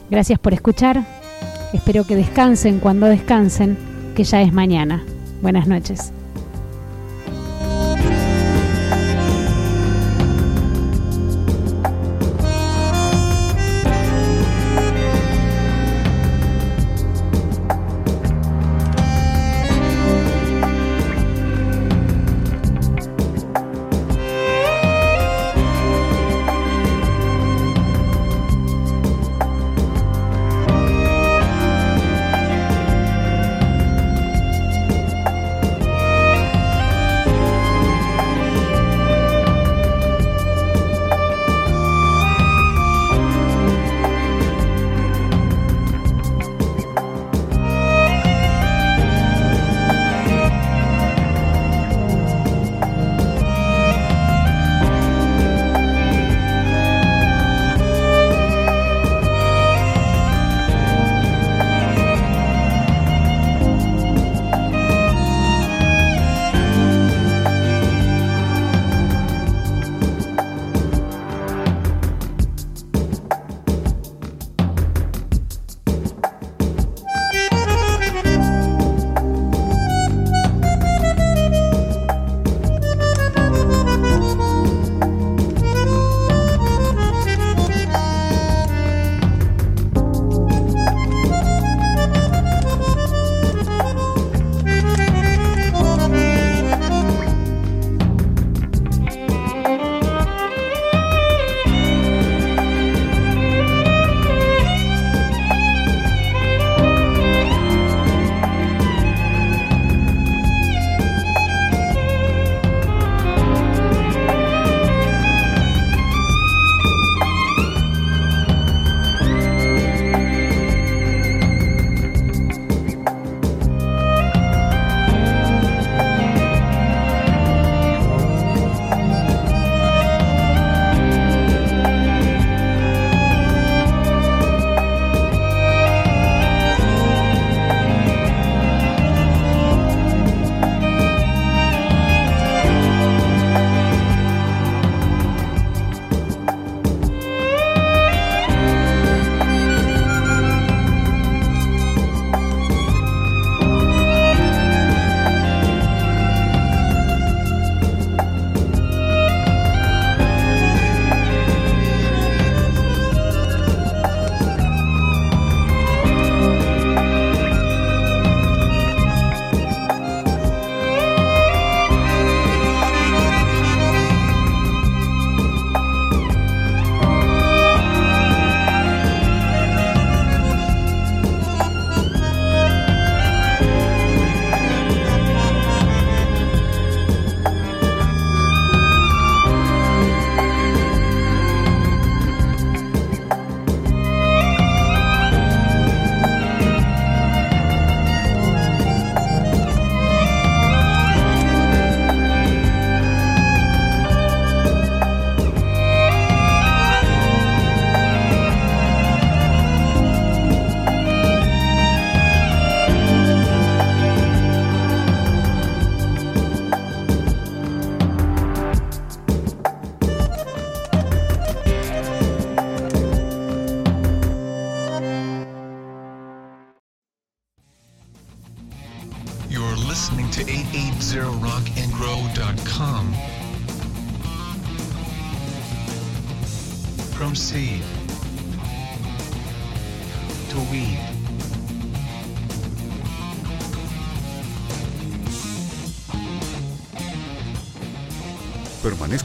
Gracias 0.09 0.39
por 0.39 0.53
escuchar. 0.53 1.03
Espero 1.73 2.05
que 2.05 2.15
descansen 2.15 2.79
cuando 2.79 3.05
descansen, 3.05 3.77
que 4.15 4.23
ya 4.23 4.41
es 4.41 4.53
mañana. 4.53 5.03
Buenas 5.41 5.67
noches. 5.67 6.13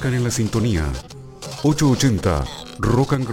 En 0.05 0.23
la 0.23 0.31
sintonía. 0.31 0.85
880 1.63 2.45
Rock 2.79 3.15
and 3.15 3.23